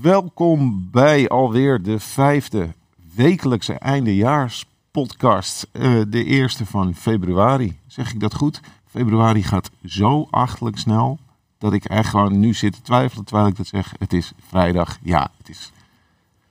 Welkom 0.00 0.88
bij 0.90 1.28
alweer 1.28 1.82
de 1.82 2.00
vijfde 2.00 2.74
wekelijkse 3.14 3.72
eindejaarspodcast. 3.72 5.66
Uh, 5.72 6.02
de 6.08 6.24
eerste 6.24 6.66
van 6.66 6.94
februari. 6.94 7.78
Zeg 7.86 8.12
ik 8.12 8.20
dat 8.20 8.34
goed? 8.34 8.60
Februari 8.90 9.42
gaat 9.42 9.70
zo 9.84 10.28
achtelijk 10.30 10.78
snel 10.78 11.18
dat 11.58 11.72
ik 11.72 11.84
echt 11.84 12.08
gewoon 12.08 12.38
nu 12.38 12.54
zit 12.54 12.72
te 12.72 12.82
twijfelen 12.82 13.24
terwijl 13.24 13.48
ik 13.48 13.56
dat 13.56 13.66
zeg. 13.66 13.92
Het 13.98 14.12
is 14.12 14.32
vrijdag. 14.48 14.98
Ja, 15.02 15.30
het 15.38 15.48
is, 15.48 15.72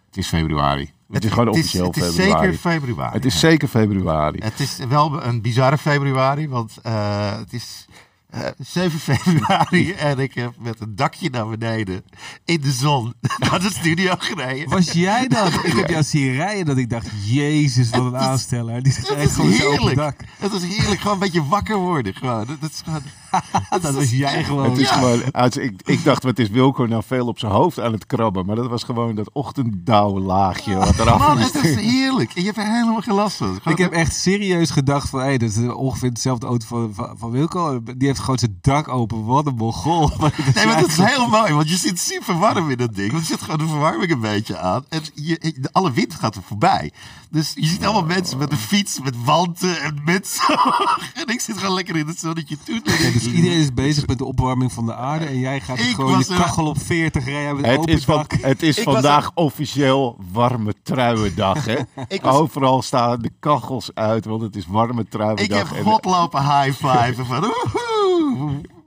het 0.06 0.18
is 0.18 0.28
februari. 0.28 0.92
Het, 1.12 1.24
is 1.24 1.32
gewoon 1.32 1.50
officieel 1.50 1.86
het 1.86 1.98
is, 1.98 2.02
het 2.04 2.12
is 2.12 2.16
zeker 2.16 2.54
februari. 2.54 3.14
Het 3.14 3.26
is 3.26 3.40
zeker 3.40 3.68
februari. 3.68 4.40
Het 4.40 4.60
is 4.60 4.78
wel 4.90 5.24
een 5.24 5.42
bizarre 5.42 5.78
februari, 5.78 6.50
want 6.50 6.78
uh, 6.86 7.38
het 7.38 7.54
is 7.54 7.88
uh, 8.36 8.48
eh, 8.48 8.54
7 8.58 9.00
februari 9.16 9.92
en 9.92 10.20
ik 10.20 10.34
heb 10.34 10.54
met 10.58 10.80
een 10.80 10.96
dakje 10.96 11.30
naar 11.30 11.48
beneden 11.48 12.04
in 12.46 12.62
de 12.62 12.72
zon 12.72 13.14
naar 13.50 13.60
de 13.60 13.70
studio 13.70 14.16
gereden. 14.18 14.70
Was 14.70 14.92
jij 14.92 15.28
dat? 15.28 15.54
Ik 15.64 15.74
heb 15.74 15.90
jou 15.90 16.04
zien 16.04 16.36
rijden 16.36 16.66
dat 16.66 16.78
ik 16.78 16.90
dacht, 16.90 17.08
jezus, 17.26 17.90
wat 17.90 18.06
een 18.06 18.18
aansteller. 18.18 18.84
Die 18.84 18.94
rijdt 19.14 19.32
gewoon 19.32 19.52
heerlijk. 19.52 19.96
dak. 19.96 20.20
Het 20.38 20.54
is 20.54 20.64
heerlijk, 20.64 21.00
gewoon 21.02 21.14
een 21.14 21.20
beetje 21.20 21.46
wakker 21.46 21.78
worden. 21.78 22.14
Gewoon. 22.16 22.46
Dat, 22.60 22.72
is 22.72 22.82
gewoon... 22.84 23.02
dat 23.82 23.94
was 23.94 24.10
jij 24.10 24.44
gewoon. 24.44 24.70
Het 24.70 24.78
is 24.78 24.90
gewoon 24.90 25.22
ik, 25.64 25.82
ik 25.86 26.04
dacht, 26.04 26.24
wat 26.24 26.40
is 26.40 26.50
Wilco 26.50 26.84
nou 26.84 27.04
veel 27.06 27.28
op 27.28 27.40
zijn 27.40 27.52
hoofd 27.52 27.80
aan 27.80 27.92
het 27.92 28.06
krabben. 28.06 28.46
Maar 28.46 28.56
dat 28.56 28.68
was 28.68 28.84
gewoon 28.84 29.16
dat 29.16 29.30
ochtenddauwlaagje 29.34 30.76
wat 30.76 31.00
eraf 31.00 31.20
Man, 31.20 31.38
het 31.38 31.64
is 31.64 31.76
heerlijk. 31.76 32.34
En 32.34 32.42
je 32.42 32.46
hebt 32.46 32.58
er 32.58 32.74
helemaal 32.74 33.02
geen 33.02 33.16
last 33.16 33.38
van. 33.38 33.60
Ik 33.66 33.78
heb 33.78 33.92
echt 33.92 34.16
serieus 34.16 34.70
gedacht 34.70 35.10
van, 35.10 35.20
hé, 35.20 35.26
hey, 35.26 35.38
dat 35.38 35.50
is 35.50 35.58
ongeveer 35.58 36.14
dezelfde 36.14 36.48
auto 36.48 36.66
van, 36.68 36.94
van, 36.94 37.16
van 37.18 37.32
Wilco. 37.32 37.84
Die 37.84 38.08
heeft 38.08 38.20
gewoon 38.20 38.40
zijn 38.40 38.58
dak 38.62 38.88
open. 38.88 39.26
Wat 39.26 39.46
een 39.46 39.56
mogol. 39.56 40.10
Nee, 40.56 40.66
maar 40.66 40.80
dat 40.80 40.90
is 40.90 40.98
heel 40.98 41.28
mooi. 41.28 41.54
Want 41.54 41.70
je 41.70 41.76
zit 41.76 42.00
super 42.00 42.38
warm 42.38 42.70
in 42.70 42.78
dat 42.78 42.96
ding. 42.96 43.12
Want 43.12 43.24
er 43.24 43.30
zit 43.30 43.42
gewoon 43.42 43.58
de 43.58 43.68
verwarming 43.68 44.12
een 44.12 44.20
beetje 44.20 44.58
aan. 44.58 44.86
En 44.90 45.02
je, 45.14 45.68
alle 45.72 45.92
wind 45.92 46.14
gaat 46.14 46.36
er 46.36 46.42
voorbij. 46.42 46.92
Dus 47.32 47.54
je 47.56 47.66
ziet 47.66 47.84
allemaal 47.84 48.06
mensen 48.06 48.38
met 48.38 48.52
een 48.52 48.58
fiets, 48.58 49.00
met 49.00 49.24
wanten 49.24 49.82
en 49.82 50.02
met 50.04 50.40
En 51.20 51.28
ik 51.28 51.42
zit 51.42 51.58
gewoon 51.58 51.74
lekker 51.74 51.96
in 51.96 52.08
het 52.08 52.20
zonnetje 52.20 52.58
toe. 52.64 52.82
Dus 53.24 53.34
iedereen 53.34 53.60
is 53.60 53.74
bezig 53.74 54.08
met 54.08 54.18
de 54.18 54.26
opwarming 54.26 54.72
van 54.72 54.86
de 54.86 54.96
aarde. 54.96 55.26
En 55.26 55.40
jij 55.40 55.60
gaat 55.60 55.80
gewoon 55.80 56.20
je 56.20 56.26
kachel 56.26 56.66
op 56.66 56.82
40 56.82 57.26
rijden 57.26 57.56
met 57.56 57.66
het 57.66 57.80
open 57.80 57.94
is 57.94 58.42
het 58.42 58.64
is 58.64 58.80
vandaag 58.80 59.32
officieel 59.34 60.18
warme 60.32 60.74
truiendag. 60.84 61.66
Hè? 61.66 61.78
Overal 62.22 62.82
staan 62.82 63.22
de 63.22 63.32
kachels 63.40 63.92
uit, 63.94 64.26
want 64.26 64.42
het 64.42 64.56
is 64.56 64.68
warme 64.68 65.08
truiendag. 65.08 65.70
Ik 65.70 65.76
heb 65.76 65.86
God 65.86 66.06
lopen 66.06 66.42
high 66.42 66.86
five 66.86 67.26
van 67.26 67.54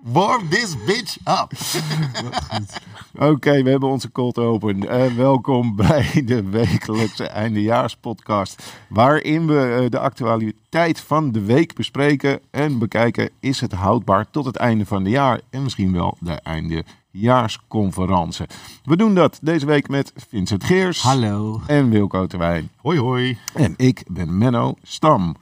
warm 0.03 0.49
this 0.49 0.85
bitch 0.85 1.17
up. 1.25 1.53
Oké, 3.31 3.63
we 3.63 3.71
hebben 3.71 3.89
onze 3.89 4.13
cold 4.13 4.39
open. 4.39 4.83
Uh, 4.83 5.07
welkom 5.07 5.77
bij 5.87 6.23
de 6.25 6.43
wekelijkse 6.43 7.27
eindejaarspodcast. 7.27 8.63
Waarin 8.89 9.47
we 9.47 9.81
uh, 9.83 9.91
de 9.91 9.99
actualiteit 9.99 11.01
van 11.01 11.33
de 11.33 11.41
week 11.41 11.75
bespreken 11.75 12.41
en 12.51 12.79
bekijken: 12.79 13.31
is 13.41 13.61
het 13.61 13.73
houdbaar 13.73 14.31
tot 14.31 14.45
het 14.45 14.57
einde 14.57 14.87
van 14.87 15.03
het 15.03 15.13
jaar 15.13 15.41
en 15.51 15.63
misschien 15.63 15.93
wel 15.93 16.17
de 16.21 16.33
eindejaarsconferentie. 16.33 18.47
We 18.85 18.97
doen 18.97 19.15
dat 19.15 19.39
deze 19.43 19.67
week 19.67 19.89
met 19.89 20.13
Vincent 20.29 20.65
Geers. 20.65 21.03
Hallo. 21.03 21.61
En 21.67 21.91
Wilco 21.91 22.27
Terwijn. 22.27 22.71
Hoi, 22.77 22.99
hoi. 22.99 23.39
En 23.55 23.75
ik 23.77 24.05
ben 24.07 24.39
Menno 24.39 24.75
Stam. 24.83 25.37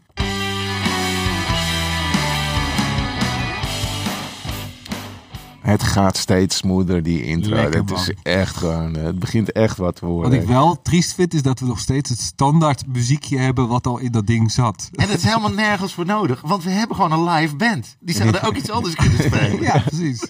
Het 5.60 5.82
gaat 5.82 6.16
steeds 6.16 6.56
smoother, 6.56 7.02
die 7.02 7.24
intro. 7.24 7.56
het 7.56 7.90
is 7.90 8.12
echt 8.22 8.56
gewoon, 8.56 8.94
het 8.94 9.18
begint 9.18 9.52
echt 9.52 9.76
wat 9.76 9.96
te 9.96 10.06
worden. 10.06 10.30
Wat 10.30 10.40
ik 10.40 10.48
wel 10.48 10.82
triest 10.82 11.14
vind, 11.14 11.34
is 11.34 11.42
dat 11.42 11.60
we 11.60 11.66
nog 11.66 11.78
steeds 11.78 12.10
het 12.10 12.20
standaard 12.20 12.86
muziekje 12.86 13.38
hebben 13.38 13.68
wat 13.68 13.86
al 13.86 13.98
in 13.98 14.12
dat 14.12 14.26
ding 14.26 14.52
zat. 14.52 14.88
En 14.92 15.08
het 15.08 15.18
is 15.18 15.24
helemaal 15.24 15.52
nergens 15.52 15.94
voor 15.94 16.06
nodig, 16.06 16.40
want 16.40 16.64
we 16.64 16.70
hebben 16.70 16.96
gewoon 16.96 17.12
een 17.12 17.34
live 17.34 17.56
band. 17.56 17.96
Die 18.00 18.14
zouden 18.14 18.42
ook 18.42 18.56
iets 18.56 18.70
anders 18.70 18.94
kunnen 18.94 19.18
spelen. 19.18 19.58
Ja, 19.70 19.78
precies. 19.78 20.26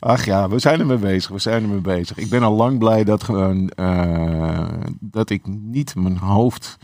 Ach 0.00 0.24
ja, 0.24 0.48
we 0.48 0.58
zijn 0.58 0.80
ermee 0.80 0.96
bezig. 0.96 1.30
We 1.30 1.38
zijn 1.38 1.62
ermee 1.62 1.80
bezig. 1.80 2.16
Ik 2.16 2.28
ben 2.28 2.42
al 2.42 2.54
lang 2.54 2.78
blij 2.78 3.04
dat 3.04 3.24
gewoon 3.24 3.70
uh, 3.76 4.68
dat 5.00 5.30
ik 5.30 5.42
niet 5.46 5.94
mijn 5.94 6.16
hoofd 6.18 6.78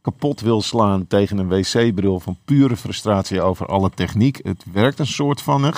kapot 0.00 0.40
wil 0.40 0.62
slaan 0.62 1.06
tegen 1.06 1.38
een 1.38 1.48
wc-bril 1.48 2.20
van 2.20 2.38
pure 2.44 2.76
frustratie 2.76 3.42
over 3.42 3.66
alle 3.66 3.90
techniek. 3.94 4.40
Het 4.42 4.64
werkt 4.72 4.98
een 4.98 5.06
soort 5.06 5.42
van. 5.42 5.72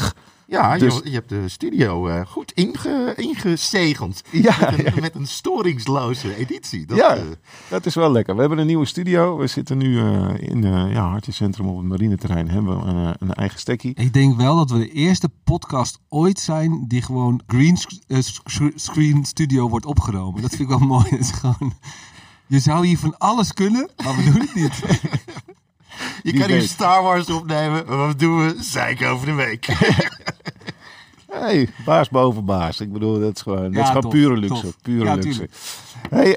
Ja, 0.50 0.78
dus... 0.78 0.94
je, 0.94 1.00
je, 1.04 1.10
hebt 1.10 1.28
de 1.28 1.48
studio 1.48 2.08
uh, 2.08 2.20
goed 2.26 2.52
inge, 2.52 3.12
ingezegeld. 3.16 4.22
Ja, 4.30 4.56
met, 4.60 4.86
een, 4.86 5.00
met, 5.00 5.14
een, 5.14 5.26
storingsloze 5.26 6.36
editie. 6.36 6.86
Dat, 6.86 6.96
ja, 6.96 7.16
uh... 7.16 7.22
dat 7.68 7.86
is 7.86 7.94
wel 7.94 8.12
lekker. 8.12 8.34
We 8.34 8.40
hebben 8.40 8.58
een 8.58 8.66
nieuwe 8.66 8.86
studio. 8.86 9.36
We 9.36 9.46
zitten 9.46 9.78
nu 9.78 9.88
uh, 9.88 10.28
in 10.38 10.62
ja, 10.92 11.08
Hartjescentrum 11.08 11.66
op 11.68 11.76
het 11.76 11.86
marineterrein. 11.86 12.48
Hebben 12.50 12.78
we 12.78 12.86
een, 12.86 13.14
een, 13.18 13.34
eigen 13.34 13.58
stekkie. 13.58 13.94
Ik 13.94 14.12
denk 14.12 14.36
wel 14.36 14.56
dat 14.56 14.70
we 14.70 14.78
de 14.78 14.92
eerste 14.92 15.30
podcast 15.44 15.98
ooit 16.08 16.38
zijn 16.38 16.84
die 16.88 17.02
gewoon 17.02 17.40
green 17.46 17.78
screen 18.74 19.24
studio 19.24 19.68
wordt 19.68 19.86
opgenomen. 19.86 20.42
Dat 20.42 20.50
vind 20.50 20.70
ik 20.70 20.78
wel 20.78 20.88
mooi. 20.96 21.08
Het 21.08 21.20
is 21.20 21.30
gewoon... 21.30 21.72
Je 22.46 22.60
zou 22.60 22.86
hier 22.86 22.98
van 22.98 23.18
alles 23.18 23.52
kunnen, 23.52 23.90
maar 24.04 24.16
we 24.16 24.24
doen 24.24 24.40
het 24.40 24.54
niet. 24.54 24.82
Je 26.22 26.32
kan 26.32 26.50
hier 26.50 26.62
Star 26.62 27.02
Wars 27.02 27.30
opnemen. 27.30 27.86
Wat 27.86 28.18
doen 28.18 28.46
we? 28.46 28.56
Zeik 28.62 29.02
over 29.02 29.26
de 29.26 29.32
week. 29.32 29.66
hey, 31.40 31.68
baas 31.84 32.08
boven 32.08 32.44
baas. 32.44 32.80
Ik 32.80 32.92
bedoel, 32.92 33.20
dat 33.20 33.34
is 33.34 33.42
gewoon, 33.42 33.72
dat 33.72 33.82
is 33.82 33.88
gewoon 33.88 34.10
pure 34.10 34.36
luxe. 34.36 34.72
Pure 34.82 35.14
luxe. 35.14 35.48
Hey, 36.10 36.36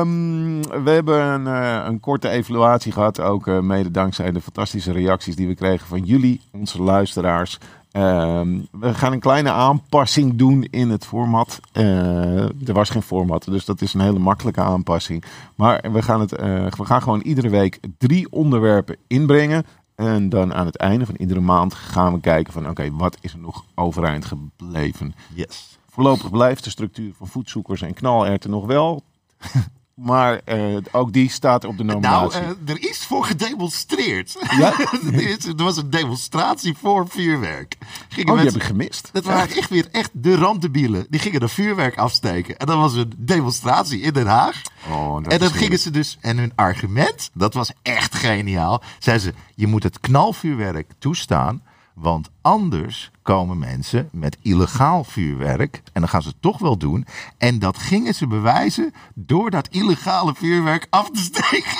um, 0.00 0.62
we 0.62 0.90
hebben 0.90 1.20
een, 1.24 1.46
uh, 1.46 1.84
een, 1.86 2.00
korte 2.00 2.28
evaluatie 2.28 2.92
gehad. 2.92 3.20
Ook 3.20 3.46
uh, 3.46 3.58
mede 3.60 3.90
dankzij 3.90 4.32
de 4.32 4.40
fantastische 4.40 4.92
reacties 4.92 5.36
die 5.36 5.46
we 5.46 5.54
kregen 5.54 5.86
van 5.86 6.04
jullie, 6.04 6.40
onze 6.52 6.82
luisteraars. 6.82 7.58
Ehm, 7.90 8.58
we 8.70 8.94
gaan 8.94 9.12
een 9.12 9.20
kleine 9.20 9.50
aanpassing 9.50 10.34
doen 10.34 10.66
in 10.70 10.90
het 10.90 11.06
format. 11.06 11.60
Uh, 11.72 12.42
er 12.42 12.72
was 12.72 12.90
geen 12.90 13.02
format, 13.02 13.44
dus 13.44 13.64
dat 13.64 13.80
is 13.80 13.94
een 13.94 14.00
hele 14.00 14.18
makkelijke 14.18 14.60
aanpassing. 14.60 15.24
Maar 15.54 15.84
we 15.92 16.02
gaan, 16.02 16.20
het, 16.20 16.32
uh, 16.32 16.66
we 16.66 16.84
gaan 16.84 17.02
gewoon 17.02 17.20
iedere 17.20 17.48
week 17.48 17.78
drie 17.98 18.32
onderwerpen 18.32 18.96
inbrengen. 19.06 19.64
En 20.00 20.28
dan 20.28 20.54
aan 20.54 20.66
het 20.66 20.76
einde 20.76 21.06
van 21.06 21.14
iedere 21.14 21.40
maand 21.40 21.74
gaan 21.74 22.12
we 22.12 22.20
kijken 22.20 22.52
van 22.52 22.68
oké, 22.68 22.90
wat 22.90 23.16
is 23.20 23.32
er 23.32 23.38
nog 23.38 23.64
overeind 23.74 24.24
gebleven? 24.24 25.14
Yes. 25.34 25.78
Voorlopig 25.88 26.30
blijft 26.30 26.64
de 26.64 26.70
structuur 26.70 27.12
van 27.14 27.26
voedzoekers 27.26 27.82
en 27.82 27.94
knalerten 27.94 28.50
nog 28.50 28.66
wel. 28.66 29.02
Maar 30.02 30.40
uh, 30.44 30.76
ook 30.90 31.12
die 31.12 31.30
staat 31.30 31.64
op 31.64 31.76
de 31.76 31.84
nominatie. 31.84 32.40
Nou, 32.40 32.56
uh, 32.64 32.74
er 32.74 32.88
is 32.88 33.04
voor 33.04 33.24
gedemonstreerd. 33.24 34.36
Ja? 34.58 34.78
er 35.56 35.64
was 35.64 35.76
een 35.76 35.90
demonstratie 35.90 36.74
voor 36.80 37.08
vuurwerk. 37.08 37.76
Gingen 38.08 38.32
oh, 38.32 38.36
die 38.38 38.46
heb 38.46 38.56
ik 38.56 38.62
gemist. 38.62 39.08
Dat 39.12 39.24
waren 39.24 39.56
echt 39.56 39.70
weer 39.70 39.88
echt 39.90 40.10
de 40.12 40.36
randdebielen. 40.36 41.06
Die 41.08 41.20
gingen 41.20 41.40
er 41.40 41.50
vuurwerk 41.50 41.98
afsteken. 41.98 42.56
En 42.56 42.66
dan 42.66 42.78
was 42.78 42.94
een 42.94 43.12
demonstratie 43.16 44.00
in 44.00 44.12
Den 44.12 44.26
Haag. 44.26 44.62
Oh, 44.90 45.16
en 45.28 45.38
dan 45.38 45.50
gingen 45.50 45.78
ze 45.78 45.90
dus... 45.90 46.18
En 46.20 46.38
hun 46.38 46.52
argument, 46.54 47.30
dat 47.34 47.54
was 47.54 47.72
echt 47.82 48.14
geniaal. 48.14 48.82
Zeiden 48.98 49.26
ze, 49.26 49.34
je 49.54 49.66
moet 49.66 49.82
het 49.82 50.00
knalvuurwerk 50.00 50.90
toestaan... 50.98 51.62
Want 51.94 52.30
anders 52.40 53.10
komen 53.22 53.58
mensen 53.58 54.08
met 54.12 54.36
illegaal 54.42 55.04
vuurwerk. 55.04 55.82
En 55.92 56.00
dan 56.00 56.10
gaan 56.10 56.22
ze 56.22 56.28
het 56.28 56.42
toch 56.42 56.58
wel 56.58 56.76
doen. 56.76 57.06
En 57.38 57.58
dat 57.58 57.78
gingen 57.78 58.14
ze 58.14 58.26
bewijzen 58.26 58.92
door 59.14 59.50
dat 59.50 59.68
illegale 59.68 60.34
vuurwerk 60.34 60.86
af 60.90 61.10
te 61.10 61.20
steken. 61.20 61.78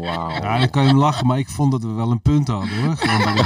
Wauw. 0.00 0.30
Ja, 0.30 0.58
dan 0.58 0.70
kan 0.70 0.82
je 0.82 0.88
hem 0.88 0.98
lachen, 0.98 1.26
maar 1.26 1.38
ik 1.38 1.48
vond 1.48 1.72
dat 1.72 1.82
we 1.82 1.92
wel 1.92 2.10
een 2.10 2.20
punt 2.20 2.48
hadden 2.48 2.84
hoor. 2.84 2.96
Gewoon 2.96 3.34
bij 3.34 3.44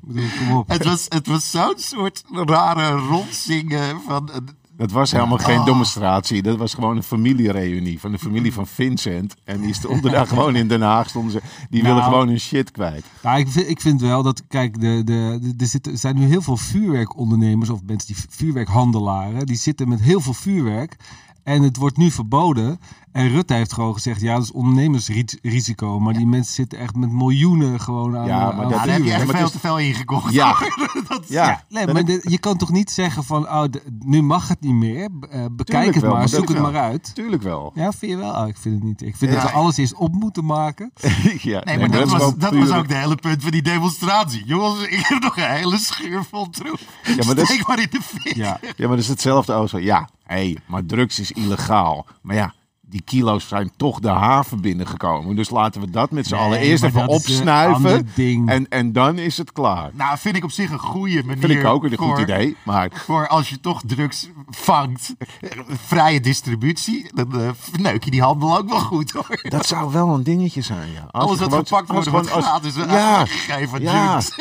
de 0.00 0.26
kom 0.38 0.56
op. 0.56 0.68
Het 0.68 0.84
was, 0.84 1.06
het 1.08 1.26
was 1.26 1.50
zo'n 1.50 1.74
soort 1.76 2.24
rare 2.30 2.90
rondzingen 2.90 4.00
van 4.06 4.30
dat 4.76 4.90
was 4.90 5.12
helemaal 5.12 5.38
geen 5.38 5.58
oh. 5.58 5.64
demonstratie. 5.64 6.42
Dat 6.42 6.56
was 6.56 6.74
gewoon 6.74 6.96
een 6.96 7.02
familiereunie 7.02 8.00
van 8.00 8.12
de 8.12 8.18
familie 8.18 8.52
van 8.52 8.66
Vincent. 8.66 9.34
En 9.44 9.60
die 9.60 9.74
stonden 9.74 10.12
daar 10.12 10.26
gewoon 10.36 10.56
in 10.56 10.68
Den 10.68 10.82
Haag. 10.82 11.08
Stonden 11.08 11.32
ze, 11.32 11.40
die 11.70 11.82
willen 11.82 11.96
nou. 11.96 12.10
gewoon 12.10 12.28
hun 12.28 12.40
shit 12.40 12.70
kwijt. 12.70 13.04
Nou, 13.22 13.38
ik, 13.38 13.48
vind, 13.48 13.68
ik 13.68 13.80
vind 13.80 14.00
wel 14.00 14.22
dat, 14.22 14.42
kijk, 14.48 14.80
de, 14.80 15.02
de, 15.04 15.38
de, 15.40 15.54
er, 15.58 15.66
zitten, 15.66 15.92
er 15.92 15.98
zijn 15.98 16.16
nu 16.16 16.26
heel 16.26 16.42
veel 16.42 16.56
vuurwerkondernemers 16.56 17.70
of 17.70 17.80
mensen 17.86 18.14
die 18.14 18.24
vuurwerkhandelaren. 18.28 19.46
Die 19.46 19.56
zitten 19.56 19.88
met 19.88 20.00
heel 20.00 20.20
veel 20.20 20.34
vuurwerk. 20.34 20.96
En 21.42 21.62
het 21.62 21.76
wordt 21.76 21.96
nu 21.96 22.10
verboden. 22.10 22.80
En 23.16 23.28
Rutte 23.28 23.54
heeft 23.54 23.72
gewoon 23.72 23.92
gezegd, 23.94 24.20
ja, 24.20 24.34
dat 24.34 24.42
is 24.42 24.52
ondernemersrisico. 24.52 26.00
Maar 26.00 26.14
die 26.14 26.26
mensen 26.26 26.54
zitten 26.54 26.78
echt 26.78 26.96
met 26.96 27.10
miljoenen 27.12 27.80
gewoon 27.80 28.16
aan. 28.16 28.26
Ja, 28.26 28.50
maar 28.52 28.64
aan 28.64 28.70
daar 28.70 28.80
vuur. 28.82 28.92
heb 28.92 29.04
je 29.04 29.12
echt 29.12 29.30
veel 29.30 29.50
te 29.50 29.58
veel 29.58 29.78
ingekocht. 29.78 30.32
Ja. 30.32 30.56
dat, 31.08 31.24
Ja, 31.28 31.64
Nee, 31.68 31.86
maar 31.86 32.04
de- 32.04 32.24
je 32.28 32.38
kan 32.38 32.56
toch 32.56 32.70
niet 32.70 32.90
zeggen 32.90 33.24
van, 33.24 33.42
oh, 33.48 33.64
de- 33.70 33.82
nu 34.04 34.22
mag 34.22 34.48
het 34.48 34.60
niet 34.60 34.72
meer. 34.74 35.00
Eh, 35.04 35.10
bekijk 35.30 35.66
Tuurlijk 35.66 35.94
het 35.94 36.02
wel, 36.02 36.12
maar, 36.14 36.28
zoek 36.28 36.38
dat 36.38 36.48
het 36.48 36.58
wel. 36.62 36.72
maar 36.72 36.80
uit. 36.82 37.14
Tuurlijk 37.14 37.42
wel. 37.42 37.72
Ja, 37.74 37.92
vind 37.92 38.12
je 38.12 38.18
wel? 38.18 38.32
Oh, 38.34 38.48
ik 38.48 38.56
vind 38.56 38.74
het 38.74 38.84
niet. 38.84 39.02
Ik 39.02 39.16
vind 39.16 39.32
Ja. 39.32 39.40
dat 39.40 39.50
we 39.50 39.56
alles 39.56 39.76
eerst 39.76 39.94
op 39.94 40.12
moeten 40.14 40.44
maken. 40.44 40.92
ja, 41.42 41.60
Nee, 41.64 41.78
maar 41.78 41.90
dat, 41.90 42.10
was, 42.10 42.34
dat 42.36 42.54
was 42.54 42.70
ook 42.70 42.88
de 42.88 42.94
hele 42.94 43.14
punt 43.16 43.42
van 43.42 43.50
die 43.50 43.62
demonstratie. 43.62 44.44
Jongens, 44.44 44.86
ik 44.86 45.06
heb 45.06 45.22
nog 45.22 45.36
een 45.36 45.50
hele 45.50 45.78
schuur 45.78 46.24
vol 46.30 46.50
troep. 46.50 46.78
Ja, 47.02 47.14
maar 47.26 47.34
dat 47.34 47.50
is- 47.50 47.66
maar 47.66 47.80
in 47.80 47.86
de 47.90 48.00
fik. 48.02 48.34
Ja. 48.36 48.58
Ja, 48.60 48.72
maar 48.78 48.88
dat 48.88 48.98
is 48.98 49.08
hetzelfde 49.08 49.52
als 49.52 49.70
zo. 49.70 49.78
Ja, 49.78 50.08
hé, 50.24 50.54
maar 50.66 50.86
drugs 50.86 51.18
is 51.20 51.32
illegaal. 51.32 52.06
Maar 52.22 52.36
ja, 52.36 52.54
die 52.88 53.02
kilo's 53.04 53.48
zijn 53.48 53.70
toch 53.76 54.00
de 54.00 54.08
haven 54.08 54.60
binnengekomen. 54.60 55.36
Dus 55.36 55.50
laten 55.50 55.80
we 55.80 55.90
dat 55.90 56.10
met 56.10 56.26
z'n 56.26 56.34
Nee, 56.34 56.42
allen 56.42 56.58
eerst 56.58 56.82
even 56.84 57.06
opsnuiven. 57.08 58.08
En, 58.46 58.68
en 58.68 58.92
dan 58.92 59.18
is 59.18 59.36
het 59.38 59.52
klaar. 59.52 59.90
Nou, 59.94 60.18
vind 60.18 60.36
ik 60.36 60.44
op 60.44 60.50
zich 60.50 60.70
een 60.70 60.78
goede 60.78 61.22
manier. 61.24 61.46
Vind 61.46 61.58
ik 61.60 61.64
ook 61.66 61.84
een 61.84 61.96
voor, 61.96 62.06
goed 62.08 62.18
idee. 62.18 62.56
Maar 62.62 62.90
Voor 62.94 63.28
als 63.28 63.48
je 63.48 63.60
toch 63.60 63.82
drugs 63.86 64.28
vangt, 64.48 65.14
eh, 65.40 65.50
vrije 65.86 66.20
distributie, 66.20 67.10
dan 67.14 67.40
eh, 67.40 67.48
verneuk 67.58 68.04
je 68.04 68.10
die 68.10 68.22
handel 68.22 68.56
ook 68.58 68.68
wel 68.68 68.80
goed 68.80 69.10
hoor. 69.10 69.40
dat 69.42 69.66
zou 69.66 69.92
wel 69.92 70.08
een 70.08 70.22
dingetje 70.22 70.60
zijn, 70.62 70.92
ja. 70.92 71.06
Als 71.10 71.24
Alles 71.24 71.38
wat 71.38 71.68
verpakt 71.68 72.08
wordt, 72.08 72.30
als- 72.32 72.44
gratis 72.44 72.74
Ja, 72.74 73.18
uitgegeven. 73.18 73.80
ja. 73.82 74.10
drugs. 74.10 74.36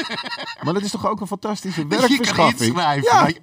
Maar 0.64 0.74
dat 0.74 0.84
is 0.84 0.92
toch 0.92 1.08
ook 1.08 1.22
een 1.22 1.28
fantastische 1.28 1.88
Dat 1.88 1.92
je 2.02 2.08
kan 2.08 2.08
werkverschaffing? 2.08 2.76
inschrijven. 2.76 3.42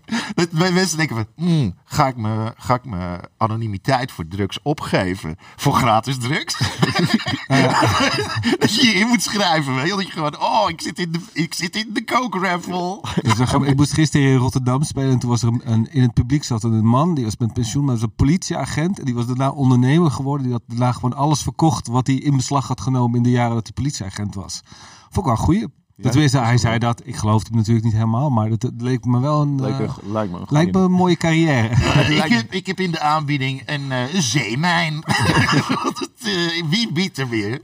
Ja, 0.58 0.70
mensen 0.72 0.96
denken 0.96 1.16
van, 1.16 1.26
hmm, 1.36 1.74
ga, 1.84 2.06
ik 2.06 2.16
me, 2.16 2.52
ga 2.56 2.74
ik 2.74 2.84
mijn 2.84 3.20
anonimiteit 3.36 4.12
voor 4.12 4.28
drugs 4.28 4.58
opgeven? 4.62 4.90
Voor 5.56 5.72
gratis 5.74 6.18
drugs? 6.18 6.58
dat 8.58 8.74
je 8.74 8.86
je 8.86 8.92
in 8.94 9.06
moet 9.06 9.22
schrijven. 9.22 9.74
Weet 9.74 9.86
je? 9.88 9.96
Dat 9.96 10.06
je 10.06 10.12
gewoon, 10.12 10.40
oh, 10.40 10.64
ik 10.68 10.80
zit 10.80 10.98
in 10.98 11.12
de, 11.12 11.18
ik 11.32 11.54
zit 11.54 11.76
in 11.76 11.90
de 11.92 12.04
coke 12.04 12.38
raffle. 12.38 13.00
Dus 13.22 13.38
ik 13.68 13.76
moest 13.76 13.92
gisteren 13.92 14.26
in 14.26 14.36
Rotterdam 14.36 14.82
spelen 14.82 15.10
en 15.12 15.18
toen 15.18 15.30
was 15.30 15.42
er 15.42 15.48
een, 15.48 15.60
een- 15.64 15.92
in 15.92 16.02
het 16.02 16.12
publiek 16.12 16.44
zat 16.44 16.62
een 16.64 16.86
man, 16.86 17.14
die 17.14 17.24
was 17.24 17.36
met 17.36 17.52
pensioen, 17.52 17.84
maar 17.84 17.94
was 17.94 18.02
een 18.02 18.14
politieagent. 18.14 18.98
En 18.98 19.04
die 19.04 19.14
was 19.14 19.26
daarna 19.26 19.50
ondernemer 19.50 20.10
geworden. 20.10 20.42
Die 20.46 20.52
had 20.52 20.62
daarna 20.66 20.92
gewoon 20.92 21.14
alles 21.14 21.42
verkocht 21.42 21.88
wat 21.88 22.06
hij 22.06 22.16
in 22.16 22.36
beslag 22.36 22.68
had 22.68 22.80
genomen 22.80 23.16
in 23.16 23.22
de 23.22 23.30
jaren 23.30 23.54
dat 23.54 23.64
hij 23.64 23.72
politieagent 23.72 24.34
was. 24.34 24.60
Vond 25.10 25.16
ik 25.16 25.22
wel 25.24 25.32
een 25.32 25.38
goeie. 25.38 25.66
Dat 26.02 26.14
wist 26.14 26.32
hij, 26.32 26.42
hij 26.44 26.58
zei 26.58 26.78
dat. 26.78 27.02
Ik 27.04 27.16
geloofde 27.16 27.48
hem 27.48 27.56
natuurlijk 27.58 27.84
niet 27.84 27.94
helemaal, 27.94 28.30
maar 28.30 28.48
dat, 28.48 28.62
het 28.62 28.80
leek 28.80 29.04
me 29.04 29.20
wel 29.20 29.40
een, 29.40 29.60
lijkt, 29.60 29.80
eh, 29.80 29.86
me- 29.86 30.12
lijkt 30.12 30.32
me 30.32 30.38
een 30.38 30.46
lijkt 30.48 30.72
me 30.72 30.80
een 30.80 30.90
mooie 30.92 31.16
carrière. 31.16 31.68
ik, 32.24 32.32
heb, 32.32 32.52
ik 32.52 32.66
heb 32.66 32.80
in 32.80 32.90
de 32.90 33.00
aanbieding 33.00 33.62
een 33.66 33.92
eh, 33.92 34.04
zeemijn. 34.14 35.02
Eh, 36.22 36.62
wie 36.68 36.92
biedt 36.92 37.18
er 37.18 37.28
weer? 37.28 37.60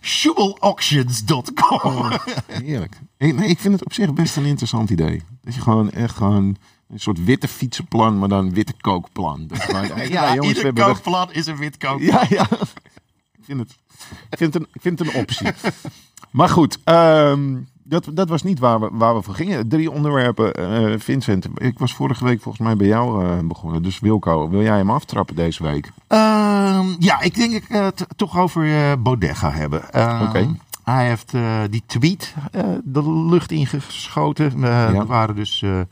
Schubelauctions.com. 0.00 2.10
Heerlijk. 2.46 2.98
Ik, 3.18 3.34
nee, 3.34 3.48
ik 3.48 3.58
vind 3.58 3.74
het 3.74 3.84
op 3.84 3.92
zich 3.92 4.12
best 4.14 4.36
een 4.36 4.44
interessant 4.44 4.90
idee. 4.90 5.22
Dat 5.42 5.54
je 5.54 5.60
gewoon 5.60 5.90
echt 5.90 6.16
gewoon 6.16 6.56
een 6.88 7.00
soort 7.00 7.24
witte 7.24 7.48
fietsenplan, 7.48 8.18
maar 8.18 8.28
dan 8.28 8.54
witte 8.54 8.74
kookplan. 8.80 9.50
Hey, 9.52 10.08
Ja, 10.08 10.34
jongens, 10.34 10.60
we 10.62 10.66
ieder 10.66 10.84
kookplan 10.84 11.32
is 11.32 11.46
een 11.46 11.56
wit 11.56 11.76
kookplan. 11.76 12.06
Ja, 12.06 12.24
ja. 12.28 12.48
Ik 13.36 13.44
vind 13.44 13.60
het, 13.60 13.70
ik 14.30 14.38
vind 14.38 14.54
het, 14.54 14.62
een, 14.62 14.68
ik 14.72 14.80
vind 14.80 14.98
het 14.98 15.08
een 15.08 15.14
optie. 15.20 15.46
Maar 16.34 16.48
goed, 16.48 16.78
ehm, 16.84 17.54
dat, 17.82 18.08
dat 18.14 18.28
was 18.28 18.42
niet 18.42 18.58
waar 18.58 18.80
we, 18.80 18.88
waar 18.92 19.14
we 19.14 19.22
voor 19.22 19.34
gingen. 19.34 19.68
Drie 19.68 19.90
onderwerpen. 19.90 20.52
eh, 20.54 20.98
Vincent, 20.98 21.46
ik 21.54 21.78
was 21.78 21.94
vorige 21.94 22.24
week 22.24 22.42
volgens 22.42 22.64
mij 22.64 22.76
bij 22.76 22.86
jou 22.86 23.24
eh, 23.24 23.38
begonnen. 23.44 23.82
Dus 23.82 24.00
Wilco, 24.00 24.48
wil 24.48 24.62
jij 24.62 24.76
hem 24.76 24.90
aftrappen 24.90 25.34
deze 25.36 25.62
week? 25.62 25.90
Ehm, 26.06 26.86
ja, 26.98 27.20
ik 27.20 27.34
denk 27.34 27.52
ik 27.52 27.64
het 27.68 28.06
toch 28.16 28.38
over 28.38 28.64
eh 28.74 28.92
Baudet 28.98 29.36
ga 29.36 29.50
hebben. 29.50 29.92
Ehm, 29.92 30.22
Oké. 30.22 30.56
Hij 30.84 31.08
heeft 31.08 31.34
eh, 31.34 31.60
die 31.70 31.82
tweet 31.86 32.34
eh, 32.52 32.64
de 32.84 33.12
lucht 33.30 33.50
ingeschoten. 33.50 34.64
Eh 34.64 34.92
Dat 34.92 35.06
waren 35.06 35.34
dus 35.34 35.62
eh, 35.62 35.80
eh, 35.80 35.86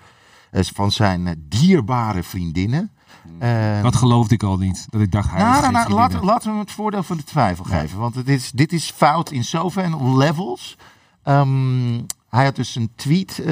van 0.74 0.90
zijn 0.92 1.26
eh, 1.26 1.32
dierbare 1.38 2.22
vriendinnen. 2.22 2.90
Eh, 3.38 3.82
Dat 3.82 3.96
geloofde 3.96 4.34
ik 4.34 4.42
al 4.42 4.56
niet. 4.56 4.86
Dat 4.90 5.00
ik 5.00 5.12
dacht, 5.12 5.30
hij 5.30 5.38
nou, 5.42 5.60
nou, 5.60 5.72
nou, 5.72 5.92
laten, 5.92 6.24
laten 6.24 6.44
we 6.44 6.50
hem 6.50 6.58
het 6.58 6.72
voordeel 6.72 7.02
van 7.02 7.16
de 7.16 7.24
twijfel 7.24 7.64
geven. 7.64 7.98
Want 7.98 8.14
het 8.14 8.28
is, 8.28 8.50
dit 8.50 8.72
is 8.72 8.90
fout 8.90 9.30
in 9.30 9.44
zoveel 9.44 10.16
levels. 10.16 10.76
Ehm, 11.22 12.00
hij 12.36 12.44
had 12.44 12.56
dus 12.56 12.74
een 12.74 12.90
tweet 12.96 13.38
eh, 13.38 13.46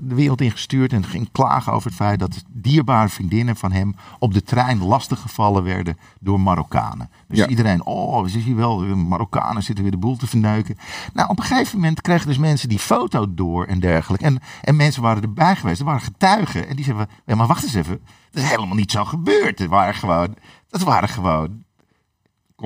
de 0.00 0.14
wereld 0.14 0.40
ingestuurd 0.40 0.92
en 0.92 1.04
ging 1.04 1.28
klagen 1.32 1.72
over 1.72 1.86
het 1.86 1.96
feit 1.96 2.18
dat 2.18 2.42
dierbare 2.48 3.08
vriendinnen 3.08 3.56
van 3.56 3.72
hem 3.72 3.94
op 4.18 4.34
de 4.34 4.42
trein 4.42 4.82
lastiggevallen 4.82 5.62
werden 5.62 5.96
door 6.20 6.40
Marokkanen. 6.40 7.10
Dus 7.28 7.38
Ja. 7.38 7.46
iedereen, 7.46 7.84
oh, 7.84 8.26
zie 8.26 8.48
je 8.48 8.54
wel, 8.54 8.96
Marokkanen 8.96 9.62
zitten 9.62 9.84
weer 9.84 9.92
de 9.92 9.98
boel 9.98 10.16
te 10.16 10.26
verneuken. 10.26 10.76
Nou, 11.12 11.28
op 11.28 11.38
een 11.38 11.44
gegeven 11.44 11.78
moment 11.78 12.00
kregen 12.00 12.26
dus 12.26 12.38
mensen 12.38 12.68
die 12.68 12.78
foto 12.78 13.34
door 13.34 13.64
en 13.64 13.80
dergelijke. 13.80 14.24
En, 14.24 14.38
en 14.62 14.76
mensen 14.76 15.02
waren 15.02 15.22
erbij 15.22 15.56
geweest, 15.56 15.80
er 15.80 15.86
waren 15.86 16.00
getuigen. 16.00 16.68
En 16.68 16.76
die 16.76 16.84
zeiden, 16.84 17.08
ja, 17.26 17.34
maar 17.34 17.46
wacht 17.46 17.62
eens 17.62 17.74
even, 17.74 18.00
dat 18.30 18.42
is 18.42 18.50
helemaal 18.50 18.76
niet 18.76 18.90
zo 18.90 19.04
gebeurd. 19.04 19.58
Het 19.58 19.68
waren 19.68 19.94
gewoon, 19.94 20.34
dat 20.68 20.82
waren 20.82 21.08
gewoon 21.08 21.62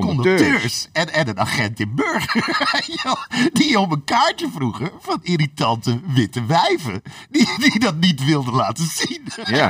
conducteurs. 0.01 0.89
En, 0.93 1.13
en 1.13 1.29
een 1.29 1.41
agent 1.41 1.81
in 1.81 1.95
Burger. 1.95 2.69
Die 3.53 3.81
om 3.81 3.93
een 3.93 4.05
kaartje 4.05 4.49
vroegen 4.55 4.91
van 5.01 5.19
irritante 5.23 6.01
witte 6.07 6.45
wijven. 6.47 7.03
Die, 7.31 7.49
die 7.59 7.79
dat 7.79 7.97
niet 7.97 8.25
wilden 8.25 8.55
laten 8.55 8.87
zien. 8.87 9.23
Ja. 9.45 9.69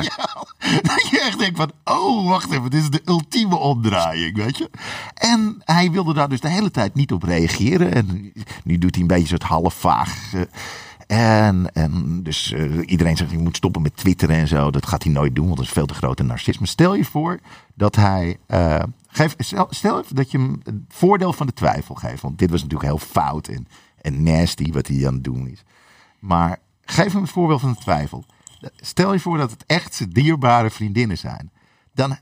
dat 0.82 1.08
je 1.10 1.20
echt 1.20 1.38
denkt 1.38 1.56
van, 1.56 1.72
oh, 1.84 2.28
wacht 2.28 2.50
even, 2.50 2.70
dit 2.70 2.82
is 2.82 2.90
de 2.90 3.02
ultieme 3.04 3.56
omdraaiing, 3.56 4.36
weet 4.36 4.58
je. 4.58 4.70
En 5.14 5.56
hij 5.64 5.90
wilde 5.90 6.14
daar 6.14 6.28
dus 6.28 6.40
de 6.40 6.48
hele 6.48 6.70
tijd 6.70 6.94
niet 6.94 7.12
op 7.12 7.22
reageren. 7.22 7.94
En 7.94 8.32
nu 8.64 8.78
doet 8.78 8.94
hij 8.94 9.02
een 9.02 9.08
beetje 9.08 9.26
soort 9.26 9.42
half 9.42 9.74
vaag... 9.74 10.32
eh, 10.34 10.40
en, 11.46 11.70
en 11.72 12.22
dus 12.22 12.52
eh, 12.52 12.64
iedereen 12.86 13.16
zegt, 13.16 13.30
je 13.30 13.38
moet 13.38 13.56
stoppen 13.56 13.82
met 13.82 13.96
twitteren 13.96 14.36
en 14.36 14.48
zo. 14.48 14.70
Dat 14.70 14.86
gaat 14.86 15.02
hij 15.02 15.12
nooit 15.12 15.34
doen, 15.34 15.44
want 15.44 15.56
dat 15.56 15.66
is 15.66 15.72
veel 15.72 15.86
te 15.86 15.94
grote 15.94 16.22
narcisme. 16.22 16.66
Stel 16.66 16.94
je 16.94 17.04
voor 17.04 17.40
dat 17.74 17.96
hij... 17.96 18.36
eh, 18.46 18.82
geef, 19.06 19.34
stel, 19.70 20.00
even 20.00 20.16
dat 20.16 20.30
je 20.30 20.38
hem 20.38 20.60
het 20.62 20.74
voordeel 20.88 21.32
van 21.32 21.46
de 21.46 21.52
twijfel 21.52 21.94
geeft. 21.94 22.22
Want 22.22 22.38
dit 22.38 22.50
was 22.50 22.62
natuurlijk 22.62 22.90
heel 22.90 23.06
fout 23.06 23.48
en, 23.48 24.22
nasty 24.22 24.72
wat 24.72 24.86
hij 24.86 25.06
aan 25.06 25.14
het 25.14 25.24
doen 25.24 25.48
is. 25.48 25.62
Maar 26.18 26.58
geef 26.80 27.12
hem 27.12 27.22
het 27.22 27.30
voorbeeld 27.30 27.60
van 27.60 27.72
de 27.72 27.78
twijfel. 27.78 28.24
Stel 28.76 29.12
je 29.12 29.20
voor 29.20 29.38
dat 29.38 29.50
het 29.50 29.64
echt 29.66 29.94
zijn 29.94 30.10
dierbare 30.10 30.70
vriendinnen 30.70 31.18
zijn. 31.18 31.50
Dan 31.94 32.18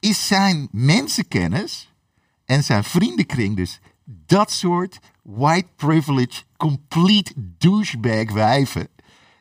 is 0.00 0.26
zijn 0.26 0.68
mensenkennis 0.70 1.92
en 2.44 2.64
zijn 2.64 2.84
vriendenkring 2.84 3.56
dus 3.56 3.80
dat 4.04 4.52
soort 4.52 4.98
white 5.22 5.68
privilege, 5.76 6.42
complete 6.56 7.32
douchebag 7.36 8.32
wijven. 8.32 8.88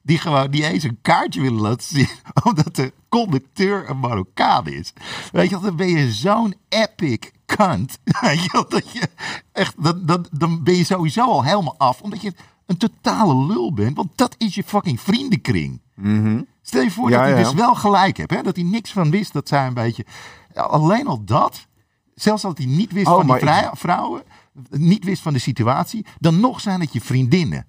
Die 0.07 0.17
gewoon 0.17 0.49
niet 0.49 0.63
eens 0.63 0.83
een 0.83 0.97
kaartje 1.01 1.41
willen 1.41 1.61
laten 1.61 1.87
zien. 1.87 2.07
Omdat 2.43 2.75
de 2.75 2.93
conducteur 3.09 3.89
een 3.89 3.99
Marokkaan 3.99 4.67
is. 4.67 4.93
Weet 5.31 5.49
je, 5.49 5.59
dan 5.59 5.75
ben 5.75 5.87
je 5.87 6.11
zo'n 6.11 6.53
epic 6.69 7.31
cunt. 7.45 7.99
Weet 8.21 8.43
je, 8.43 8.65
dat 8.69 8.91
je 8.91 9.09
echt, 9.51 9.83
dan, 9.83 10.05
dan, 10.05 10.25
dan 10.31 10.63
ben 10.63 10.75
je 10.75 10.83
sowieso 10.83 11.21
al 11.25 11.43
helemaal 11.43 11.75
af. 11.77 12.01
Omdat 12.01 12.21
je 12.21 12.33
een 12.65 12.77
totale 12.77 13.45
lul 13.45 13.73
bent. 13.73 13.95
Want 13.95 14.09
dat 14.15 14.35
is 14.37 14.55
je 14.55 14.63
fucking 14.63 15.01
vriendenkring. 15.01 15.81
Stel 16.61 16.81
je 16.81 16.91
voor 16.91 17.09
Ja, 17.09 17.17
dat 17.17 17.25
hij 17.29 17.37
ja. 17.37 17.43
dus 17.43 17.53
wel 17.53 17.75
gelijk 17.75 18.17
hebt. 18.17 18.31
Hè? 18.31 18.41
Dat 18.41 18.55
hij 18.55 18.65
niks 18.65 18.91
van 18.91 19.11
wist. 19.11 19.33
Dat 19.33 19.47
zij 19.47 19.67
een 19.67 19.73
beetje... 19.73 20.05
Alleen 20.53 21.07
al 21.07 21.23
dat. 21.23 21.67
Zelfs 22.15 22.41
dat 22.41 22.57
hij 22.57 22.67
niet 22.67 22.91
wist 22.91 23.07
Oh, 23.07 23.15
van 23.15 23.25
die 23.37 23.49
ik- 23.49 23.69
vrouwen. 23.73 24.23
Niet 24.69 25.03
wist 25.03 25.21
van 25.21 25.33
de 25.33 25.39
situatie. 25.39 26.05
Dan 26.19 26.39
nog 26.39 26.61
zijn 26.61 26.81
het 26.81 26.93
je 26.93 27.01
vriendinnen. 27.01 27.65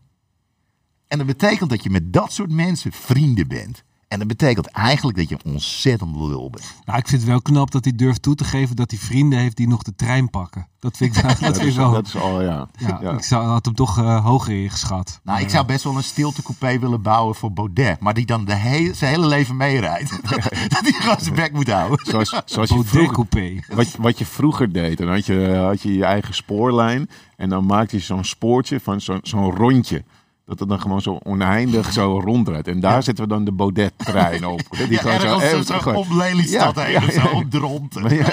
En 1.08 1.18
dat 1.18 1.26
betekent 1.26 1.70
dat 1.70 1.82
je 1.82 1.90
met 1.90 2.12
dat 2.12 2.32
soort 2.32 2.50
mensen 2.50 2.92
vrienden 2.92 3.48
bent. 3.48 3.84
En 4.08 4.18
dat 4.18 4.28
betekent 4.28 4.66
eigenlijk 4.66 5.16
dat 5.16 5.28
je 5.28 5.34
een 5.34 5.52
ontzettend 5.52 6.16
lul 6.16 6.50
bent. 6.50 6.74
Nou, 6.84 6.98
ik 6.98 7.08
vind 7.08 7.20
het 7.20 7.30
wel 7.30 7.42
knap 7.42 7.70
dat 7.70 7.84
hij 7.84 7.92
durft 7.96 8.22
toe 8.22 8.34
te 8.34 8.44
geven 8.44 8.76
dat 8.76 8.90
hij 8.90 9.00
vrienden 9.00 9.38
heeft 9.38 9.56
die 9.56 9.68
nog 9.68 9.82
de 9.82 9.94
trein 9.94 10.30
pakken. 10.30 10.68
Dat 10.78 10.96
vind 10.96 11.16
ik, 11.16 11.22
dat 11.28 11.38
Dat 11.40 11.60
is, 11.60 11.76
wel... 11.76 11.90
dat 11.90 12.06
is 12.06 12.16
al, 12.16 12.42
ja. 12.42 12.68
ja, 12.78 12.98
Ja. 13.02 13.12
Ik 13.12 13.22
zou, 13.22 13.46
had 13.46 13.64
hem 13.64 13.74
toch 13.74 13.98
eh, 13.98 14.24
hoger 14.24 14.62
ingeschat. 14.62 15.20
Nou, 15.24 15.40
ik 15.40 15.50
zou 15.50 15.66
best 15.66 15.84
wel 15.84 15.96
een 15.96 16.02
stiltecoupé 16.02 16.78
willen 16.78 17.02
bouwen 17.02 17.34
voor 17.34 17.52
Baudet. 17.52 18.00
Maar 18.00 18.14
die 18.14 18.26
dan 18.26 18.44
de 18.44 18.54
hele, 18.54 18.94
zijn 18.94 19.14
hele 19.14 19.26
leven 19.26 19.56
meerijdt. 19.56 20.10
dat 20.74 20.80
hij 20.80 20.92
gewoon 20.92 21.20
zijn 21.20 21.34
bek 21.34 21.52
moet 21.52 21.70
houden. 21.70 22.06
Zoals, 22.06 22.40
zoals 22.44 22.68
je 22.68 22.84
vroeger, 22.84 23.12
coupé. 23.12 23.60
wat, 23.68 23.96
wat 23.98 24.18
je 24.18 24.26
vroeger 24.26 24.72
deed. 24.72 24.98
Dan 24.98 25.08
had 25.08 25.26
je, 25.26 25.54
had 25.54 25.82
je 25.82 25.94
je 25.94 26.04
eigen 26.04 26.34
spoorlijn. 26.34 27.08
En 27.36 27.48
dan 27.48 27.66
maakte 27.66 27.96
je 27.96 28.02
zo'n 28.02 28.24
spoortje 28.24 28.80
van 28.80 29.00
zo'n 29.00 29.20
zo'n 29.22 29.54
rondje. 29.54 30.04
Dat 30.48 30.58
het 30.58 30.68
dan 30.68 30.80
gewoon 30.80 31.00
zo 31.02 31.18
oneindig 31.22 31.92
zo 31.92 32.20
rondrijdt. 32.30 32.68
En 32.68 32.80
daar 32.80 33.02
zetten 33.02 33.24
we 33.24 33.30
dan 33.30 33.44
de 33.44 33.52
Baudet-trein 33.52 34.46
op. 34.46 34.60
Die 34.78 34.90
Ja, 34.90 34.98
gewoon 35.18 35.40
eh, 35.42 35.48
zo, 35.50 35.62
zo 35.62 35.78
gewoon- 35.78 35.96
om 35.96 36.16
Lelystad 36.16 36.74
Ja, 36.76 36.82
heen. 36.82 37.12
zo 37.12 37.26
om 37.28 37.50
Dronten. 37.50 38.02
Maar 38.02 38.14
ja, 38.14 38.24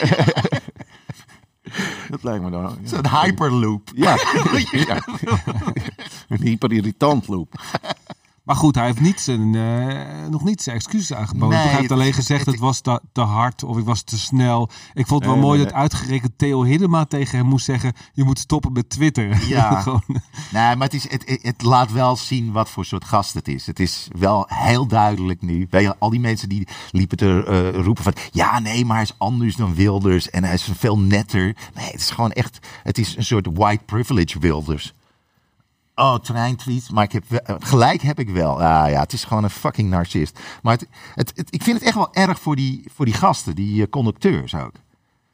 dat 2.09 2.23
lijkt 2.23 2.43
me 2.43 2.49
dan. 2.49 2.77
Zo'n 2.83 3.07
hyperloop. 3.09 3.89
Ja. 3.95 4.17
ja. 4.71 5.03
Een 6.27 6.41
hyperirritant 6.41 7.27
loop. 7.27 7.53
Maar 8.45 8.55
goed, 8.55 8.75
hij 8.75 8.85
heeft 8.85 8.99
niet 8.99 9.19
zijn, 9.21 9.55
eh, 9.55 10.27
nog 10.29 10.43
niet 10.43 10.61
zijn 10.61 10.75
excuses 10.75 11.13
aangeboden. 11.13 11.57
Nee, 11.57 11.67
hij 11.67 11.77
heeft 11.79 11.91
alleen 11.91 12.13
gezegd 12.13 12.45
het, 12.45 12.55
het- 12.55 12.63
was 12.63 12.79
te, 12.81 13.01
te 13.11 13.21
hard 13.21 13.63
of 13.63 13.77
ik 13.77 13.85
was 13.85 14.01
te 14.01 14.17
snel. 14.19 14.69
Ik 14.93 15.07
vond 15.07 15.23
het 15.23 15.31
wel 15.33 15.41
mooi 15.41 15.63
dat 15.63 15.73
uitgerekend 15.73 16.31
Theo 16.37 16.63
Hiddema 16.63 17.05
tegen 17.05 17.37
hem 17.37 17.47
moest 17.47 17.65
zeggen... 17.65 17.93
je 18.13 18.23
moet 18.23 18.39
stoppen 18.39 18.71
met 18.71 18.89
Twitter. 18.89 19.47
Ja. 19.47 19.81
Gewoon, 19.81 20.03
Nee, 20.51 20.75
maar 20.75 20.77
het, 20.87 20.93
is, 20.93 21.09
het, 21.09 21.39
het- 21.41 21.61
laat 21.61 21.91
wel 21.91 22.15
zien 22.15 22.51
wat 22.51 22.69
voor 22.69 22.85
soort 22.85 23.05
gast 23.05 23.33
het 23.33 23.47
is. 23.47 23.65
Het 23.65 23.79
is 23.79 24.07
wel 24.19 24.45
heel 24.49 24.85
duidelijk 24.87 25.41
nu. 25.41 25.67
Weet 25.69 25.83
je, 25.83 25.95
al 25.99 26.09
die 26.09 26.19
mensen 26.19 26.49
die 26.49 26.67
liepen 26.91 27.17
te 27.17 27.43
eh, 27.73 27.83
roepen 27.83 28.03
van... 28.03 28.13
Ja, 28.31 28.59
nee, 28.59 28.85
maar 28.85 28.95
hij 28.95 29.05
is 29.05 29.15
anders 29.17 29.55
dan 29.55 29.75
Wilders. 29.75 30.29
En 30.29 30.43
hij 30.43 30.53
is 30.53 30.69
veel 30.77 30.99
netter. 30.99 31.55
Nee, 31.75 31.91
het 31.91 31.99
is 31.99 32.09
gewoon 32.11 32.31
echt... 32.31 32.59
Het 32.83 32.97
is 32.97 33.17
een 33.17 33.23
soort 33.25 33.47
white 33.53 33.83
privilege 33.85 34.39
Wilders. 34.39 34.93
Oh, 35.95 36.15
treintweet. 36.15 36.91
Maar 36.91 37.03
ik 37.03 37.11
heb 37.11 37.23
wel- 37.27 37.57
gelijk 37.59 38.01
heb 38.01 38.19
ik 38.19 38.29
wel. 38.29 38.61
Ah 38.63 38.89
ja, 38.89 38.99
het 38.99 39.13
is 39.13 39.23
gewoon 39.23 39.43
een 39.43 39.49
fucking 39.49 39.89
narcist. 39.89 40.39
Maar 40.61 40.73
het, 40.73 40.87
het, 41.15 41.31
het- 41.35 41.53
ik 41.53 41.63
vind 41.63 41.77
het 41.77 41.85
echt 41.85 41.95
wel 41.95 42.13
erg 42.13 42.39
voor 42.39 42.55
die, 42.55 42.85
voor 42.95 43.05
die 43.05 43.13
gasten, 43.13 43.55
die 43.55 43.81
eh, 43.83 43.89
conducteurs 43.89 44.55
ook. 44.55 44.71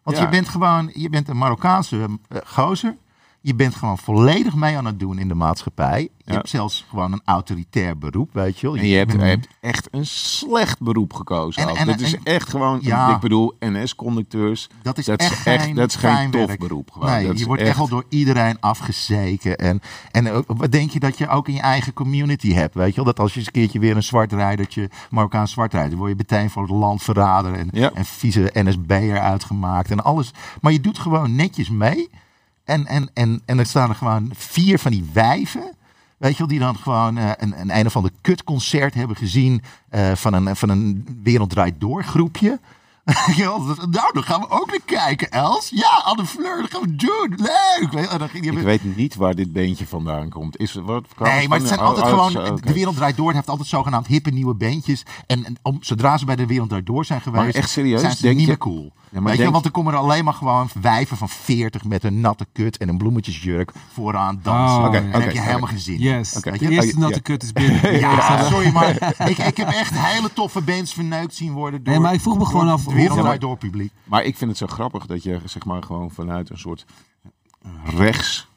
Want 0.04 0.18
Ja. 0.18 0.24
je 0.24 0.30
bent 0.30 0.50
gewoon, 0.50 0.90
je 0.94 1.10
bent 1.10 1.28
een 1.30 1.38
Marokkaanse 1.38 2.08
eh, 2.28 2.38
gozer. 2.46 2.96
Je 3.44 3.56
bent 3.56 3.76
gewoon 3.76 3.98
volledig 3.98 4.56
mee 4.56 4.78
aan 4.78 4.86
het 4.86 5.00
doen 5.00 5.20
in 5.20 5.28
de 5.28 5.34
maatschappij. 5.36 6.02
Je 6.02 6.10
Ja. 6.26 6.34
hebt 6.34 6.50
zelfs 6.50 6.86
gewoon 6.90 7.12
een 7.14 7.22
autoritair 7.26 7.98
beroep, 7.98 8.30
weet 8.34 8.60
je 8.60 8.68
wel. 8.68 8.76
En 8.78 8.86
je 8.88 8.96
hebt, 8.98 9.12
je 9.12 9.18
hebt 9.20 9.48
echt 9.62 9.88
een 9.92 10.06
slecht 10.06 10.80
beroep 10.80 11.14
gekozen. 11.14 11.62
En- 11.68 11.76
en- 11.76 11.88
dat 11.88 12.00
is 12.00 12.14
en- 12.16 12.20
echt 12.24 12.50
gewoon, 12.50 12.80
Ja. 12.82 13.14
ik 13.16 13.20
bedoel, 13.20 13.54
NS-conducteurs. 13.60 14.70
Dat 14.82 14.98
is 14.98 15.06
dat 15.06 15.20
echt, 15.20 15.34
geen 15.34 15.76
dat 15.76 15.90
is 15.90 15.96
geen 15.96 16.32
tof 16.32 16.58
beroep. 16.58 16.92
Gewoon. 16.92 17.10
Nee, 17.10 17.28
Dat 17.28 17.40
je 17.40 17.46
wordt 17.46 17.62
echt 17.62 17.78
wel 17.78 17.88
door 17.88 18.06
iedereen 18.10 18.58
afgezeken. 18.60 19.58
En, 19.58 19.82
en 20.12 20.44
wat 20.48 20.72
denk 20.72 20.92
je 20.92 21.00
dat 21.00 21.18
je 21.18 21.28
ook 21.28 21.48
in 21.48 21.54
je 21.54 21.62
eigen 21.62 21.94
community 21.94 22.54
hebt? 22.54 22.76
Weet 22.76 22.90
je 22.90 22.96
wel? 22.96 23.06
Dat 23.06 23.20
als 23.20 23.32
je 23.32 23.38
eens 23.38 23.48
een 23.48 23.54
keertje 23.54 23.80
weer 23.80 23.96
een 23.96 24.04
zwartrijdertje, 24.04 24.90
Marokkaans 25.10 25.52
zwartrijder, 25.52 25.98
word 25.98 26.10
je 26.10 26.16
meteen 26.18 26.50
voor 26.50 26.62
het 26.62 26.72
landverrader 26.72 27.54
en, 27.54 27.70
Ja. 27.72 27.92
en 27.94 28.06
vieze 28.06 28.50
NSB'er 28.54 29.20
uitgemaakt 29.20 29.92
en 29.92 30.04
alles. 30.04 30.32
Maar 30.62 30.72
je 30.72 30.82
doet 30.82 31.00
gewoon 31.00 31.36
netjes 31.36 31.70
mee. 31.70 32.10
En, 32.64 32.88
en, 32.88 33.10
en, 33.14 33.42
en 33.46 33.60
er 33.60 33.66
staan 33.66 33.90
er 33.90 33.96
gewoon 33.96 34.32
vier 34.36 34.80
van 34.80 34.92
die 34.92 35.10
wijven. 35.14 35.74
Weet 36.18 36.32
je 36.32 36.38
wel, 36.38 36.48
die 36.48 36.60
dan 36.60 36.78
gewoon 36.78 37.18
eh, 37.18 37.32
een, 37.38 37.60
een 37.60 37.78
een 37.78 37.86
of 37.86 37.96
ander 37.96 38.12
kutconcert 38.22 38.94
hebben 38.94 39.16
gezien 39.16 39.62
eh, 39.90 40.12
van, 40.16 40.34
een, 40.34 40.56
van 40.56 40.70
een 40.70 41.08
Wereld 41.24 41.50
Draait 41.50 41.80
Door 41.80 42.04
groepje. 42.04 42.60
Nou, 43.90 44.14
dan 44.14 44.24
gaan 44.24 44.40
we 44.40 44.50
ook 44.50 44.68
naar 44.70 44.80
kijken, 44.86 45.32
Els. 45.32 45.70
Ja, 45.70 46.02
Anne 46.04 46.26
Fleur, 46.26 46.62
dat 46.62 46.72
gaan 46.72 46.82
we 46.82 46.96
doen. 46.96 47.34
Leuk. 47.38 47.92
Weet 47.92 48.04
je, 48.04 48.10
en 48.10 48.20
dan 48.20 48.30
ging 48.30 48.44
die- 48.44 48.52
Ik 48.58 48.64
weet 48.64 48.96
niet 48.96 49.16
waar 49.16 49.36
dit 49.36 49.54
beentje 49.54 49.88
vandaan 49.88 50.30
komt. 50.30 50.58
Is, 50.58 50.74
het- 50.74 50.84
wat, 50.86 51.06
Nee, 51.20 51.48
maar 51.48 51.58
het 51.58 51.68
zijn 51.68 51.80
Oh, 51.80 51.86
altijd 51.86 52.06
oh, 52.14 52.26
gewoon. 52.28 52.60
De 52.64 52.74
Wereld 52.74 52.96
Draait 52.96 53.18
Door 53.18 53.34
heeft 53.34 53.50
altijd 53.50 53.68
zogenaamd 53.68 54.08
hippe 54.08 54.30
nieuwe 54.30 54.54
bandjes. 54.54 55.04
En, 55.28 55.46
en 55.46 55.56
om, 55.62 55.78
zodra 55.80 56.18
ze 56.18 56.26
bij 56.26 56.36
de 56.36 56.46
Wereld 56.46 56.70
Draait 56.70 56.86
Door 56.86 57.06
zijn 57.06 57.22
geweest. 57.22 57.44
Maar 57.44 57.54
echt 57.54 57.70
serieus, 57.70 58.02
Zijn 58.02 58.16
ze 58.16 58.22
denk 58.22 58.34
niet 58.34 58.42
je- 58.44 58.48
meer 58.50 58.58
cool. 58.58 58.92
Ja, 59.10 59.18
maar 59.20 59.26
Weet 59.28 59.36
je, 59.38 59.42
denk- 59.42 59.54
want 59.54 59.66
er 59.66 59.72
komen 59.72 59.94
er 59.94 60.00
alleen 60.00 60.24
maar 60.24 60.34
gewoon 60.34 60.70
wijven 60.82 61.18
van 61.18 61.30
40 61.30 61.84
met 61.84 62.04
een 62.04 62.20
natte 62.22 62.46
kut 62.54 62.78
en 62.78 62.90
een 62.90 62.98
bloemetjesjurk 62.98 63.72
vooraan 63.94 64.40
dansen. 64.44 64.78
Oh, 64.78 64.96
en 64.96 65.12
heb 65.12 65.22
je 65.22 65.30
oké. 65.30 65.40
helemaal 65.48 65.68
geen 65.68 65.80
zin. 65.80 65.94
in. 65.94 66.00
yes, 66.02 66.32
de 66.32 66.52
je? 66.60 66.70
eerste 66.70 66.96
Oh, 66.96 67.02
natte 67.02 67.22
kut 67.22 67.44
is 67.44 67.52
binnen. 67.52 67.80
Ja, 68.00 68.44
sorry, 68.50 68.72
maar 68.72 69.16
ik, 69.30 69.38
ik 69.38 69.58
heb 69.58 69.68
echt 69.68 69.92
hele 69.94 70.34
toffe 70.34 70.62
bands 70.62 70.94
verneukt 70.94 71.36
zien 71.36 71.52
worden. 71.52 71.84
Door, 71.84 71.94
Nee, 71.94 72.04
maar 72.04 72.14
ik 72.14 72.22
vroeg 72.22 72.38
me 72.38 72.46
gewoon 72.46 72.70
af, 72.70 72.86
Wereld 73.02 73.20
hoeveel- 73.20 73.24
Draait 73.24 73.42
Door 73.42 73.58
publiek. 73.70 73.92
Maar 74.04 74.24
ik 74.24 74.38
vind 74.38 74.50
het 74.50 74.60
zo 74.60 74.68
grappig 74.68 75.06
dat 75.06 75.24
je 75.24 75.40
zeg 75.46 75.66
maar 75.66 75.84
gewoon 75.84 76.12
vanuit 76.12 76.50
een 76.50 76.58
soort 76.60 76.86
rechts 77.86 78.48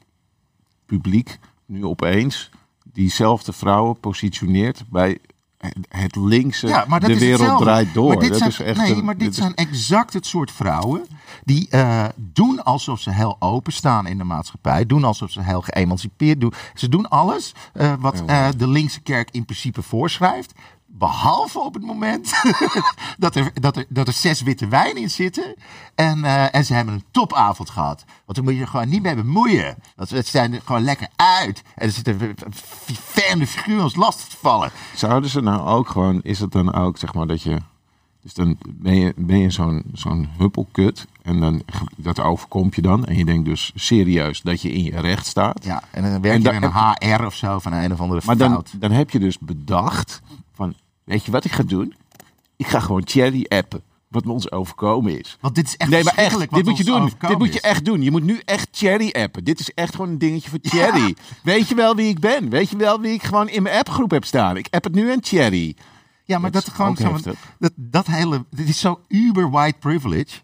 publiek 0.85 1.39
nu 1.65 1.85
opeens 1.85 2.49
diezelfde 2.93 3.53
vrouwen 3.53 3.99
positioneert 3.99 4.83
bij 4.89 5.17
het- 5.87 6.15
linkse 6.15 6.67
Ja, 6.67 6.85
maar 6.87 6.99
dat 6.99 7.09
de 7.09 7.15
is 7.15 7.21
wereld 7.21 7.39
hetzelfde. 7.39 7.65
draait 7.65 7.93
door. 7.93 8.07
Maar 8.07 8.19
dit 8.19 8.29
dat 8.29 8.37
zijn, 8.37 8.49
is 8.49 8.59
echt 8.59 8.77
nee, 8.77 8.91
een- 8.95 9.05
maar 9.05 9.17
dit, 9.17 9.35
zijn 9.35 9.55
exact 9.55 10.13
het 10.13 10.25
soort 10.25 10.51
vrouwen 10.51 11.05
die 11.43 11.69
eh, 11.69 12.05
doen 12.15 12.63
alsof 12.63 12.99
ze 12.99 13.11
heel 13.11 13.35
openstaan 13.39 14.07
in 14.07 14.17
de 14.17 14.23
maatschappij. 14.23 14.85
Doen 14.85 15.03
alsof 15.03 15.31
ze 15.31 15.41
heel 15.41 15.61
geëmancipeerd 15.61 16.41
doen. 16.41 16.53
Ze 16.73 16.89
doen 16.89 17.09
alles 17.09 17.53
eh, 17.73 17.93
wat 17.99 18.23
eh, 18.25 18.47
de 18.57 18.67
linkse 18.67 19.01
kerk 19.01 19.29
in 19.31 19.45
principe 19.45 19.81
voorschrijft. 19.81 20.53
Behalve 20.97 21.59
op 21.59 21.73
het 21.73 21.83
moment 21.83 22.31
dat, 23.17 23.35
er, 23.35 23.51
dat, 23.53 23.77
er, 23.77 23.85
dat 23.89 24.07
er 24.07 24.13
zes 24.13 24.41
witte 24.41 24.67
wijn 24.67 24.95
in 24.97 25.09
zitten. 25.09 25.55
En, 25.95 26.23
eh, 26.23 26.55
en 26.55 26.65
ze 26.65 26.73
hebben 26.73 26.93
een 26.93 27.03
topavond 27.11 27.69
gehad. 27.69 28.03
Want 28.25 28.37
dan 28.37 28.43
moet 28.43 28.53
je 28.55 28.61
er 28.61 28.67
gewoon 28.67 28.89
niet 28.89 29.01
mee 29.01 29.15
bemoeien. 29.15 29.75
Dat 29.95 30.09
ze 30.09 30.21
zijn 30.25 30.53
er 30.53 30.61
gewoon 30.65 30.83
lekker 30.83 31.07
uit. 31.15 31.63
En 31.75 31.87
er 31.87 31.91
zitten 31.93 32.35
vervelende 32.49 33.47
figuren 33.47 33.83
ons 33.83 33.95
lastig 33.95 34.27
te 34.27 34.37
vallen. 34.41 34.71
Zouden 34.95 35.29
ze 35.29 35.41
nou 35.41 35.67
ook 35.67 35.89
gewoon, 35.89 36.19
is 36.23 36.39
het 36.39 36.51
dan 36.51 36.73
ook 36.73 36.97
zeg 36.97 37.13
maar 37.13 37.27
dat 37.27 37.41
je, 37.41 37.57
dus 38.21 38.33
dan 38.33 38.57
ben 38.65 38.95
je, 38.95 39.13
ben 39.17 39.39
je 39.39 39.49
zo'n 39.49 39.83
zo'n 39.93 40.29
huppelkut 40.37 41.07
en 41.21 41.39
dan 41.39 41.61
dat 41.97 42.19
overkomt 42.19 42.75
je 42.75 42.81
dan 42.81 43.05
en 43.05 43.15
je 43.17 43.25
denkt 43.25 43.45
dus 43.45 43.71
serieus 43.75 44.41
dat 44.41 44.61
je 44.61 44.71
in 44.71 44.83
je 44.83 44.99
recht 44.99 45.25
staat. 45.25 45.63
Ja, 45.65 45.83
en 45.91 46.01
dan 46.01 46.21
werk 46.21 46.33
En 46.35 46.41
je 46.41 46.43
da- 46.49 46.51
in 46.53 46.63
een 47.09 47.17
HR 47.19 47.25
of 47.25 47.35
zo 47.35 47.59
van 47.59 47.73
een 47.73 47.91
of 47.93 47.99
andere 48.01 48.21
Maar 48.25 48.37
dan, 48.37 48.51
fout. 48.51 48.71
dan 48.81 48.91
heb 48.91 49.09
je 49.09 49.19
dus 49.19 49.39
bedacht 49.39 50.21
van, 50.53 50.73
weet 51.05 51.25
je 51.25 51.31
wat 51.31 51.45
ik 51.45 51.51
ga 51.51 51.63
doen? 51.63 51.93
Ik 52.55 52.67
ga 52.67 52.79
gewoon 52.79 53.01
Cherry 53.05 53.45
appen, 53.47 53.81
wat 54.07 54.25
me 54.25 54.31
ons 54.31 54.51
overkomen 54.51 55.19
is. 55.19 55.37
Want 55.41 55.55
dit 55.55 55.67
is 55.67 55.77
echt 55.77 55.89
Nee, 55.89 56.03
maar 56.03 56.15
echt, 56.15 56.39
dit 56.39 56.65
moet 56.65 56.77
je 56.77 56.83
doen. 56.83 57.11
Dit 57.27 57.37
moet 57.37 57.53
je 57.53 57.61
echt 57.61 57.85
doen. 57.85 58.01
Je 58.01 58.11
moet 58.11 58.23
nu 58.23 58.41
echt 58.45 58.67
Cherry 58.71 59.09
appen. 59.09 59.43
Dit 59.43 59.59
is 59.59 59.73
echt 59.73 59.95
gewoon 59.95 60.09
een 60.09 60.17
dingetje 60.17 60.49
voor 60.49 60.59
Cherry. 60.61 61.15
Weet 61.43 61.67
je 61.67 61.75
wel 61.75 61.95
wie 61.95 62.07
ik 62.07 62.19
ben? 62.19 62.49
Weet 62.49 62.69
je 62.69 62.77
wel 62.77 63.01
wie 63.01 63.13
ik 63.13 63.23
gewoon 63.23 63.49
in 63.49 63.63
mijn 63.63 63.77
appgroep 63.77 64.11
heb 64.11 64.25
staan? 64.25 64.57
Ik 64.57 64.67
app 64.69 64.83
het 64.83 64.95
nu 64.95 65.11
aan 65.11 65.19
Cherry. 65.21 65.75
Ja, 66.23 66.39
maar 66.39 66.51
Dat 66.51 66.61
dat, 66.61 66.71
is 66.71 66.77
gewoon 66.77 66.97
zo, 66.97 67.31
dat, 67.59 67.71
dat 67.75 68.07
hele, 68.07 68.45
dit 68.49 68.69
is 68.69 68.79
zo 68.79 69.01
uber 69.07 69.49
white 69.49 69.77
privilege. 69.79 70.39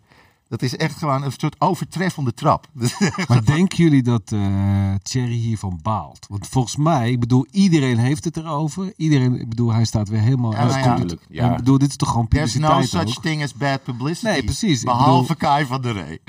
Dat 0.52 0.62
is 0.62 0.76
echt 0.76 0.98
gewoon 0.98 1.24
een 1.24 1.32
soort 1.38 1.56
overtreffende 1.60 2.34
trap. 2.34 2.68
Maar 3.28 3.46
denken 3.46 3.84
jullie 3.84 4.04
dat 4.04 4.32
eh 4.32 4.94
Thierry 5.04 5.34
hiervan 5.36 5.80
baalt? 5.82 6.26
Want 6.30 6.48
volgens 6.48 6.76
mij, 6.76 7.12
ik 7.12 7.20
bedoel, 7.20 7.46
iedereen 7.52 7.98
heeft 7.98 8.24
het 8.24 8.38
erover. 8.38 8.94
Iedereen, 8.98 9.40
ik 9.40 9.50
bedoel, 9.50 9.74
hij 9.74 9.86
staat 9.86 10.10
weer 10.10 10.20
helemaal... 10.20 10.52
Ja, 10.52 10.66
nou 10.66 11.18
ja. 11.30 11.52
Ik 11.52 11.58
bedoel, 11.58 11.78
dit 11.78 11.90
is 11.90 11.96
toch 11.96 12.10
gewoon 12.10 12.28
There's 12.28 12.56
no 12.56 12.68
publiciteit 12.68 13.08
such 13.08 13.18
ook? 13.18 13.24
thing 13.24 13.44
as 13.44 13.54
bad 13.54 13.84
publicity. 13.84 14.26
Nee, 14.26 14.44
precies. 14.44 14.84
Behalve 14.84 15.22
bedoel- 15.22 15.50
Kai 15.50 15.66
van 15.66 15.82
der 15.82 15.94
Rey. 15.94 16.20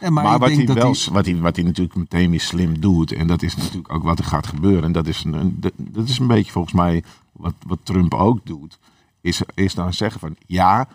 Ja, 0.00 0.10
maar, 0.10 0.38
wat, 0.38 0.50
hij 0.50 0.64
dat 0.64 0.76
wel, 0.76 0.92
hij... 0.92 1.12
wat, 1.12 1.24
hij, 1.24 1.36
wat 1.36 1.56
hij 1.56 1.64
natuurlijk 1.64 1.96
meteen 1.96 2.30
weer 2.30 2.40
slim 2.40 2.80
doet, 2.80 3.12
en 3.12 3.26
dat 3.26 3.42
is 3.42 3.56
natuurlijk 3.56 3.92
ook 3.92 4.02
wat 4.02 4.18
er 4.18 4.24
gaat 4.24 4.46
gebeuren, 4.46 4.84
en 4.84 4.92
dat 4.92 5.06
is 5.06 5.24
een, 5.24 5.60
dat 5.76 6.08
is 6.08 6.18
een 6.18 6.26
beetje 6.26 6.52
volgens 6.52 6.74
mij 6.74 7.02
wat, 7.32 7.54
wat 7.66 7.78
Trump 7.82 8.14
ook 8.14 8.46
doet, 8.46 8.78
is, 9.20 9.40
is 9.54 9.74
dan 9.74 9.92
zeggen 9.92 10.20
van 10.20 10.36
ja, 10.46 10.88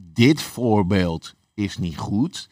dit 0.00 0.42
voorbeeld 0.42 1.34
is 1.54 1.78
niet 1.78 1.98
goed, 1.98 2.48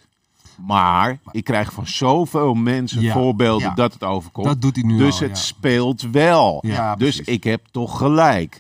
maar 0.67 1.19
ik 1.31 1.45
krijg 1.45 1.73
van 1.73 1.87
zoveel 1.87 2.55
mensen 2.55 3.00
Ja, 3.00 3.12
voorbeelden 3.12 3.69
ja. 3.69 3.75
dat 3.75 3.93
het 3.93 4.05
overkomt. 4.05 4.47
Dat 4.47 4.61
doet 4.62 4.76
hij 4.76 4.85
nu 4.85 4.97
dus 4.99 5.15
al, 5.15 5.21
het 5.29 5.37
ja. 5.37 5.43
speelt 5.43 6.00
wel. 6.03 6.59
Ja, 6.67 6.95
dus 6.97 7.15
precies. 7.17 7.35
ik 7.35 7.45
heb 7.45 7.61
toch 7.71 7.99
gelijk. 7.99 8.59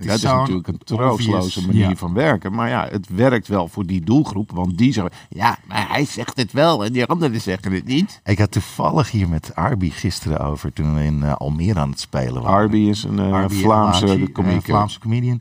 Is 0.00 0.06
dat 0.06 0.16
is 0.16 0.22
natuurlijk 0.22 0.68
een 0.68 0.78
troosteloze 0.78 1.58
obvious- 1.58 1.66
manier 1.66 1.96
van 1.96 2.12
werken. 2.12 2.52
Maar 2.54 2.68
ja, 2.68 2.88
het 2.90 3.08
werkt 3.08 3.48
wel 3.48 3.68
voor 3.68 3.86
die 3.86 4.00
doelgroep. 4.00 4.50
Want 4.50 4.78
die 4.78 4.92
zeggen, 4.92 5.12
ja, 5.28 5.58
maar 5.66 5.88
hij 5.88 6.04
zegt 6.04 6.36
het 6.36 6.52
wel 6.52 6.84
en 6.84 6.92
die 6.92 7.04
anderen 7.04 7.40
zeggen 7.40 7.72
het 7.72 7.84
niet. 7.84 8.20
Ik 8.24 8.38
had 8.38 8.50
toevallig 8.50 9.10
hier 9.10 9.28
met 9.28 9.54
Arby 9.54 9.90
gisteren 9.90 10.40
over 10.40 10.72
toen 10.72 10.94
we 10.94 11.04
in 11.04 11.22
eh, 11.22 11.32
Almere 11.34 11.80
aan 11.80 11.90
het 11.90 12.00
spelen 12.00 12.42
waren. 12.42 12.56
Arby 12.58 12.78
is 12.78 13.02
een 13.04 13.18
eh, 13.18 13.32
Arby 13.32 13.54
Vlaamse 13.54 14.06
Elmachi, 14.06 14.32
komiek. 14.32 14.56
eh, 14.56 14.62
Vlaamse 14.64 14.98
comedian. 14.98 15.40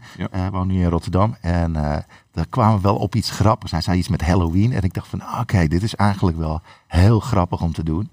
Woont 0.51 0.67
nu 0.71 0.81
in 0.81 0.89
Rotterdam. 0.89 1.35
En 1.41 1.75
daar 2.37 2.47
kwamen 2.49 2.75
we 2.75 2.81
wel 2.81 2.95
op 2.95 3.15
iets 3.15 3.29
grappigs. 3.31 3.71
Hij 3.71 3.81
zei 3.81 3.97
iets 3.97 4.07
met 4.07 4.21
Halloween. 4.21 4.73
En 4.73 4.81
ik 4.81 4.93
dacht 4.93 5.07
van, 5.07 5.21
ah, 5.21 5.39
oké, 5.39 5.67
dit 5.67 5.83
is 5.83 5.95
eigenlijk 5.95 6.37
wel 6.37 6.61
heel 6.87 7.19
grappig 7.19 7.61
om 7.61 7.73
te 7.73 7.83
doen. 7.83 8.09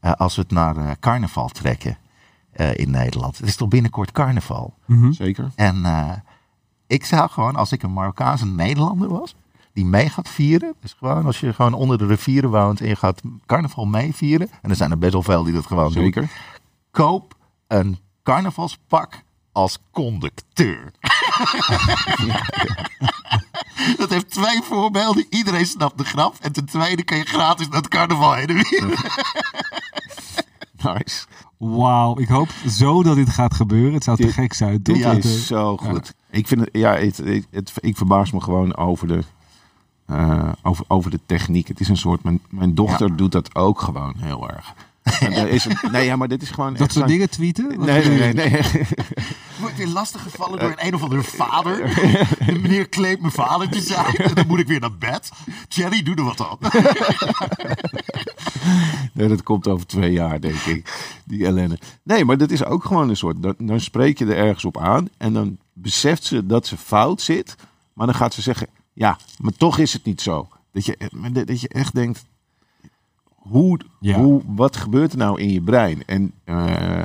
eh, 0.00 0.12
als 0.12 0.36
we 0.36 0.42
het 0.42 0.50
naar 0.50 0.76
eh, 0.76 0.90
carnaval 1.00 1.48
trekken 1.48 1.98
eh, 2.52 2.74
in 2.76 2.90
Nederland. 2.90 3.38
Het 3.38 3.46
is 3.48 3.56
toch 3.56 3.68
binnenkort 3.68 4.12
carnaval. 4.12 4.74
Zeker. 5.10 5.50
En 5.54 5.84
eh, 5.84 6.10
ik 6.86 7.04
zou 7.04 7.30
gewoon, 7.30 7.56
als 7.56 7.72
ik 7.72 7.82
een 7.82 7.92
Marokkaanse 7.92 8.46
Nederlander 8.46 9.08
was, 9.08 9.34
die 9.72 9.84
mee 9.84 10.08
gaat 10.08 10.28
vieren. 10.28 10.74
Dus 10.80 10.92
gewoon 10.98 11.26
als 11.26 11.40
je 11.40 11.52
gewoon 11.52 11.74
onder 11.74 11.98
de 11.98 12.06
rivieren 12.06 12.50
woont 12.50 12.80
en 12.80 12.88
je 12.88 12.96
gaat 12.96 13.20
carnaval 13.46 13.84
meevieren. 13.86 14.48
En 14.62 14.70
er 14.70 14.76
zijn 14.76 14.90
er 14.90 14.98
best 14.98 15.12
wel 15.12 15.22
veel 15.22 15.42
die 15.44 15.52
dat 15.52 15.66
gewoon 15.66 15.92
doen 15.92 16.02
Zeker. 16.02 16.30
koop 16.90 17.34
een 17.66 17.98
carnavalspak 18.22 19.22
als 19.52 19.78
conducteur. 19.90 20.92
Dat 23.96 24.10
heeft 24.10 24.30
twee 24.30 24.62
voorbeelden. 24.62 25.26
Iedereen 25.30 25.66
snapt 25.66 25.98
de 25.98 26.04
grap. 26.04 26.34
En 26.40 26.52
ten 26.52 26.64
tweede 26.64 27.02
kan 27.04 27.18
je 27.18 27.24
gratis 27.24 27.68
naar 27.68 27.76
het 27.80 27.88
carnaval 27.88 28.34
heen. 28.34 28.46
Nice. 30.82 31.26
Wauw, 31.56 32.18
ik 32.18 32.28
hoop 32.28 32.48
zo 32.68 33.02
dat 33.02 33.16
dit 33.16 33.28
gaat 33.28 33.54
gebeuren. 33.54 33.92
Het 33.94 34.04
zou 34.04 34.16
te 34.16 34.22
Dit- 34.22 34.32
gek 34.32 34.52
zijn. 34.52 34.78
Dit 34.82 34.84
toch? 35.02 35.12
Dat, 35.14 35.24
eh, 35.24 35.30
is 35.30 35.46
zo 35.46 35.76
goed. 35.76 36.14
Ik, 36.30 36.46
vind 36.46 36.60
het, 36.60 36.68
ja, 36.72 36.94
het, 36.94 37.16
het, 37.16 37.46
het- 37.50 37.72
ik 37.80 37.96
verbaas 37.96 38.30
me 38.30 38.40
gewoon 38.40 38.76
over 38.76 39.06
de, 39.08 39.22
eh, 40.06 40.52
over, 40.62 40.84
over 40.88 41.10
de 41.10 41.20
techniek. 41.26 41.68
Het 41.68 41.80
is 41.80 41.88
een 41.88 41.96
soort, 41.96 42.22
mijn, 42.22 42.40
mijn 42.50 42.74
dochter 42.74 43.08
Ja. 43.08 43.14
doet 43.14 43.32
dat 43.32 43.54
ook 43.54 43.80
gewoon 43.80 44.14
heel 44.18 44.50
erg. 44.50 44.74
is 45.54 45.66
nee, 45.90 46.04
ja, 46.04 46.16
maar 46.16 46.28
dit 46.28 46.42
is 46.42 46.50
gewoon... 46.50 46.74
Dat 46.74 46.92
soort 46.92 47.08
dingen 47.08 47.30
tweeten? 47.30 47.68
Nee, 47.78 48.04
nee, 48.08 48.32
nee. 48.34 48.50
nee. 48.50 48.60
Weer 49.78 49.88
lastig 49.88 50.22
gevallen 50.22 50.58
door 50.58 50.68
een, 50.68 50.86
een 50.86 50.94
of 50.94 51.02
andere 51.02 51.22
vader. 51.22 51.76
De 52.46 52.58
meneer 52.58 52.88
claimt 52.88 53.20
mijn 53.20 53.32
vader 53.32 53.68
te 53.68 53.80
zijn. 53.80 54.14
En 54.14 54.34
dan 54.34 54.46
moet 54.46 54.58
ik 54.58 54.66
weer 54.66 54.80
naar 54.80 54.96
bed. 54.98 55.30
Thierry, 55.68 56.02
doe 56.02 56.14
er 56.14 56.24
wat 56.24 56.40
aan. 56.40 56.58
nee, 59.12 59.28
dat 59.28 59.42
komt 59.42 59.68
over 59.68 59.86
twee 59.86 60.12
jaar, 60.12 60.40
denk 60.40 60.54
ik. 60.54 61.12
Die 61.24 61.46
ellende. 61.46 61.78
Nee, 62.02 62.24
maar 62.24 62.38
dat 62.38 62.50
is 62.50 62.64
ook 62.64 62.84
gewoon 62.84 63.08
een 63.08 63.16
soort... 63.16 63.42
Dan, 63.42 63.54
dan 63.58 63.80
spreek 63.80 64.18
je 64.18 64.24
er 64.24 64.36
ergens 64.36 64.64
op 64.64 64.78
aan. 64.78 65.08
En 65.16 65.32
dan 65.32 65.58
beseft 65.72 66.24
ze 66.24 66.46
dat 66.46 66.66
ze 66.66 66.76
fout 66.76 67.20
zit. 67.20 67.56
Maar 67.92 68.06
dan 68.06 68.14
gaat 68.14 68.34
ze 68.34 68.42
zeggen... 68.42 68.68
Ja, 68.92 69.18
maar 69.38 69.52
toch 69.52 69.78
is 69.78 69.92
het 69.92 70.04
niet 70.04 70.20
zo. 70.20 70.48
Dat 70.72 70.84
je, 70.86 71.10
dat 71.44 71.60
je 71.60 71.68
echt 71.68 71.94
denkt... 71.94 72.24
Hoe, 73.34 73.80
hoe, 74.00 74.42
wat 74.46 74.76
gebeurt 74.76 75.12
er 75.12 75.18
nou 75.18 75.40
in 75.40 75.52
je 75.52 75.62
brein? 75.62 76.02
En 76.06 76.32
uh, 76.44 77.02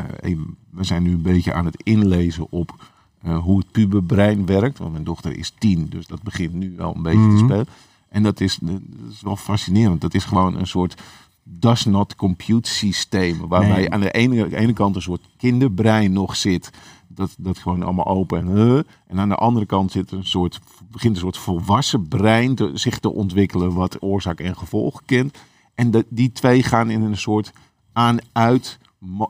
we 0.74 0.84
zijn 0.84 1.04
nu 1.04 1.12
een 1.12 1.22
beetje 1.22 1.54
aan 1.54 1.66
het 1.66 1.84
inlezen 1.84 2.48
op 2.50 2.92
uh, 3.26 3.38
hoe 3.38 3.58
het 3.58 3.72
puberbrein 3.72 4.46
werkt. 4.46 4.78
Want 4.78 4.92
mijn 4.92 5.04
dochter 5.04 5.38
is 5.38 5.54
tien, 5.58 5.88
dus 5.90 6.08
dat 6.08 6.22
begint 6.22 6.54
nu 6.54 6.74
wel 6.78 6.96
een 6.96 7.02
beetje 7.02 7.20
te 7.20 7.28
mhm. 7.28 7.46
spelen. 7.46 7.68
En 8.10 8.24
dat 8.24 8.40
is, 8.40 8.58
dat 8.62 8.82
is 9.10 9.22
wel 9.22 9.36
fascinerend. 9.36 10.02
Dat 10.02 10.14
is 10.14 10.24
gewoon 10.24 10.58
een 10.58 10.68
soort 10.68 11.02
does 11.44 11.86
not 11.86 12.16
compute 12.16 12.70
systeem. 12.70 13.48
Waarbij 13.48 13.90
aan 13.90 14.00
de 14.00 14.12
ene, 14.12 14.58
ene 14.58 14.74
kant 14.74 14.96
een 14.96 15.02
soort 15.02 15.22
kinderbrein 15.38 16.14
nog 16.14 16.36
zit. 16.36 16.70
Dat, 17.08 17.36
dat 17.38 17.58
gewoon 17.58 17.84
allemaal 17.84 18.06
open 18.06 18.40
en 18.40 18.58
uh, 18.58 18.78
En 19.08 19.20
aan 19.20 19.30
de 19.30 19.36
andere 19.36 19.66
kant 19.66 19.92
zit 19.92 20.12
een 20.12 20.26
soort, 20.26 20.60
begint 20.92 21.16
een 21.16 21.22
soort 21.22 21.38
volwassen 21.38 22.08
brein 22.08 22.56
te, 22.56 22.72
zich 22.74 23.00
te 23.00 23.14
ontwikkelen. 23.14 23.74
Wat 23.74 24.02
oorzaak 24.02 24.40
en 24.40 24.58
gevolg 24.58 25.02
kent. 25.06 25.38
En 25.76 25.92
de, 25.92 26.06
die 26.10 26.32
twee 26.32 26.64
gaan 26.64 26.90
in 26.90 27.02
een 27.02 27.18
soort 27.18 27.54
aan-uit. 27.94 28.80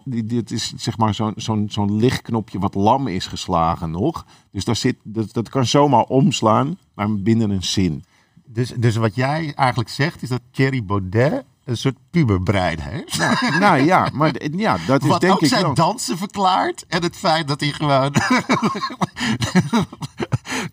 Dit 0.03 0.51
is 0.51 0.73
zeg 0.75 0.97
maar 0.97 1.13
zo'n 1.13 1.33
zo'n 1.35 1.67
zo'n 1.69 1.95
lichtknopje 1.97 2.59
wat 2.59 2.75
lam 2.75 3.07
is 3.07 3.27
geslagen 3.27 3.91
nog. 3.91 4.25
Dus 4.51 4.65
daar 4.65 4.75
zit, 4.75 4.95
dat, 5.03 5.33
dat 5.33 5.49
kan 5.49 5.65
zomaar 5.65 6.03
omslaan, 6.03 6.77
maar 6.93 7.15
binnen 7.15 7.49
een 7.49 7.63
zin. 7.63 8.03
Dus, 8.45 8.73
dus 8.77 8.95
wat 8.95 9.15
jij 9.15 9.53
eigenlijk 9.55 9.89
zegt, 9.89 10.21
is 10.21 10.29
dat 10.29 10.41
Thierry 10.51 10.83
Baudet 10.83 11.43
een 11.63 11.77
soort 11.77 11.97
puberbrein 12.09 12.79
heeft. 12.79 13.17
Nou, 13.17 13.59
nou, 13.59 13.81
ja, 13.81 14.09
maar 14.13 14.33
ja, 14.51 14.77
dat 14.87 15.03
is 15.03 15.09
Wat 15.09 15.21
denk 15.21 15.33
ook 15.33 15.41
ik 15.41 15.47
zijn 15.47 15.73
dansen 15.73 16.17
verklaart. 16.17 16.85
En 16.87 17.03
het 17.03 17.15
feit 17.15 17.47
dat 17.47 17.59
hij 17.59 17.69
gewoon... 17.69 18.13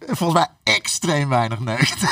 volgens 0.07 0.33
mij 0.33 0.49
extreem 0.62 1.28
weinig 1.28 1.61
neukt. 1.61 2.04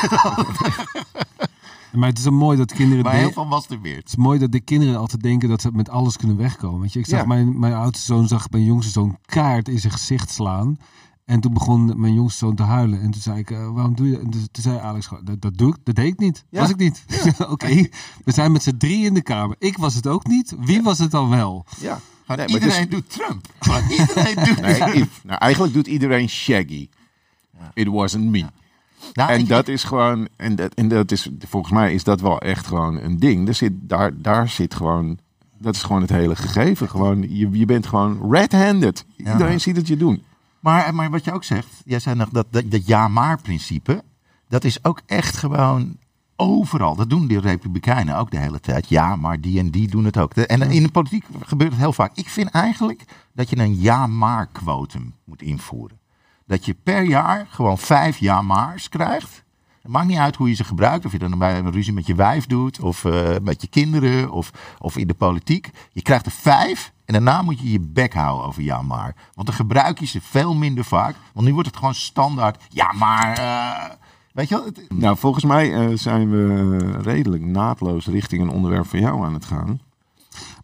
Maar 1.92 2.09
het 2.09 2.18
is 2.18 2.25
zo 2.25 2.30
mooi 2.30 2.57
dat 2.57 2.73
kinderen. 2.73 3.04
Maar 3.04 3.14
heel 3.14 3.33
van 3.33 3.49
masturbeert. 3.49 3.97
Het 3.97 4.09
is 4.09 4.16
mooi 4.16 4.38
dat 4.38 4.52
de 4.52 4.61
kinderen 4.61 4.97
altijd 4.97 5.23
denken 5.23 5.49
dat 5.49 5.61
ze 5.61 5.71
met 5.73 5.88
alles 5.88 6.16
kunnen 6.16 6.37
wegkomen. 6.37 6.80
Weet 6.80 6.92
je, 6.92 6.99
ik 6.99 7.07
zag 7.07 7.26
mijn, 7.26 7.59
mijn 7.59 7.73
oudste 7.73 8.04
zoon 8.04 8.28
zag 8.28 8.50
mijn 8.50 8.64
jongste 8.64 8.92
zoon 8.92 9.18
kaart 9.25 9.68
in 9.68 9.78
zijn 9.78 9.92
gezicht 9.92 10.30
slaan. 10.30 10.78
En 11.25 11.40
toen 11.40 11.52
begon 11.52 12.00
mijn 12.00 12.14
jongste 12.14 12.38
zoon 12.38 12.54
te 12.54 12.62
huilen. 12.62 13.00
En 13.00 13.11
toen 13.11 13.21
zei 13.21 13.38
ik, 13.38 13.50
uh, 13.50 13.71
waarom 13.71 13.95
doe 13.95 14.07
je 14.07 14.12
dat? 14.12 14.23
En 14.23 14.30
toen 14.30 14.62
zei 14.62 14.78
Alex, 14.78 15.09
dat, 15.23 15.40
dat 15.40 15.59
doe 15.59 15.68
ik, 15.68 15.76
dat 15.83 15.95
deed 15.95 16.07
ik 16.07 16.18
niet. 16.18 16.45
Was 16.50 16.71
ik 16.71 16.76
niet. 16.76 17.04
Oké, 17.49 17.88
we 18.25 18.33
zijn 18.33 18.52
met 18.52 18.62
z'n 18.62 18.76
drie 18.76 19.04
in 19.04 19.14
de 19.14 19.23
kamer. 19.23 19.57
Ik 19.59 19.76
was 19.76 19.95
het 19.95 20.07
ook 20.07 20.26
niet. 20.26 20.54
Wie 20.59 20.83
was 20.83 20.99
het 20.99 21.11
dan 21.11 21.28
wel? 21.28 21.64
Ja. 21.80 22.00
Nee, 22.37 22.47
iedereen 22.47 22.88
doet 22.88 23.11
Trump. 23.16 23.47
iedereen 23.90 24.35
doet 24.35 24.61
nee, 24.61 25.09
nou, 25.23 25.38
eigenlijk 25.38 25.75
doet 25.75 25.87
iedereen 25.87 26.28
Shaggy. 26.28 26.88
It 27.75 27.88
wasn't 27.88 28.25
me. 28.25 28.45
Nou, 29.12 29.31
en 29.31 29.47
dat 29.47 29.69
is 29.69 29.85
gewoon, 29.85 30.28
en 30.37 30.57
dat, 30.57 30.75
en 30.75 30.88
dat 30.88 31.11
is, 31.11 31.28
volgens 31.38 31.73
mij 31.73 31.95
is 31.95 32.05
dat 32.05 32.21
wel 32.21 32.40
echt 32.40 32.67
gewoon 32.67 33.00
een 33.00 33.19
ding. 33.19 33.49
Er 33.49 33.55
zit, 33.55 33.73
daar, 33.75 34.23
daar 34.23 34.49
zit 34.49 34.75
gewoon, 34.75 35.19
dat 35.59 35.75
is 35.75 35.83
gewoon 35.83 36.00
het 36.00 36.11
hele 36.11 36.37
gegeven. 36.37 36.88
Gewoon, 36.88 37.37
je, 37.37 37.49
je 37.50 37.67
bent 37.67 37.87
gewoon 37.87 38.33
red-handed. 38.33 39.05
Iedereen 39.17 39.61
ziet 39.61 39.76
het 39.76 39.87
je 39.87 39.97
doen. 39.97 40.23
Maar, 40.61 40.95
maar 40.95 41.11
wat 41.11 41.25
je 41.25 41.33
ook 41.33 41.45
zegt, 41.45 41.69
jij 41.85 41.99
zei 41.99 42.17
nog 42.17 42.28
dat, 42.28 42.47
dat, 42.50 42.71
dat 42.71 42.87
ja-maar-principe, 42.87 44.02
dat 44.49 44.64
is 44.64 44.85
ook 44.85 45.00
echt 45.07 45.37
gewoon 45.37 45.97
overal. 46.37 46.97
Dat 46.97 47.11
doen 47.11 47.26
die 47.26 47.40
Republikeinen 47.40 48.17
ook 48.17 48.31
de 48.31 48.38
hele 48.38 48.61
tijd. 48.61 48.88
Ja, 48.88 49.17
maar 49.17 49.40
die 49.40 49.59
en 49.59 49.71
die 49.71 49.88
doen 49.88 50.05
het 50.05 50.19
ook. 50.19 50.33
En 50.33 50.71
in 50.71 50.83
de 50.83 50.90
politiek 50.90 51.25
gebeurt 51.40 51.71
het 51.71 51.81
heel 51.81 51.93
vaak. 51.93 52.17
Ik 52.17 52.28
vind 52.28 52.50
eigenlijk 52.50 53.05
dat 53.33 53.50
je 53.50 53.59
een 53.59 53.81
ja-maar-quotum 53.81 55.14
moet 55.25 55.43
invoeren 55.43 55.99
dat 56.49 56.64
je 56.64 56.76
per 56.83 57.02
jaar 57.02 57.47
gewoon 57.50 57.78
vijf 57.78 58.19
ja-maars 58.19 58.88
krijgt. 58.88 59.45
Het 59.83 59.93
maakt 59.93 60.07
niet 60.07 60.19
uit 60.19 60.37
hoe 60.37 60.49
je 60.49 60.55
ze 60.55 60.64
gebruikt. 60.64 61.05
Of 61.05 61.12
je 61.12 61.19
dan 61.19 61.38
bij 61.38 61.59
een 61.59 61.73
ruzie 61.73 61.93
met 61.93 62.07
je 62.07 62.14
wijf 62.14 62.47
doet. 62.47 62.81
Of 62.81 63.05
uh, 63.05 63.28
met 63.43 63.61
je 63.61 63.69
kinderen. 63.69 64.31
Of, 64.31 64.50
of 64.78 64.97
in 64.97 65.07
de 65.07 65.14
politiek. 65.14 65.71
Je 65.93 66.02
krijgt 66.02 66.26
er 66.26 66.33
vijf. 66.33 66.93
En 67.05 67.12
daarna 67.12 67.43
moet 67.43 67.61
je 67.61 67.71
je 67.71 67.81
bek 67.81 68.14
houden 68.14 68.47
over 68.47 68.62
ja 68.62 68.83
maar. 68.83 69.14
Want 69.35 69.47
dan 69.47 69.57
gebruik 69.57 69.99
je 69.99 70.07
ze 70.07 70.21
veel 70.21 70.55
minder 70.55 70.85
vaak. 70.85 71.17
Want 71.33 71.47
nu 71.47 71.52
wordt 71.52 71.69
het 71.69 71.76
gewoon 71.76 71.95
standaard. 71.95 72.64
Ja 72.69 72.93
maar... 72.93 73.40
Weet 74.33 74.49
je 74.49 74.55
wel? 74.55 74.99
Nou, 74.99 75.17
volgens 75.17 75.45
mij 75.45 75.69
uh, 75.69 75.97
zijn 75.97 76.31
we 76.31 76.78
redelijk 77.02 77.45
naadloos 77.45 78.07
richting 78.07 78.42
een 78.42 78.51
onderwerp 78.51 78.87
van 78.87 79.01
jou 79.01 79.25
aan 79.25 79.35
het 79.35 79.44
gaan. 79.44 79.81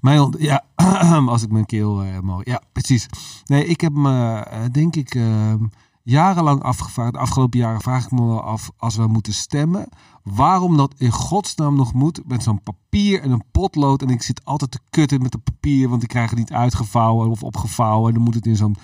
Mijn, 0.00 0.34
ja, 0.38 0.64
als 1.26 1.42
ik 1.42 1.50
mijn 1.50 1.66
keel 1.66 2.04
uh, 2.04 2.18
mag. 2.20 2.44
Ja, 2.44 2.62
precies. 2.72 3.06
Nee, 3.44 3.66
ik 3.66 3.80
heb 3.80 3.92
me, 3.92 4.46
uh, 4.52 4.64
denk 4.72 4.96
ik, 4.96 5.14
uh, 5.14 5.54
jarenlang 6.02 6.62
afgevraagd. 6.62 7.12
De 7.12 7.18
afgelopen 7.18 7.58
jaren 7.58 7.80
vraag 7.80 8.04
ik 8.04 8.10
me 8.10 8.26
wel 8.26 8.42
af, 8.42 8.70
als 8.76 8.96
we 8.96 9.06
moeten 9.06 9.34
stemmen, 9.34 9.88
waarom 10.22 10.76
dat 10.76 10.94
in 10.98 11.10
godsnaam 11.10 11.76
nog 11.76 11.92
moet 11.92 12.20
met 12.26 12.42
zo'n 12.42 12.62
papier 12.62 13.22
en 13.22 13.30
een 13.30 13.44
potlood. 13.50 14.02
En 14.02 14.10
ik 14.10 14.22
zit 14.22 14.44
altijd 14.44 14.70
te 14.70 14.80
kutten 14.90 15.22
met 15.22 15.32
het 15.32 15.44
papier, 15.44 15.88
want 15.88 16.02
ik 16.02 16.08
krijg 16.08 16.30
het 16.30 16.38
niet 16.38 16.52
uitgevouwen 16.52 17.30
of 17.30 17.42
opgevouwen. 17.42 18.08
En 18.08 18.14
dan 18.14 18.22
moet 18.22 18.34
het 18.34 18.46
in 18.46 18.56
zo'n 18.56 18.76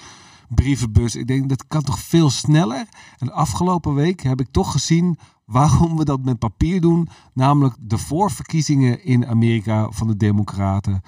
brievenbus. 0.48 1.16
Ik 1.16 1.26
denk, 1.26 1.48
dat 1.48 1.66
kan 1.66 1.82
toch 1.82 1.98
veel 1.98 2.30
sneller? 2.30 2.86
En 3.18 3.26
de 3.26 3.32
afgelopen 3.32 3.94
week 3.94 4.22
heb 4.22 4.40
ik 4.40 4.48
toch 4.50 4.72
gezien 4.72 5.18
waarom 5.50 5.96
we 5.96 6.04
dat 6.04 6.24
met 6.24 6.38
papier 6.38 6.80
doen. 6.80 7.08
Namelijk 7.34 7.74
de 7.80 7.98
voorverkiezingen 7.98 9.04
in 9.04 9.26
Amerika 9.26 9.90
van 9.90 10.06
de 10.06 10.16
Democraten 10.16 11.02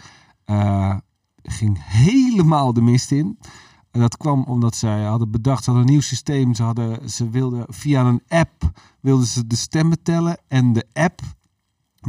uh, 0.46 0.96
ging 1.42 1.78
helemaal 1.80 2.72
de 2.72 2.82
mist 2.82 3.10
in. 3.10 3.38
En 3.90 4.00
dat 4.00 4.16
kwam 4.16 4.44
omdat 4.44 4.76
zij 4.76 5.02
hadden 5.02 5.30
bedacht, 5.30 5.64
ze 5.64 5.70
hadden 5.70 5.88
een 5.88 5.94
nieuw 5.94 6.04
systeem. 6.04 6.54
Ze, 6.54 6.62
hadden, 6.62 7.10
ze 7.10 7.30
wilden 7.30 7.64
via 7.68 8.04
een 8.04 8.22
app 8.28 8.70
wilden 9.00 9.26
ze 9.26 9.46
de 9.46 9.56
stemmen 9.56 10.02
tellen. 10.02 10.38
En 10.48 10.72
de 10.72 10.86
app 10.92 11.20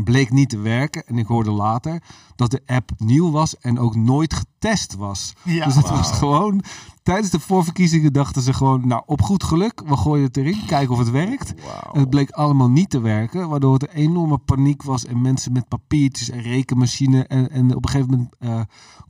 bleek 0.03 0.31
niet 0.31 0.49
te 0.49 0.57
werken. 0.57 1.05
En 1.05 1.17
ik 1.17 1.25
hoorde 1.25 1.51
later 1.51 2.03
dat 2.35 2.51
de 2.51 2.61
app 2.65 2.91
nieuw 2.97 3.31
was 3.31 3.57
en 3.57 3.79
ook 3.79 3.95
nooit 3.95 4.33
getest 4.33 4.95
was. 4.95 5.33
Ja, 5.43 5.65
dus 5.65 5.75
het 5.75 5.89
was 5.89 6.11
gewoon 6.11 6.63
tijdens 7.03 7.29
de 7.29 7.39
voorverkiezingen 7.39 8.13
dachten 8.13 8.41
ze 8.41 8.53
gewoon, 8.53 8.87
nou 8.87 9.03
op 9.05 9.21
goed 9.21 9.43
geluk, 9.43 9.81
we 9.85 9.97
gooien 9.97 10.25
het 10.25 10.37
erin, 10.37 10.65
kijken 10.65 10.93
of 10.93 10.99
het 10.99 11.11
werkt. 11.11 11.53
En 11.93 11.99
het 11.99 12.09
bleek 12.09 12.31
allemaal 12.31 12.69
niet 12.69 12.89
te 12.89 12.99
werken, 12.99 13.49
waardoor 13.49 13.73
het 13.73 13.83
een 13.83 13.95
enorme 13.95 14.37
paniek 14.37 14.83
was 14.83 15.05
en 15.05 15.21
mensen 15.21 15.51
met 15.51 15.67
papiertjes 15.67 16.29
en 16.29 16.41
rekenmachine. 16.41 17.23
En, 17.23 17.49
en 17.49 17.75
op 17.75 17.83
een 17.83 17.89
gegeven 17.89 18.11
moment 18.11 18.35
uh, 18.39 18.61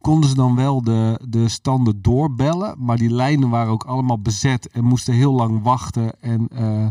konden 0.01 0.29
ze 0.29 0.35
dan 0.35 0.55
wel 0.55 0.81
de, 0.81 1.19
de 1.27 1.49
standen 1.49 2.01
doorbellen, 2.01 2.75
maar 2.77 2.97
die 2.97 3.11
lijnen 3.11 3.49
waren 3.49 3.71
ook 3.71 3.83
allemaal 3.83 4.19
bezet 4.19 4.69
en 4.69 4.83
moesten 4.83 5.13
heel 5.13 5.33
lang 5.33 5.63
wachten. 5.63 6.21
En 6.21 6.47
uh, 6.53 6.87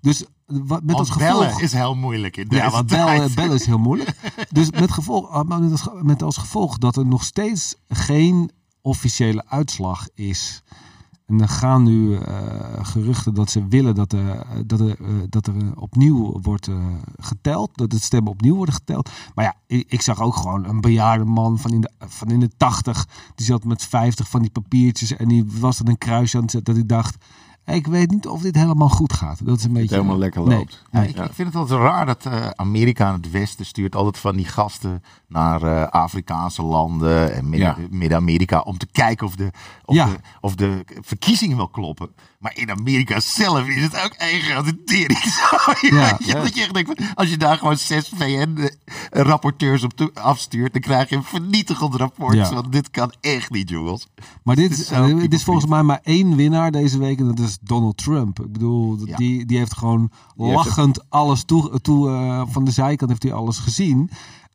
dus 0.00 0.24
wat, 0.48 0.82
met 0.82 0.96
als 0.96 1.10
gevolg, 1.10 1.38
bellen 1.38 1.62
is 1.62 1.72
heel 1.72 1.94
moeilijk 1.94 2.36
in 2.36 2.48
deze 2.48 2.62
Ja, 2.62 2.70
want 2.70 2.86
bellen, 2.86 3.34
bellen 3.34 3.54
is 3.54 3.66
heel 3.66 3.78
moeilijk. 3.78 4.14
dus 4.50 4.70
met, 4.70 4.92
gevolg, 4.92 5.30
ah, 5.30 6.02
met 6.02 6.22
als 6.22 6.36
gevolg 6.36 6.78
dat 6.78 6.96
er 6.96 7.06
nog 7.06 7.24
steeds 7.24 7.74
geen 7.88 8.50
officiële 8.82 9.44
uitslag 9.46 10.08
is. 10.14 10.62
En 11.26 11.40
er 11.40 11.48
gaan 11.48 11.82
nu 11.82 12.08
uh, 12.08 12.20
geruchten 12.82 13.34
dat 13.34 13.50
ze 13.50 13.68
willen 13.68 13.94
dat 13.94 14.12
er, 14.12 14.46
dat 14.66 14.80
er, 14.80 15.00
uh, 15.00 15.08
dat 15.28 15.46
er 15.46 15.54
opnieuw 15.74 16.40
wordt 16.40 16.66
uh, 16.66 16.86
geteld. 17.16 17.70
Dat 17.74 17.92
het 17.92 18.02
stemmen 18.02 18.32
opnieuw 18.32 18.54
worden 18.54 18.74
geteld. 18.74 19.10
Maar 19.34 19.44
ja, 19.44 19.54
ik, 19.66 19.84
ik, 19.88 20.02
zag 20.02 20.20
ook 20.20 20.36
gewoon 20.36 20.64
een 20.64 20.80
bejaarde 20.80 21.24
man 21.24 21.58
van 21.58 21.72
in, 21.72 21.80
de, 21.80 21.90
van 21.98 22.30
in 22.30 22.40
de 22.40 22.50
tachtig. 22.56 23.08
Die 23.34 23.46
zat 23.46 23.64
met 23.64 23.84
vijftig 23.84 24.28
van 24.28 24.40
die 24.40 24.50
papiertjes. 24.50 25.16
En 25.16 25.28
die 25.28 25.44
was 25.60 25.78
dan 25.78 25.88
een 25.88 25.98
kruisje 25.98 26.36
aan 26.36 26.42
het 26.42 26.50
zetten. 26.50 26.74
Dat 26.74 26.82
ik 26.82 26.88
dacht, 26.88 27.16
ik 27.74 27.86
weet 27.86 28.10
niet 28.10 28.26
of 28.26 28.40
dit 28.40 28.54
helemaal 28.54 28.88
goed 28.88 29.12
gaat. 29.12 29.46
Dat 29.46 29.58
is 29.58 29.64
een 29.64 29.72
beetje. 29.72 29.94
helemaal 29.94 30.18
lekker 30.18 30.40
loopt. 30.40 30.84
Nee. 30.90 31.08
ik, 31.08 31.16
ik, 31.16 31.32
vind 31.32 31.48
het 31.48 31.56
altijd 31.56 31.80
raar 31.80 32.06
dat 32.06 32.24
uh, 32.26 32.46
Amerika 32.50 33.06
aan 33.06 33.20
het 33.20 33.30
Westen 33.30 33.66
stuurt 33.66 33.94
altijd 33.94 34.18
van 34.18 34.36
die 34.36 34.44
gasten 34.44 35.02
naar 35.26 35.62
uh, 35.62 35.82
Afrikaanse 35.82 36.62
landen 36.62 37.34
en 37.34 37.48
Midden-Amerika 37.90 38.60
om 38.60 38.78
te 38.78 38.86
kijken 38.92 39.26
of 39.26 39.36
de, 39.36 39.50
of, 39.84 39.96
de, 39.96 40.16
of 40.40 40.54
de 40.54 40.84
verkiezingen 41.00 41.56
wel 41.56 41.68
kloppen. 41.68 42.08
Maar 42.38 42.52
in 42.56 42.70
Amerika 42.70 43.20
zelf 43.20 43.66
is 43.66 43.82
het 43.82 44.04
ook 44.04 44.12
één 44.12 44.40
grote 44.40 44.84
tering. 44.84 45.18
Ja, 45.80 46.16
ja. 46.18 46.42
Dat 46.42 46.54
je 46.54 46.60
echt 46.60 46.74
denkt, 46.74 47.02
als 47.14 47.28
je 47.28 47.36
daar 47.36 47.58
gewoon 47.58 47.76
zes 47.76 48.12
VN-rapporteurs 48.16 49.82
op 49.82 50.10
afstuurt, 50.14 50.72
dan 50.72 50.82
krijg 50.82 51.08
je 51.08 51.16
een 51.16 51.24
vernietigend 51.24 51.94
rapport. 51.94 52.34
Ja. 52.34 52.54
Want 52.54 52.72
dit 52.72 52.90
kan 52.90 53.12
echt 53.20 53.50
niet, 53.50 53.68
jongens. 53.68 54.06
Maar 54.42 54.56
dit, 54.56 54.70
dit 54.70 54.78
is, 54.78 55.20
dit 55.20 55.32
is 55.32 55.44
volgens 55.44 55.66
mij 55.66 55.82
maar 55.82 56.00
één 56.02 56.36
winnaar 56.36 56.70
deze 56.70 56.98
week 56.98 57.18
en 57.18 57.26
dat 57.26 57.38
is 57.38 57.58
Donald 57.60 57.96
Trump. 57.96 58.40
Ik 58.40 58.52
bedoel, 58.52 58.96
die, 59.16 59.46
die 59.46 59.58
heeft 59.58 59.76
gewoon 59.76 60.10
lachend 60.36 61.10
alles 61.10 61.44
toe, 61.44 61.80
toe 61.80 62.08
uh, 62.08 62.42
van 62.48 62.64
de 62.64 62.70
zijkant 62.70 63.10
heeft 63.10 63.22
hij 63.22 63.32
alles 63.32 63.58
gezien. 63.58 64.10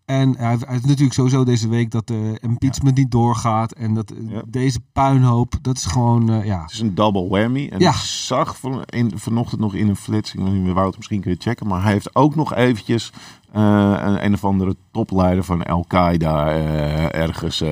En 0.06 0.38
hij 0.38 0.50
heeft 0.50 0.86
natuurlijk 0.86 1.14
sowieso 1.14 1.44
deze 1.44 1.68
week 1.70 1.92
dat 1.92 2.08
de 2.08 2.38
impeachment 2.42 2.98
niet 2.98 3.12
doorgaat. 3.12 3.72
En 3.72 3.94
dat 3.94 4.14
deze 4.48 4.80
puinhoop, 4.92 5.54
dat 5.62 5.78
is 5.78 5.86
gewoon, 5.86 6.32
uh, 6.32 6.46
ja. 6.46 6.62
Het 6.62 6.72
is 6.72 6.80
een 6.80 6.96
double 6.96 7.28
whammy. 7.28 7.70
En 7.70 7.80
ik 7.80 7.94
zag 7.94 8.58
van, 8.58 8.84
in, 8.84 9.12
vanochtend 9.16 9.62
nog 9.62 9.74
in 9.74 9.90
een 9.90 9.96
flits, 9.96 10.34
ik 10.34 10.40
weet 10.40 10.54
niet 10.54 10.64
meer 10.64 10.74
Wout, 10.74 10.96
misschien 10.96 11.22
kun 11.22 11.32
je 11.32 11.38
checken. 11.40 11.68
Maar 11.68 11.84
hij 11.84 11.92
heeft 11.92 12.16
ook 12.16 12.36
nog 12.36 12.54
eventjes 12.54 13.12
uh, 13.56 13.62
een, 14.04 14.26
een 14.26 14.34
of 14.34 14.46
andere 14.46 14.76
topleider 14.92 15.44
van 15.44 15.64
Al-Qaeda 15.64 16.56
uh, 16.56 17.16
ergens 17.16 17.64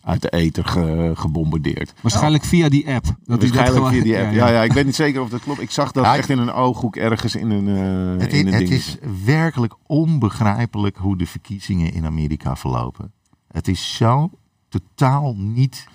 uit 0.00 0.22
de 0.22 0.30
ether 0.30 0.64
gebombardeerd. 1.16 1.92
Waarschijnlijk 2.00 2.44
via 2.44 2.68
die 2.68 2.88
app. 2.94 3.04
Dat 3.04 3.40
Waarschijnlijk 3.40 3.86
via 3.86 4.02
die 4.02 4.18
app. 4.18 4.32
Ja, 4.40 4.48
ja, 4.48 4.62
ik 4.62 4.72
weet 4.72 4.84
niet 4.84 4.94
zeker 4.94 5.20
of 5.20 5.28
dat 5.28 5.40
klopt. 5.40 5.60
Ik 5.60 5.70
zag 5.70 5.92
dat 5.92 6.04
echt 6.04 6.28
in 6.28 6.38
een 6.38 6.52
ooghoek 6.52 6.96
ergens 6.96 7.34
in 7.34 7.50
een, 7.50 7.66
uh, 7.66 8.20
het, 8.20 8.32
in 8.32 8.46
een 8.46 8.52
Het 8.52 8.70
is 8.70 8.96
werkelijk 9.24 9.74
onbegrijpelijk 9.86 10.96
hoe 10.96 11.16
de 11.16 11.26
verkiezingen 11.26 11.92
in 11.92 12.06
Amerika 12.06 12.56
verlopen. 12.56 13.12
Het 13.52 13.68
is 13.68 13.96
zo 13.96 14.30
totaal 14.68 15.34
niet 15.36 15.86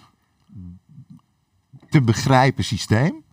te 1.90 2.02
begrijpen 2.02 2.64
systeem. 2.64 3.24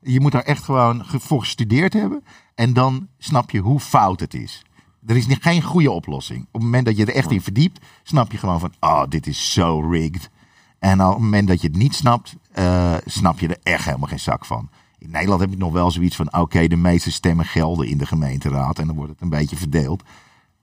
Je 0.00 0.20
moet 0.20 0.32
daar 0.32 0.42
echt 0.42 0.64
gewoon 0.64 1.02
voor 1.06 1.40
gestudeerd 1.40 1.92
hebben. 1.92 2.24
En 2.54 2.72
dan 2.72 3.08
snap 3.18 3.50
je 3.50 3.58
hoe 3.58 3.80
fout 3.80 4.20
het 4.20 4.34
is. 4.34 4.62
Er 5.08 5.16
is 5.16 5.26
geen 5.40 5.62
goede 5.62 5.90
oplossing. 5.90 6.40
Op 6.40 6.52
het 6.52 6.62
moment 6.62 6.86
dat 6.86 6.96
je 6.96 7.04
er 7.04 7.14
echt 7.14 7.30
in 7.30 7.40
verdiept, 7.40 7.86
snap 8.02 8.32
je 8.32 8.38
gewoon 8.38 8.60
van, 8.60 8.72
oh, 8.80 9.02
dit 9.08 9.26
is 9.26 9.52
zo 9.52 9.80
rigged. 9.90 10.30
En 10.78 11.04
op 11.04 11.12
het 11.12 11.22
moment 11.22 11.48
dat 11.48 11.60
je 11.60 11.66
het 11.66 11.76
niet 11.76 11.94
snapt, 11.94 12.36
uh, 12.58 12.94
snap 13.04 13.38
je 13.38 13.48
er 13.48 13.58
echt 13.62 13.84
helemaal 13.84 14.08
geen 14.08 14.20
zak 14.20 14.44
van. 14.44 14.68
In 14.98 15.10
Nederland 15.10 15.40
heb 15.40 15.50
je 15.50 15.56
nog 15.56 15.72
wel 15.72 15.90
zoiets 15.90 16.16
van, 16.16 16.38
oké, 16.38 16.66
de 16.66 16.76
meeste 16.76 17.12
stemmen 17.12 17.44
gelden 17.44 17.88
in 17.88 17.98
de 17.98 18.06
gemeenteraad. 18.06 18.78
En 18.78 18.86
dan 18.86 18.96
wordt 18.96 19.12
het 19.12 19.20
een 19.20 19.28
beetje 19.28 19.56
verdeeld. 19.56 20.02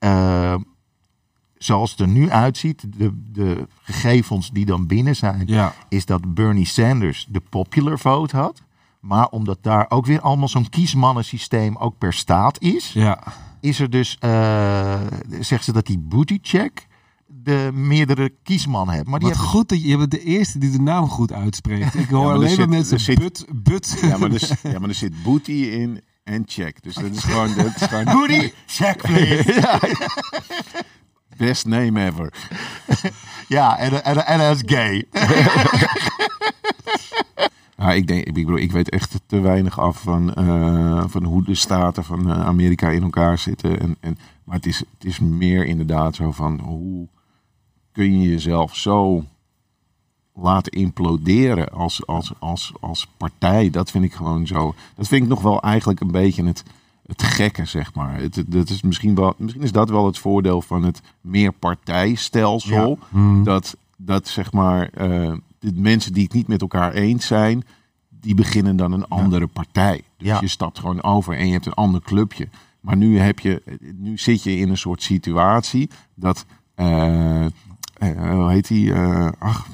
Uh, 0.00 0.54
zoals 1.54 1.90
het 1.90 2.00
er 2.00 2.08
nu 2.08 2.30
uitziet, 2.30 2.84
de, 2.96 3.22
de 3.32 3.68
gegevens 3.82 4.50
die 4.50 4.66
dan 4.66 4.86
binnen 4.86 5.16
zijn, 5.16 5.42
ja. 5.46 5.74
is 5.88 6.06
dat 6.06 6.34
Bernie 6.34 6.66
Sanders 6.66 7.26
de 7.28 7.42
popular 7.50 7.98
vote 7.98 8.36
had. 8.36 8.62
Maar 9.00 9.28
omdat 9.28 9.58
daar 9.60 9.86
ook 9.88 10.06
weer 10.06 10.20
allemaal 10.20 10.48
zo'n 10.48 10.68
kiesmannensysteem 10.68 11.76
ook 11.76 11.98
per 11.98 12.12
staat 12.12 12.60
is, 12.60 12.92
ja 12.92 13.18
is 13.60 13.80
er 13.80 13.90
dus, 13.90 14.16
uh, 14.24 15.00
zegt 15.40 15.64
ze 15.64 15.72
dat 15.72 15.86
die 15.86 15.98
booty 15.98 16.38
check 16.42 16.86
de 17.26 17.70
meerdere 17.72 18.32
kiesman 18.42 18.88
hebt. 18.88 19.08
Maar 19.08 19.18
die 19.18 19.28
Wat 19.28 19.38
goed 19.38 19.68
dat 19.68 19.82
je, 19.82 19.88
je 19.88 19.96
bent 19.96 20.10
de 20.10 20.22
eerste 20.22 20.58
die 20.58 20.70
de 20.70 20.80
naam 20.80 21.08
goed 21.08 21.32
uitspreekt. 21.32 21.94
Ik 22.04 22.08
hoor 22.08 22.32
alleen 22.32 22.56
maar 22.56 22.68
mensen 22.68 23.00
zit, 23.00 23.18
but, 23.18 23.46
but. 23.54 23.98
Ja, 24.00 24.16
maar 24.16 24.32
er, 24.32 24.58
ja, 24.72 24.78
maar 24.78 24.88
er 24.88 24.94
zit 24.94 25.22
booty 25.22 25.52
in 25.52 26.00
en 26.24 26.42
check. 26.46 26.82
Dus 26.82 26.94
dat 26.94 27.10
is 27.10 27.24
gewoon... 27.30 27.54
Dat 27.54 27.80
is 27.80 27.86
gewoon 27.86 28.04
booty, 28.04 28.52
check 28.66 29.02
please. 29.02 29.52
ja. 29.52 29.80
Best 31.36 31.66
name 31.66 32.04
ever. 32.04 32.32
ja, 33.48 33.78
en 33.78 34.40
hij 34.40 34.50
is 34.50 34.62
gay. 34.66 35.06
Ja, 37.76 37.92
ik, 37.92 38.06
denk, 38.06 38.24
ik, 38.24 38.34
bedoel, 38.34 38.56
ik 38.56 38.72
weet 38.72 38.90
echt 38.90 39.20
te 39.26 39.40
weinig 39.40 39.78
af 39.80 40.00
van, 40.00 40.34
uh, 40.38 41.04
van 41.06 41.24
hoe 41.24 41.44
de 41.44 41.54
staten 41.54 42.04
van 42.04 42.30
uh, 42.30 42.46
Amerika 42.46 42.88
in 42.88 43.02
elkaar 43.02 43.38
zitten. 43.38 43.80
En, 43.80 43.96
en, 44.00 44.18
maar 44.44 44.56
het 44.56 44.66
is, 44.66 44.78
het 44.78 45.04
is 45.04 45.18
meer 45.18 45.66
inderdaad 45.66 46.14
zo 46.14 46.32
van 46.32 46.60
hoe 46.60 47.08
kun 47.92 48.20
je 48.20 48.28
jezelf 48.28 48.76
zo 48.76 49.24
laten 50.34 50.72
imploderen 50.72 51.72
als, 51.72 52.06
als, 52.06 52.32
als, 52.38 52.72
als 52.80 53.08
partij. 53.16 53.70
Dat 53.70 53.90
vind 53.90 54.04
ik 54.04 54.12
gewoon 54.12 54.46
zo. 54.46 54.74
Dat 54.94 55.08
vind 55.08 55.22
ik 55.22 55.28
nog 55.28 55.42
wel 55.42 55.62
eigenlijk 55.62 56.00
een 56.00 56.10
beetje 56.10 56.44
het, 56.44 56.62
het 57.06 57.22
gekke, 57.22 57.64
zeg 57.64 57.94
maar. 57.94 58.20
Het, 58.20 58.44
dat 58.46 58.68
is 58.68 58.82
misschien, 58.82 59.14
wel, 59.14 59.34
misschien 59.36 59.62
is 59.62 59.72
dat 59.72 59.90
wel 59.90 60.06
het 60.06 60.18
voordeel 60.18 60.62
van 60.62 60.82
het 60.82 61.00
meerpartijstelsel. 61.20 62.88
Ja. 62.88 63.06
Hmm. 63.08 63.44
Dat, 63.44 63.76
dat 63.96 64.28
zeg 64.28 64.52
maar. 64.52 64.90
Uh, 64.98 65.32
de 65.58 65.72
mensen 65.74 66.12
die 66.12 66.22
het 66.22 66.32
niet 66.32 66.48
met 66.48 66.60
elkaar 66.60 66.92
eens 66.92 67.26
zijn, 67.26 67.64
die 68.08 68.34
beginnen 68.34 68.76
dan 68.76 68.92
een 68.92 69.08
andere 69.08 69.46
partij. 69.46 70.02
Dus 70.18 70.38
je 70.38 70.48
stapt 70.48 70.78
gewoon 70.78 71.02
over 71.02 71.36
en 71.36 71.46
je 71.46 71.52
hebt 71.52 71.66
een 71.66 71.72
ander 71.72 72.00
clubje. 72.00 72.48
Maar 72.80 72.96
nu, 72.96 73.18
heb 73.18 73.38
je, 73.38 73.62
nu 73.94 74.18
zit 74.18 74.42
je 74.42 74.56
in 74.56 74.68
een 74.68 74.78
soort 74.78 75.02
situatie 75.02 75.90
dat, 76.14 76.44
uh, 76.76 77.46
uh, 77.98 78.30
hoe 78.32 78.50
heet 78.50 78.68
die, 78.68 78.86
uh, 78.86 79.28
ach, 79.38 79.68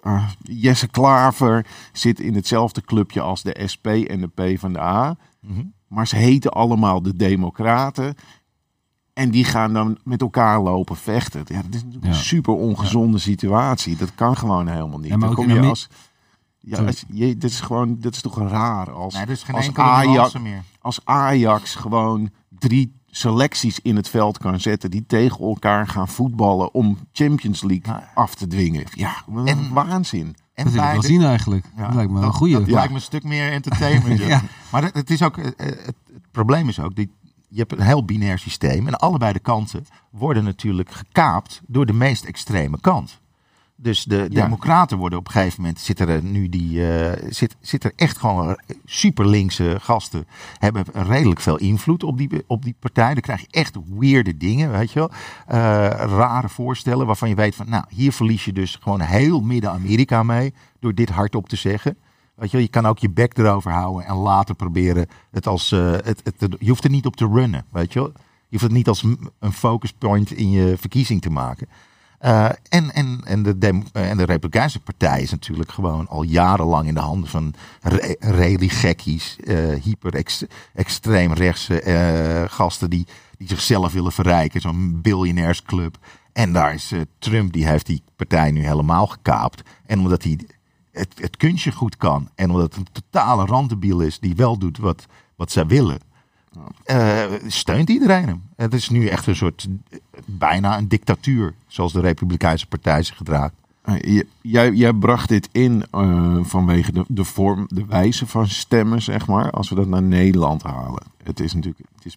ah, 0.00 0.28
Jesse 0.42 0.88
Klaver 0.88 1.66
zit 1.92 2.20
in 2.20 2.34
hetzelfde 2.34 2.80
clubje 2.80 3.20
als 3.20 3.42
de 3.42 3.62
SP 3.72 3.86
en 3.86 4.20
de 4.20 4.54
P 4.54 4.58
van 4.58 4.72
de 4.72 4.80
A. 4.80 5.16
Mhm. 5.40 5.62
Maar 5.88 6.06
ze 6.06 6.16
heten 6.16 6.50
allemaal 6.50 7.02
de 7.02 7.16
Democraten. 7.16 8.14
En 9.14 9.30
die 9.30 9.44
gaan 9.44 9.72
dan 9.72 9.98
met 10.04 10.20
elkaar 10.20 10.60
lopen 10.60 10.96
vechten. 10.96 11.44
Ja, 11.46 11.62
dat 11.62 11.74
is 11.74 11.82
natuurlijk 11.84 12.04
een 12.04 12.14
super 12.14 12.54
ongezonde 12.54 13.18
situatie. 13.18 13.96
Dat 13.96 14.14
kan 14.14 14.36
gewoon 14.36 14.68
helemaal 14.68 14.98
niet. 14.98 15.10
Ja, 15.10 15.16
dan 15.16 15.34
kom 15.34 15.50
je 15.50 15.60
als. 15.60 15.88
Ja, 16.58 16.84
als, 16.84 17.04
je, 17.08 17.36
dit 17.36 17.50
is 17.50 17.60
gewoon, 17.60 17.96
dit 17.98 18.14
is 18.14 18.20
toch 18.20 18.38
raar 18.38 18.90
als, 18.90 19.14
nee, 19.14 19.36
geen 19.36 19.54
als, 19.54 19.74
Ajax, 19.74 20.38
meer. 20.38 20.62
als 20.80 21.00
Ajax 21.04 21.74
gewoon 21.74 22.30
drie 22.48 22.92
selecties 23.06 23.80
in 23.80 23.96
het 23.96 24.08
veld 24.08 24.38
kan 24.38 24.60
zetten 24.60 24.90
die 24.90 25.04
tegen 25.06 25.38
elkaar 25.46 25.86
gaan 25.88 26.08
voetballen 26.08 26.74
om 26.74 26.98
Champions 27.12 27.62
League 27.62 27.94
af 28.14 28.34
te 28.34 28.46
dwingen. 28.46 28.84
Ja, 28.94 29.24
en, 29.44 29.72
waanzin. 29.72 30.36
En 30.54 30.64
dat 30.64 30.72
wil 30.72 30.82
ik 30.82 30.92
wel 30.92 31.02
zien 31.02 31.22
eigenlijk. 31.22 31.64
Ja, 31.76 31.86
dat 31.86 31.94
lijkt 31.94 32.10
me 32.10 32.20
dat, 32.20 32.28
een 32.28 32.34
goede. 32.34 32.58
Dat 32.58 32.68
lijkt 32.68 32.88
me 32.88 32.94
een 32.94 33.02
stuk 33.02 33.24
meer 33.24 33.52
entertainment. 33.52 34.18
ja. 34.34 34.42
Maar 34.70 34.90
het, 34.92 35.10
is 35.10 35.22
ook, 35.22 35.36
het, 35.36 35.54
het, 35.56 35.94
probleem 36.30 36.68
is 36.68 36.80
ook, 36.80 36.94
die, 36.94 37.10
je 37.54 37.60
hebt 37.60 37.72
een 37.72 37.86
heel 37.86 38.04
binair 38.04 38.38
systeem. 38.38 38.86
En 38.86 38.98
allebei 38.98 39.32
de 39.32 39.38
kanten 39.38 39.86
worden 40.10 40.44
natuurlijk 40.44 40.90
gekaapt 40.90 41.60
door 41.66 41.86
de 41.86 41.92
meest 41.92 42.24
extreme 42.24 42.80
kant. 42.80 43.22
Dus 43.76 44.04
de 44.04 44.28
democraten 44.28 44.98
worden 44.98 45.18
op 45.18 45.26
een 45.26 45.32
gegeven 45.32 45.60
moment, 45.60 45.80
zitten 45.80 46.08
er 46.08 46.22
nu 46.22 46.48
die, 46.48 46.78
uh, 46.78 47.12
zit, 47.28 47.56
zit 47.60 47.84
er 47.84 47.92
echt 47.96 48.18
gewoon 48.18 48.58
super 48.84 49.28
linkse 49.28 49.76
gasten, 49.80 50.26
hebben 50.58 50.84
redelijk 50.92 51.40
veel 51.40 51.56
invloed 51.56 52.02
op 52.04 52.18
die, 52.18 52.44
op 52.46 52.62
die 52.62 52.74
partij. 52.78 53.12
Dan 53.12 53.22
krijg 53.22 53.40
je 53.40 53.46
echt 53.50 53.76
weirde 53.98 54.36
dingen, 54.36 54.70
weet 54.70 54.92
je 54.92 54.98
wel. 54.98 55.10
Uh, 55.10 55.56
rare 56.16 56.48
voorstellen 56.48 57.06
waarvan 57.06 57.28
je 57.28 57.34
weet 57.34 57.54
van, 57.54 57.68
nou, 57.68 57.84
hier 57.88 58.12
verlies 58.12 58.44
je 58.44 58.52
dus 58.52 58.78
gewoon 58.80 59.00
heel 59.00 59.40
Midden-Amerika 59.40 60.22
mee 60.22 60.54
door 60.80 60.94
dit 60.94 61.08
hardop 61.08 61.48
te 61.48 61.56
zeggen. 61.56 61.96
Weet 62.34 62.50
je, 62.50 62.60
je 62.60 62.68
kan 62.68 62.86
ook 62.86 62.98
je 62.98 63.10
bek 63.10 63.38
erover 63.38 63.72
houden 63.72 64.06
en 64.06 64.14
later 64.14 64.54
proberen 64.54 65.06
het 65.30 65.46
als. 65.46 65.72
Uh, 65.72 65.90
het, 65.90 66.20
het, 66.24 66.56
je 66.58 66.68
hoeft 66.68 66.84
er 66.84 66.90
niet 66.90 67.06
op 67.06 67.16
te 67.16 67.28
runnen. 67.32 67.64
Weet 67.70 67.92
je, 67.92 68.00
je 68.00 68.12
hoeft 68.50 68.62
het 68.62 68.72
niet 68.72 68.88
als 68.88 69.02
een 69.38 69.52
focus 69.52 69.92
point 69.92 70.30
in 70.30 70.50
je 70.50 70.76
verkiezing 70.78 71.22
te 71.22 71.30
maken. 71.30 71.68
Uh, 72.20 72.44
en, 72.68 72.90
en, 72.94 73.20
en, 73.24 73.42
de 73.42 73.58
Dem 73.58 73.82
en 73.92 74.16
de 74.16 74.24
Republikeinse 74.24 74.80
Partij 74.80 75.22
is 75.22 75.30
natuurlijk 75.30 75.72
gewoon 75.72 76.08
al 76.08 76.22
jarenlang 76.22 76.88
in 76.88 76.94
de 76.94 77.00
handen 77.00 77.28
van 77.28 77.54
re 77.80 78.16
religiekkies, 78.20 79.36
hyper-extreem 79.82 81.32
rechtse 81.32 81.84
uh, 81.84 82.50
gasten 82.50 82.90
die, 82.90 83.06
die 83.38 83.48
zichzelf 83.48 83.92
willen 83.92 84.12
verrijken. 84.12 84.60
Zo'n 84.60 85.00
biljonairsclub. 85.02 85.96
En 86.32 86.52
daar 86.52 86.74
is 86.74 86.92
Trump, 87.18 87.52
die 87.52 87.66
heeft 87.66 87.86
die 87.86 88.02
partij 88.16 88.50
nu 88.50 88.66
helemaal 88.66 89.06
gekaapt. 89.06 89.62
En 89.86 89.98
omdat 89.98 90.22
hij 90.22 90.38
het, 90.94 91.12
het 91.14 91.36
kunstje 91.36 91.72
goed 91.72 91.96
kan. 91.96 92.28
En 92.34 92.50
omdat 92.50 92.74
het 92.74 92.76
een 92.76 92.92
totale 92.92 93.44
randebiel 93.44 94.00
is 94.00 94.18
die 94.18 94.34
wel 94.34 94.58
doet 94.58 94.78
wat, 94.78 95.06
wat 95.36 95.52
zij 95.52 95.66
willen. 95.66 95.98
Uh, 96.86 97.22
steunt 97.46 97.88
iedereen 97.88 98.26
hem. 98.26 98.42
Het 98.56 98.74
is 98.74 98.88
nu 98.88 99.06
echt 99.06 99.26
een 99.26 99.36
soort, 99.36 99.68
bijna 100.24 100.78
een 100.78 100.88
dictatuur, 100.88 101.54
zoals 101.66 101.92
de 101.92 102.00
Republikeinse 102.00 102.66
Partij 102.66 103.02
zich 103.02 103.16
gedraagt. 103.16 103.54
Uh, 103.84 104.22
jij, 104.40 104.72
jij 104.72 104.92
bracht 104.92 105.28
dit 105.28 105.48
in 105.52 105.84
uh, 105.94 106.38
vanwege 106.42 106.92
de, 106.92 107.04
de 107.08 107.24
vorm, 107.24 107.64
de 107.68 107.86
wijze 107.86 108.26
van 108.26 108.48
stemmen, 108.48 109.02
zeg 109.02 109.26
maar. 109.26 109.50
Als 109.50 109.68
we 109.68 109.74
dat 109.74 109.86
naar 109.86 110.02
Nederland 110.02 110.62
halen. 110.62 111.02
Het 111.22 111.40
is 111.40 111.54
natuurlijk 111.54 111.84
het 111.94 112.04
is 112.04 112.16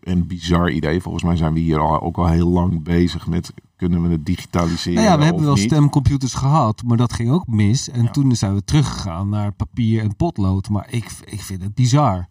een, 0.00 0.26
bizar 0.26 0.70
idee. 0.70 1.00
Volgens 1.00 1.24
mij 1.24 1.36
zijn 1.36 1.52
we 1.52 1.60
hier 1.60 1.78
al, 1.78 2.00
ook 2.00 2.16
al 2.16 2.28
heel 2.28 2.48
lang 2.48 2.82
bezig 2.82 3.26
met 3.26 3.52
kunnen 3.76 4.02
we 4.02 4.08
het 4.08 4.26
digitaliseren? 4.26 4.94
Nou 4.94 5.06
ja, 5.06 5.18
we 5.18 5.24
hebben 5.24 5.44
wel 5.44 5.56
stemcomputers 5.56 6.34
gehad, 6.34 6.82
maar 6.82 6.96
dat 6.96 7.12
ging 7.12 7.30
ook 7.30 7.46
mis. 7.46 7.90
En 7.90 8.12
toen 8.12 8.36
zijn 8.36 8.54
we 8.54 8.64
teruggegaan 8.64 9.28
naar 9.28 9.52
papier 9.52 10.02
en 10.02 10.16
potlood. 10.16 10.68
Maar 10.68 10.86
ik, 10.90 11.10
ik 11.24 11.40
vind 11.40 11.62
het 11.62 11.74
bizar. 11.74 12.28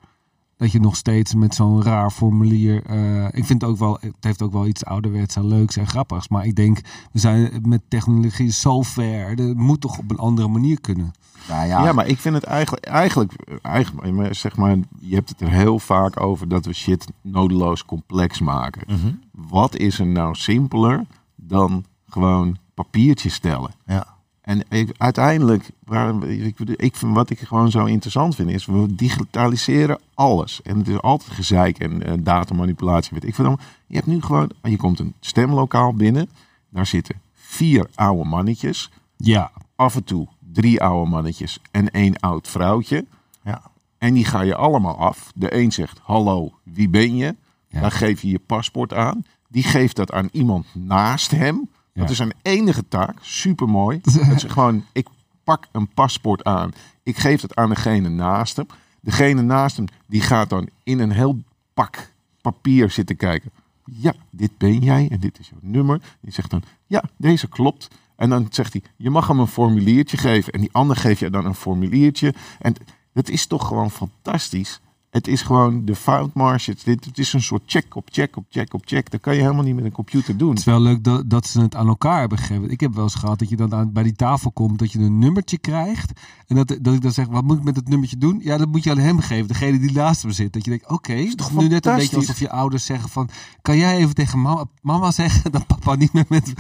Dat 0.58 0.72
je 0.72 0.80
nog 0.80 0.96
steeds 0.96 1.34
met 1.34 1.56
zo'n 1.56 1.84
raar 1.84 2.12
formulier. 2.12 2.84
Uh, 2.90 3.26
ik 3.26 3.46
vind 3.46 3.62
het 3.62 3.64
ook 3.64 3.78
wel. 3.78 3.98
Het 4.02 4.14
heeft 4.20 4.42
ook 4.42 4.52
wel 4.52 4.68
iets 4.68 4.86
ouderwets 4.86 5.36
en 5.36 5.48
leuks 5.48 5.78
en 5.78 5.88
grappigs. 5.88 6.28
Maar 6.28 6.46
ik 6.46 6.56
denk, 6.56 6.80
we 7.12 7.20
zijn 7.20 7.62
met 7.66 7.82
technologie 7.88 8.52
zo 8.52 8.82
ver. 8.82 9.30
Het 9.30 9.58
moet 9.58 9.82
toch 9.82 9.98
op 9.98 10.12
een 10.12 10.18
andere 10.18 10.48
manier 10.48 10.82
kunnen. 10.82 11.14
Ja, 11.48 11.64
ja. 11.64 11.84
ja, 11.84 11.92
maar 11.92 12.08
ik 12.08 12.18
vind 12.18 12.36
het 12.36 12.44
eigenlijk, 12.44 12.86
eigenlijk, 12.86 13.34
eigenlijk, 13.62 14.36
zeg 14.36 14.56
maar, 14.56 14.78
je 15.00 15.16
hebt 15.16 15.30
het 15.30 15.42
er 15.42 15.52
heel 15.52 15.80
vaak 15.80 16.22
over 16.22 16.48
dat 16.48 16.66
we 16.66 16.74
shit 16.74 17.08
nodeloos 17.22 17.86
complex 17.86 18.40
maken. 18.40 18.84
Mhm. 18.88 19.12
Wat 19.32 19.76
is 19.76 20.00
er 20.00 20.08
nou 20.08 20.36
simpeler 20.36 21.06
dan 21.36 21.86
gewoon 22.10 22.58
papiertjes 22.74 23.34
stellen. 23.34 23.72
Ja. 23.86 24.17
En 24.48 24.64
ik, 24.70 24.96
uiteindelijk, 24.98 25.70
waar, 25.84 26.24
ik, 26.24 26.60
ik 26.60 26.96
vind, 26.96 27.16
wat 27.16 27.30
ik 27.30 27.40
gewoon 27.40 27.72
zo 27.72 27.86
interessant 27.86 28.36
vind, 28.36 28.50
is 28.50 28.66
we 28.66 28.96
digitaliseren 28.96 30.00
alles. 30.14 30.62
En 30.62 30.78
het 30.78 30.88
is 30.88 31.02
altijd 31.02 31.32
gezeik 31.32 31.80
en 31.80 32.10
uh, 32.10 32.14
datamanipulatie. 32.20 33.12
Weet 33.14 33.24
ik 33.24 33.36
vind 33.36 33.60
je 33.88 33.96
hebt 33.96 34.08
nu 34.08 34.22
gewoon, 34.22 34.52
je 34.62 34.78
komt 34.78 35.00
een 35.00 35.14
stemlokaal 35.20 35.94
binnen, 35.94 36.30
daar 36.70 36.86
zitten 36.86 37.22
vier 37.34 37.90
oude 37.96 38.30
mannetjes. 38.30 38.92
Ja. 39.18 39.52
Af 39.76 39.96
en 39.96 40.04
toe 40.04 40.28
drie 40.54 40.82
oude 40.82 41.10
mannetjes 41.10 41.60
en 41.72 41.92
één 41.92 42.20
oud 42.20 42.48
vrouwtje. 42.48 43.06
Ja. 43.44 43.62
En 43.98 44.14
die 44.14 44.26
ga 44.26 44.42
je 44.42 44.56
allemaal 44.56 44.98
af. 44.98 45.32
De 45.36 45.56
een 45.56 45.72
zegt, 45.72 46.00
hallo, 46.04 46.54
wie 46.64 46.90
ben 46.90 47.16
je? 47.16 47.36
Ja. 47.68 47.82
Dan 47.82 47.92
geef 47.92 48.22
je 48.22 48.30
je 48.30 48.40
paspoort 48.40 48.94
aan. 48.94 49.26
Die 49.48 49.64
geeft 49.64 49.96
dat 49.96 50.12
aan 50.12 50.30
iemand 50.32 50.66
naast 50.74 51.32
hem. 51.32 51.70
Dat 51.98 52.10
is 52.10 52.18
zijn 52.18 52.34
enige 52.42 52.88
taak. 52.88 53.18
Super 53.22 53.70
mooi. 53.70 54.00
Dat 54.02 54.16
is 54.36 54.44
gewoon, 54.44 54.86
ik 54.92 55.08
pak 55.44 55.68
een 55.72 55.88
paspoort 55.88 56.44
aan. 56.44 56.72
Ik 57.04 57.18
geef 57.18 57.42
het 57.42 57.56
aan 57.56 57.70
degene 57.70 58.10
naast 58.10 58.56
hem. 58.56 58.68
Degene 59.02 59.42
naast 59.42 59.78
hem, 59.78 59.86
die 60.06 60.22
gaat 60.22 60.50
dan 60.50 60.70
in 60.84 61.00
een 61.00 61.12
heel 61.12 61.40
pak 61.74 62.12
papier 62.42 62.92
zitten 62.92 63.16
kijken. 63.16 63.52
Ja, 63.86 64.14
dit 64.30 64.58
ben 64.58 64.80
jij 64.80 65.08
en 65.12 65.20
dit 65.20 65.40
is 65.40 65.50
jouw 65.50 65.60
nummer. 65.62 66.02
Die 66.22 66.34
zegt 66.34 66.50
dan, 66.50 66.64
ja, 66.86 67.04
deze 67.18 67.48
klopt. 67.48 67.88
En 68.16 68.30
dan 68.30 68.48
zegt 68.50 68.74
hij, 68.74 68.82
je 68.96 69.10
mag 69.10 69.28
hem 69.28 69.40
een 69.40 69.48
formuliertje 69.48 70.18
geven. 70.18 70.54
En 70.54 70.60
die 70.60 70.70
ander 70.72 70.96
geeft 70.96 71.20
je 71.20 71.30
dan 71.30 71.46
een 71.46 71.56
formuliertje. 71.56 72.34
En 72.60 72.76
dat 73.14 73.30
is 73.30 73.46
toch 73.46 73.68
gewoon 73.68 73.92
fantastisch. 73.92 74.80
Het 75.18 75.28
is 75.28 75.42
gewoon 75.42 75.86
de 75.86 75.96
fout 75.96 76.34
margins. 76.34 76.84
Dit, 76.84 77.06
het 77.06 77.18
is 77.18 77.34
een 77.34 77.42
soort 77.42 77.62
check 77.66 77.96
op 77.96 78.08
check 78.12 78.36
op 78.36 78.46
check 78.50 78.74
op 78.74 78.82
check. 78.86 79.12
Dat 79.12 79.22
kan 79.22 79.36
je 79.36 79.42
helemaal 79.42 79.64
niet 79.64 79.76
met 79.76 79.86
een 79.86 79.92
computer 79.92 80.38
doen. 80.38 80.50
Het 80.50 80.60
is 80.60 80.66
wel 80.66 80.80
leuk 80.80 81.04
dat, 81.04 81.30
dat 81.30 81.48
ze 81.48 81.62
het 81.62 81.76
aan 81.76 81.88
elkaar 81.88 82.20
hebben 82.20 82.38
gegeven. 82.38 82.70
Ik 82.70 82.80
heb 82.80 82.94
wel 82.94 83.04
eens 83.04 83.16
gehad 83.16 83.40
dat 83.40 83.50
je 83.50 83.56
dan 83.56 83.74
aan, 83.74 83.92
bij 83.92 84.04
die 84.04 84.16
tafel 84.16 84.52
komt, 84.52 84.80
dat 84.80 84.92
je 84.92 85.00
een 85.00 85.20
nummertje 85.20 85.58
krijgt. 85.58 86.12
En 86.48 86.56
dat, 86.56 86.78
dat 86.82 86.94
ik 86.94 87.02
dan 87.02 87.12
zeg, 87.12 87.28
wat 87.28 87.44
moet 87.44 87.58
ik 87.58 87.64
met 87.64 87.76
het 87.76 87.88
nummertje 87.90 88.18
doen? 88.18 88.40
Ja, 88.44 88.58
dat 88.58 88.68
moet 88.68 88.84
je 88.84 88.92
aan 88.92 88.98
hem 88.98 89.20
geven. 89.20 89.48
Degene 89.48 89.80
die 89.80 89.92
naast 89.92 90.22
hem 90.22 90.32
zit. 90.32 90.54
Dat 90.54 90.64
je 90.64 90.70
denkt, 90.70 90.86
oké, 90.86 90.94
okay, 90.94 91.24
is 91.24 91.36
toch 91.36 91.54
nu 91.54 91.68
net 91.68 91.86
een 91.86 91.96
beetje 91.96 92.16
alsof 92.16 92.40
je 92.40 92.50
ouders 92.50 92.86
zeggen 92.86 93.10
van, 93.10 93.30
kan 93.62 93.78
jij 93.78 93.98
even 93.98 94.16
tegen 94.16 94.42
mama, 94.42 94.66
mama 94.82 95.12
zeggen 95.12 95.52
dat 95.52 95.68
papa 95.68 95.96
niet 95.96 96.14
meer 96.14 96.26
met 96.28 96.54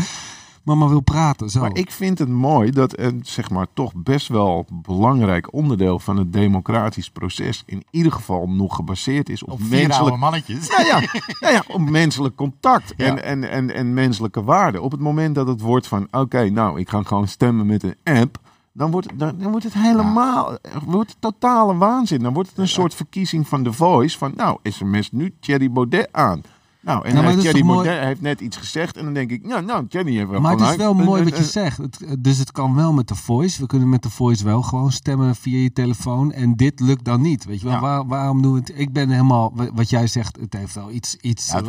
mama 0.67 0.87
wil 0.87 0.99
praten. 0.99 1.49
Zo. 1.49 1.59
Maar 1.59 1.75
ik 1.75 1.91
vind 1.91 2.19
het 2.19 2.29
mooi 2.29 2.71
dat 2.71 2.99
een 2.99 3.19
zeg 3.23 3.49
maar 3.49 3.67
toch 3.73 3.93
best 3.95 4.27
wel 4.27 4.65
belangrijk 4.71 5.53
onderdeel 5.53 5.99
van 5.99 6.17
het 6.17 6.33
democratisch 6.33 7.09
proces 7.09 7.63
in 7.65 7.83
ieder 7.89 8.11
geval 8.11 8.49
nog 8.49 8.75
gebaseerd 8.75 9.29
is 9.29 9.43
op, 9.43 9.51
op 9.51 9.59
menselijk 9.69 10.17
mannetjes. 10.17 10.67
Ja, 10.67 10.81
ja, 10.81 11.01
ja, 11.39 11.49
ja, 11.49 11.63
op 11.67 11.89
menselijk 11.99 12.35
contact 12.35 12.95
en, 12.95 13.23
en, 13.23 13.49
en, 13.49 13.73
en 13.73 13.93
menselijke 13.93 14.43
waarden. 14.43 14.81
Op 14.81 14.91
het 14.91 14.99
moment 14.99 15.35
dat 15.35 15.47
het 15.47 15.61
wordt 15.61 15.87
van 15.87 16.07
oké, 16.11 16.49
nou 16.49 16.79
ik 16.79 16.89
ga 16.89 17.03
gewoon 17.03 17.27
stemmen 17.27 17.65
met 17.65 17.83
een 17.83 17.95
app. 18.03 18.39
Dan 18.71 18.91
wordt, 18.91 19.07
dan, 19.19 19.37
dan 19.37 19.51
wordt 19.51 19.65
het 19.65 19.73
helemaal 19.73 20.57
wordt 20.85 21.09
het 21.09 21.21
totale 21.21 21.75
waanzin. 21.75 22.19
Dan 22.23 22.33
wordt 22.33 22.49
het 22.49 22.57
een 22.57 22.67
soort 22.67 22.93
verkiezing 22.93 23.47
van 23.47 23.63
The 23.63 23.73
Voice. 23.73 24.17
Van 24.17 24.33
nou, 24.35 24.57
sms 24.63 25.11
nu 25.11 25.33
Thierry 25.39 25.71
Baudet 25.71 26.09
aan. 26.11 26.41
Nou, 26.87 27.05
en 27.05 27.15
ja, 27.15 27.35
Thierry 27.35 27.87
heeft 27.87 28.21
net 28.21 28.41
iets 28.41 28.57
gezegd. 28.57 28.97
En 28.97 29.03
dan 29.03 29.13
denk 29.13 29.31
ik, 29.31 29.45
nou, 29.45 29.65
nou 29.65 29.87
Thierry 29.87 30.15
heeft 30.15 30.29
wel 30.29 30.41
Maar 30.41 30.57
het 30.57 30.69
is 30.69 30.75
wel 30.75 30.93
mooi 30.93 31.23
wat 31.23 31.37
je 31.37 31.43
zegt. 31.43 31.79
dus 32.19 32.37
het 32.37 32.51
kan 32.51 32.75
wel 32.75 32.93
met 32.93 33.07
de 33.07 33.15
voice. 33.15 33.61
We 33.61 33.67
kunnen 33.67 33.89
met 33.89 34.03
de 34.03 34.09
voice 34.09 34.43
wel 34.43 34.61
gewoon 34.61 34.91
stemmen 34.91 35.35
via 35.35 35.57
je 35.57 35.73
telefoon. 35.73 36.31
En 36.31 36.55
dit 36.55 36.79
lukt 36.79 37.05
dan 37.05 37.21
niet. 37.21 37.45
Weet 37.45 37.61
je 37.61 37.67
wel, 37.67 37.79
Waar, 37.79 38.05
waarom 38.05 38.41
doen 38.41 38.53
we 38.53 38.59
het? 38.59 38.71
Ik 38.75 38.93
ben 38.93 39.09
helemaal, 39.09 39.53
wat 39.73 39.89
jij 39.89 40.07
zegt, 40.07 40.37
het 40.39 40.53
heeft 40.53 40.75
wel 40.75 40.91
iets, 40.91 41.15
iets 41.15 41.51
ja, 41.51 41.61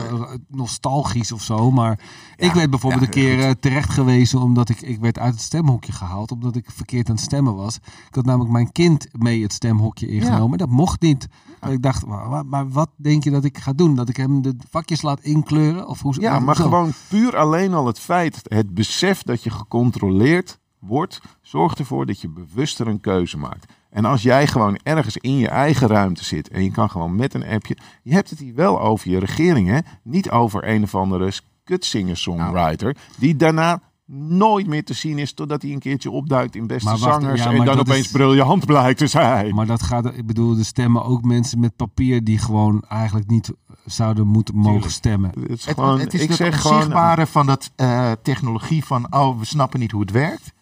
nostalgisch 0.49 1.33
of 1.33 1.43
zo. 1.43 1.71
Maar 1.71 2.01
ik 2.37 2.53
werd 2.53 2.71
bijvoorbeeld 2.71 3.03
een 3.03 3.09
keer 3.11 3.59
terecht 3.59 3.91
gewezen 3.91 4.41
omdat 4.41 4.69
ik, 4.69 4.81
ik 4.81 5.01
werd 5.01 5.19
uit 5.19 5.33
het 5.33 5.43
stemhokje 5.43 5.93
gehaald. 5.93 6.33
Omdat 6.33 6.57
ik 6.57 6.71
verkeerd 6.71 7.09
aan 7.09 7.15
het 7.15 7.25
stemmen 7.25 7.55
was. 7.55 7.77
Ik 8.09 8.15
had 8.15 8.25
namelijk 8.25 8.51
mijn 8.51 8.73
kind 8.73 9.07
mee 9.13 9.43
het 9.43 9.53
stemhokje 9.53 10.09
ingenomen. 10.09 10.59
Dat 10.59 10.69
mocht 10.69 11.01
niet. 11.01 11.29
Ik 11.69 11.83
dacht, 11.83 12.07
maar, 12.07 12.47
maar, 12.47 12.69
wat 12.69 12.91
denk 12.97 13.25
je 13.25 13.31
dat 13.31 13.45
ik 13.45 13.59
ga 13.59 13.73
doen? 13.73 13.95
Dat 13.95 14.09
ik 14.09 14.17
hem 14.17 14.43
de 14.43 14.57
vakjes 14.71 15.03
laat 15.09 15.21
inkleuren? 15.21 15.87
Of 15.87 16.01
hoe, 16.01 16.21
ja, 16.21 16.39
maar 16.39 16.57
gewoon 16.57 16.93
puur 17.09 17.37
alleen 17.37 17.75
al 17.75 17.87
het 17.87 18.01
feit, 18.01 18.41
het 18.43 18.75
besef 18.75 19.23
dat 19.23 19.43
je 19.43 19.51
gecontroleerd 19.51 20.59
wordt, 20.79 21.21
zorgt 21.43 21.79
ervoor 21.79 22.07
dat 22.07 22.21
je 22.21 22.29
bewuster 22.29 22.87
een 22.87 23.01
keuze 23.01 23.39
maakt. 23.39 23.73
En 23.91 24.05
als 24.05 24.23
jij 24.23 24.47
gewoon 24.47 24.79
ergens 24.83 25.17
in 25.17 25.37
je 25.37 25.49
eigen 25.49 25.89
ruimte 25.89 26.25
zit 26.25 26.49
en 26.49 26.65
je 26.65 26.71
kan 26.71 26.91
gewoon 26.91 27.15
met 27.15 27.35
een 27.35 27.47
appje, 27.47 27.77
je 28.03 28.13
hebt 28.13 28.31
het 28.31 28.39
hier 28.39 28.55
wel 28.55 28.81
over 28.81 29.11
je 29.11 29.19
regering, 29.19 29.69
hè? 29.69 29.79
Niet 30.03 30.31
over 30.31 30.69
een 30.69 30.83
of 30.83 30.95
andere 30.95 31.33
kutsinger-songwriter, 31.65 32.97
die 33.19 33.37
daarna 33.37 33.81
nooit 34.13 34.67
meer 34.67 34.85
te 34.85 34.95
zien 34.95 35.19
is 35.19 35.33
totdat 35.33 35.63
hij 35.63 35.73
een 35.73 35.79
keertje 35.79 36.11
opduikt 36.11 36.55
in 36.55 36.67
beste 36.67 36.97
zangers 36.97 37.41
en 37.41 37.65
dan 37.65 37.79
opeens 37.79 38.07
is, 38.07 38.13
briljant 38.13 38.67
blijkt 38.67 38.99
te 38.99 39.07
zijn. 39.07 39.55
Maar 39.55 39.67
dat 39.67 39.83
gaat, 39.83 40.07
ik 40.17 40.27
bedoel, 40.27 40.55
de 40.55 40.65
stemmen 40.65 41.05
ook 41.05 41.23
mensen 41.23 41.61
met 41.61 41.77
papier 41.77 42.25
die 42.25 42.39
gewoon 42.39 42.85
eigenlijk 42.89 43.31
niet 43.31 43.53
zouden 43.85 44.27
moeten 44.27 44.57
mogen 44.57 44.91
stemmen. 44.91 45.31
Het 45.41 45.51
is, 45.51 45.65
gewoon, 45.65 46.01
het, 46.01 46.15
is 46.15 46.21
ik 46.21 46.33
zeg 46.33 46.61
gewoon, 46.61 47.27
van 47.27 47.47
dat 47.47 47.71
uh, 47.77 48.13
technologie 48.23 48.85
van, 48.85 49.13
oh, 49.15 49.39
we 49.39 49.45
snappen 49.45 49.81
niet 49.81 49.91
hoe 49.91 50.01
het 50.01 50.11
werkt. 50.11 50.53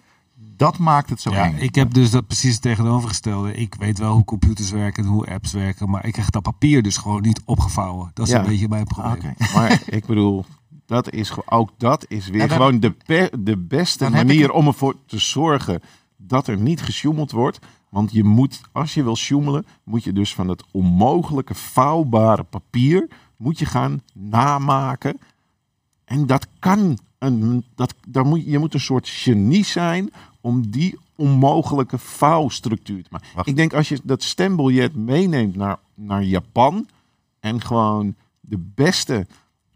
Dat 0.57 0.79
maakt 0.79 1.11
het 1.11 1.21
zo 1.21 1.31
ja, 1.31 1.45
Ik 1.45 1.75
heb 1.75 1.95
dus 1.95 2.11
dat 2.11 2.27
precies 2.27 2.59
tegenovergestelde. 2.59 3.55
Ik 3.55 3.75
weet 3.79 3.99
wel 3.99 4.13
hoe 4.13 4.25
computers 4.25 4.71
werken 4.71 5.05
en 5.05 5.11
hoe 5.11 5.27
apps 5.27 5.53
werken, 5.53 5.91
maar 5.91 6.07
ik 6.07 6.13
krijg 6.13 6.31
dat 6.31 6.43
papier 6.43 6.83
dus 6.83 6.97
gewoon 6.97 7.23
niet 7.23 7.43
opgevouwen. 7.45 8.11
Dat 8.15 8.27
is 8.27 8.33
een 8.33 8.45
beetje 8.45 8.69
mijn 8.69 8.85
probleem. 8.85 9.35
Maar 9.55 9.83
ik 9.87 10.07
bedoel, 10.07 10.45
dat 10.87 11.13
is, 11.13 11.33
ook 11.47 11.71
dat 11.77 12.05
is 12.09 12.29
weer 12.29 12.51
gewoon 12.51 12.81
de, 12.81 13.31
de 13.39 13.57
beste 13.57 14.11
manier 14.11 14.53
om 14.53 14.67
ervoor 14.67 14.95
te 15.07 15.19
zorgen 15.19 15.81
dat 16.17 16.47
er 16.47 16.59
niet 16.59 16.83
gesjoemeld 16.83 17.31
wordt. 17.31 17.59
Want 17.89 18.13
je 18.13 18.25
moet, 18.25 18.61
als 18.73 18.95
je 18.95 19.03
wil 19.03 19.17
sjoemelen, 19.17 19.67
moet 19.85 20.05
je 20.05 20.13
dus 20.13 20.35
van 20.35 20.49
het 20.49 20.65
onmogelijke 20.71 21.55
vouwbare 21.55 22.43
papier 22.43 23.09
moet 23.37 23.59
je 23.59 23.67
gaan 23.67 24.03
namaken. 24.13 25.19
En 26.05 26.27
dat 26.27 26.47
kan, 26.59 26.99
een, 27.19 27.65
dat, 27.75 27.95
daar 28.09 28.27
moet, 28.27 28.45
je 28.45 28.59
moet 28.59 28.75
een 28.75 28.81
soort 28.81 29.09
genie 29.09 29.65
zijn 29.65 30.13
om 30.41 30.71
die 30.71 30.99
onmogelijke 31.17 31.99
vouwstructuur 31.99 33.03
te 33.03 33.09
maken. 33.11 33.43
Ik 33.45 33.57
denk 33.57 33.75
als 33.75 33.89
je 33.89 34.01
dat 34.03 34.23
stembiljet 34.23 34.95
meeneemt 34.95 35.57
naar, 35.57 35.79
naar 35.95 36.23
Japan 36.23 36.89
en 37.41 37.61
gewoon 37.61 38.15
de 38.41 38.59
beste 38.75 39.27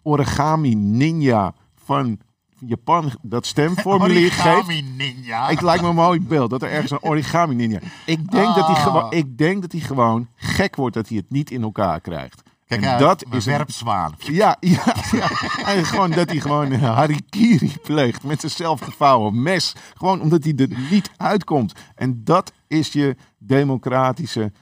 origami 0.03 0.75
ninja 0.75 1.55
van 1.75 2.19
Japan 2.67 3.13
dat 3.23 3.47
stemformulier 3.47 4.33
geeft. 4.33 4.47
Origami 4.47 4.83
ninja. 4.97 5.49
Ik 5.49 5.61
lijkt 5.61 5.83
me 5.83 5.89
een 5.89 5.95
mooi 5.95 6.21
beeld 6.21 6.51
dat 6.51 6.63
er 6.63 6.71
ergens 6.71 6.91
een 6.91 7.03
origami 7.03 7.55
ninja. 7.55 7.81
Ik 8.07 8.31
denk, 8.31 8.55
dat 8.55 8.67
hij 8.67 8.75
ah. 8.75 8.83
gewoon, 8.83 9.13
ik 9.13 9.39
denk 9.39 9.61
dat 9.61 9.73
hij 9.73 9.81
gewoon 9.81 10.29
gek 10.35 10.77
wordt 10.77 10.95
dat 10.95 11.09
hij 11.09 11.17
het 11.17 11.31
niet 11.31 11.51
in 11.51 11.63
elkaar 11.63 12.01
krijgt. 12.01 12.43
Kijk, 12.67 12.83
en 12.83 12.99
dat 12.99 13.25
is 13.31 13.45
werpzwaan. 13.45 14.15
Ja, 14.19 14.57
ja, 14.61 14.95
ja. 15.11 15.31
En 15.67 15.85
gewoon 15.85 16.11
dat 16.11 16.31
hij 16.31 16.41
gewoon 16.41 16.73
harikiri 16.73 17.73
pleegt 17.83 18.23
met 18.23 18.41
zijn 18.41 18.53
zelfgevouwen 18.53 19.43
mes. 19.43 19.75
Gewoon 19.95 20.21
omdat 20.21 20.45
hij 20.45 20.55
er 20.57 20.69
niet 20.91 21.11
uitkomt. 21.17 21.73
En 21.95 22.25
dat 22.25 22.53
is 22.67 22.93
je 22.93 23.17
democratische 23.39 24.53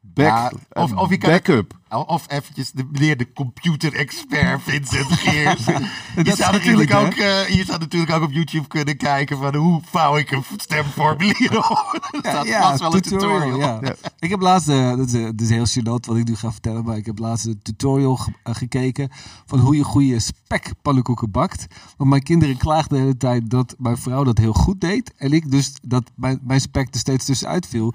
back, 0.00 0.52
of, 0.72 0.92
of 0.92 1.10
je 1.10 1.18
backup. 1.18 1.74
Of 1.88 2.24
eventjes 2.28 2.70
de, 2.70 2.88
meneer 2.92 3.16
de 3.16 3.32
computer-expert 3.32 4.62
Vincent 4.62 5.12
Geers. 5.12 5.64
je, 6.24 6.34
zou 6.36 6.52
natuurlijk 6.52 6.94
ook, 6.94 7.14
uh, 7.14 7.48
je 7.48 7.64
zou 7.64 7.78
natuurlijk 7.78 8.12
ook 8.12 8.22
op 8.22 8.32
YouTube 8.32 8.68
kunnen 8.68 8.96
kijken 8.96 9.38
van 9.38 9.54
hoe 9.54 9.80
vouw 9.84 10.16
ik 10.16 10.30
een 10.30 10.44
stemformulier 10.56 11.58
op. 11.58 12.08
dat 12.22 12.46
ja, 12.46 12.70
was 12.70 12.80
wel 12.80 12.94
een 12.94 13.00
tutorial. 13.00 13.58
Ja. 13.58 13.80
Ik 14.18 14.30
heb 14.30 14.40
laatst, 14.40 14.68
uh, 14.68 14.96
dat, 14.96 15.12
is, 15.12 15.30
is 15.36 15.48
heel 15.48 15.66
gênant 15.66 16.06
wat 16.06 16.16
ik 16.16 16.28
nu 16.28 16.36
ga 16.36 16.52
vertellen, 16.52 16.84
maar 16.84 16.96
ik 16.96 17.06
heb 17.06 17.18
laatst 17.18 17.46
een 17.46 17.60
tutorial 17.62 18.18
gekeken 18.44 19.08
van 19.46 19.58
hoe 19.58 19.76
je 19.76 19.84
goede 19.84 20.20
spekpannenkoeken 20.20 21.30
bakt. 21.30 21.66
Want 21.96 22.10
mijn 22.10 22.22
kinderen 22.22 22.56
klaagden 22.56 22.96
de 22.96 23.02
hele 23.02 23.16
tijd 23.16 23.50
dat 23.50 23.74
mijn 23.78 23.98
vrouw 23.98 24.24
dat 24.24 24.38
heel 24.38 24.52
goed 24.52 24.80
deed. 24.80 25.12
En 25.16 25.32
ik 25.32 25.50
dus 25.50 25.72
dat 25.82 26.10
mijn, 26.14 26.40
mijn 26.42 26.60
spek 26.60 26.94
er 26.94 27.00
steeds 27.00 27.24
tussenuit 27.24 27.66
viel. 27.66 27.94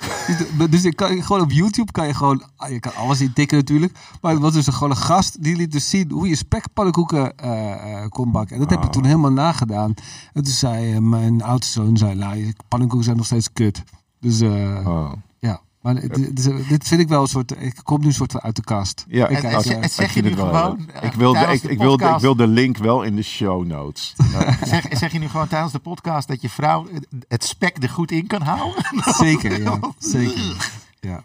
dus, 0.57 0.69
dus 0.69 0.83
ik 0.83 0.95
kan, 0.95 1.23
gewoon 1.23 1.41
op 1.41 1.51
YouTube 1.51 1.91
kan 1.91 2.07
je 2.07 2.13
gewoon, 2.13 2.43
ah, 2.55 2.69
je 2.69 2.79
kan 2.79 2.95
alles 2.95 3.21
intikken 3.21 3.57
natuurlijk. 3.57 3.80
Maar 4.21 4.31
het 4.31 4.41
was 4.41 4.53
dus 4.53 4.67
gewoon 4.67 4.89
een 4.89 4.97
gast 4.97 5.43
die 5.43 5.55
liet 5.55 5.71
dus 5.71 5.89
zien 5.89 6.11
hoe 6.11 6.27
je 6.27 6.35
spekpannenkoeken 6.35 7.33
uh, 7.43 8.05
kon 8.09 8.31
bakken. 8.31 8.55
En 8.55 8.61
dat 8.61 8.69
heb 8.69 8.79
ik 8.79 8.85
oh. 8.85 8.91
toen 8.91 9.05
helemaal 9.05 9.31
nagedaan. 9.31 9.93
En 10.33 10.43
toen 10.43 10.53
zei 10.53 10.93
uh, 10.93 10.97
mijn 10.97 11.43
oudste 11.43 11.71
zoon, 11.71 11.97
zei, 11.97 12.15
nou, 12.15 12.53
pannenkoeken 12.67 13.05
zijn 13.05 13.17
nog 13.17 13.25
steeds 13.25 13.53
kut. 13.53 13.83
Dus 14.19 14.41
oh. 14.41 15.11
ja. 15.39 15.61
Maar 15.81 15.95
dit, 15.95 16.35
dit, 16.67 16.87
vind 16.87 17.01
ik 17.01 17.07
wel 17.07 17.21
een 17.21 17.27
soort. 17.27 17.61
Ik 17.61 17.79
kom 17.83 18.01
nu 18.01 18.07
een 18.07 18.13
soort 18.13 18.41
uit 18.41 18.55
de 18.55 18.63
kast. 18.63 19.05
Ja, 19.07 19.27
ik, 19.27 19.43
en, 19.43 19.81
en, 19.81 19.89
zeg 19.89 20.13
je 20.13 20.21
nu 20.21 20.33
gewoon. 20.33 20.89
ik, 21.01 21.13
wil 21.13 21.33
de, 21.33 21.39
ik, 21.39 21.63
ik, 21.63 21.77
wil 21.77 21.97
de, 21.97 22.05
ik 22.05 22.19
wil 22.19 22.35
de 22.35 22.47
link 22.47 22.77
wel 22.77 23.03
in 23.03 23.15
de 23.15 23.21
show 23.21 23.65
notes. 23.65 24.15
zeg, 24.63 24.85
zeg 24.91 25.11
je 25.11 25.19
nu 25.19 25.27
gewoon 25.27 25.47
tijdens 25.47 25.71
de 25.71 25.79
podcast 25.79 26.27
dat 26.27 26.41
je 26.41 26.49
vrouw 26.49 26.87
het 27.27 27.43
spek 27.43 27.83
er 27.83 27.89
goed 27.89 28.11
in 28.11 28.27
kan 28.27 28.41
houden? 28.41 28.83
Zeker, 29.17 29.61
ja. 29.61 29.79
Zeker. 29.97 30.69
Ja. 30.99 31.23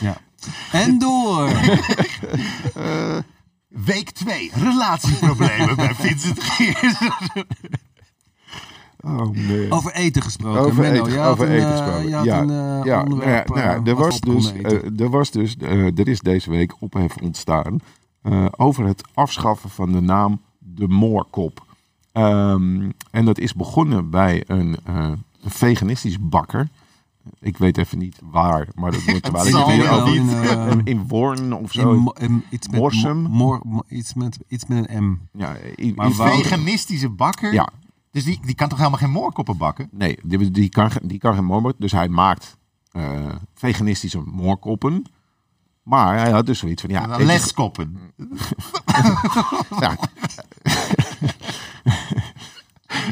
ja. 0.00 0.16
En 0.72 0.98
door. 0.98 1.48
Uh, 2.76 3.18
week 3.86 4.10
2. 4.10 4.50
Relatieproblemen 4.54 5.76
bij 5.76 5.94
Vincent 5.94 6.42
Geers. 6.42 6.94
Oh, 9.04 9.30
nee. 9.30 9.70
Over 9.70 9.92
eten 9.92 10.22
gesproken. 10.22 10.60
Over 10.60 10.82
Menno, 10.82 11.06
eten, 11.06 11.22
over 11.24 11.46
een, 11.48 11.54
eten 11.54 11.68
eh, 11.68 11.78
gesproken. 11.78 12.08
ja, 12.24 12.40
een 12.40 12.50
eh, 12.50 12.84
ja, 12.84 13.02
nou 13.04 13.28
ja, 13.30 13.44
nou 13.46 13.60
eh, 13.60 13.86
er, 13.86 13.94
was 13.94 14.20
dus, 14.20 14.52
eh, 14.52 15.00
er 15.00 15.10
was 15.10 15.30
dus, 15.30 15.56
eh, 15.56 15.98
er 15.98 16.08
is 16.08 16.20
deze 16.20 16.50
week 16.50 16.74
ophef 16.78 17.16
ontstaan 17.16 17.78
eh, 18.22 18.46
over 18.56 18.86
het 18.86 19.02
afschaffen 19.14 19.70
van 19.70 19.92
de 19.92 20.00
naam 20.00 20.40
de 20.58 20.88
Moorkop. 20.88 21.64
Ehm, 22.12 22.90
en 23.10 23.24
dat 23.24 23.38
is 23.38 23.54
begonnen 23.54 24.10
bij 24.10 24.42
een, 24.46 24.76
eh, 24.84 24.94
een 25.42 25.50
veganistisch 25.50 26.16
bakker. 26.20 26.68
Ik 27.40 27.56
weet 27.56 27.78
even 27.78 27.98
niet 27.98 28.18
waar, 28.24 28.68
maar 28.74 28.90
dat 28.90 29.04
wordt 29.04 29.46
hier 29.70 29.82
wel 29.82 30.06
in, 30.06 30.28
eh, 30.28 30.70
in, 30.70 30.80
in 30.94 31.08
Worn 31.08 31.52
of 31.52 31.72
zo. 31.72 32.12
iets 32.50 32.68
met 32.68 32.80
Morsum? 32.80 33.16
mo- 33.20 33.28
mor- 33.28 33.60
mo- 33.64 33.82
iets, 33.88 34.14
met, 34.14 34.38
iets 34.48 34.66
met 34.66 34.88
een 34.90 35.04
M. 35.04 35.18
ja, 35.38 35.56
i- 35.78 35.92
Maar 35.96 36.12
Veganistische 36.12 37.08
bakker? 37.08 37.52
ja, 37.52 37.68
Dus 38.10 38.24
die, 38.24 38.40
die 38.44 38.54
kan 38.54 38.68
toch 38.68 38.78
helemaal 38.78 38.98
geen 38.98 39.10
moorkoppen 39.10 39.56
bakken? 39.56 39.88
Nee, 39.92 40.18
die, 40.22 40.50
die, 40.50 40.68
kan, 40.68 40.90
die 41.02 41.18
kan 41.18 41.34
geen 41.34 41.44
morbid. 41.44 41.74
Dus 41.78 41.92
hij 41.92 42.08
maakt 42.08 42.56
eh, 42.92 43.34
veganistische 43.54 44.20
moorkoppen. 44.24 45.04
Maar 45.82 46.18
hij 46.18 46.30
had 46.30 46.46
dus 46.46 46.58
zoiets 46.58 46.80
van... 46.82 46.90
Ja, 46.90 47.16
leskoppen. 47.18 47.98
ja. 49.80 49.96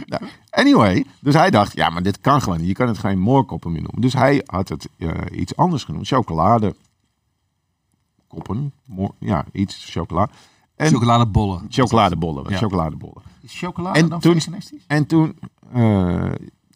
Nou, 0.07 0.22
anyway, 0.59 1.05
dus 1.21 1.35
hij 1.35 1.51
dacht... 1.51 1.75
Ja, 1.75 1.90
maar 1.90 2.03
dit 2.03 2.21
kan 2.21 2.42
gewoon 2.42 2.59
niet. 2.59 2.66
Je 2.66 2.75
kan 2.75 2.88
het 2.88 2.99
geen 2.99 3.18
moorkoppen 3.18 3.73
meer 3.73 3.83
noemen. 3.83 4.01
Dus 4.01 4.12
hij 4.12 4.42
had 4.47 4.68
het 4.68 4.88
eh, 4.99 5.11
iets 5.33 5.57
anders 5.57 5.85
genoemd. 5.85 6.07
Chocoladekoppen. 6.07 6.77
Moor- 8.87 9.14
ja, 9.18 9.44
iets 9.53 9.90
chocola. 9.90 10.29
En 10.77 10.90
Chocoladebollen. 10.90 11.66
chocoladebollen. 11.68 12.51
Ja. 12.51 12.57
Chocoladebollen. 12.57 13.23
Is 13.40 13.59
chocolade 13.59 13.99
En 13.99 14.09
dan 14.09 14.21
toen-? 14.21 14.40
En 14.87 15.07
toen, 15.07 15.38
eh, 15.73 16.25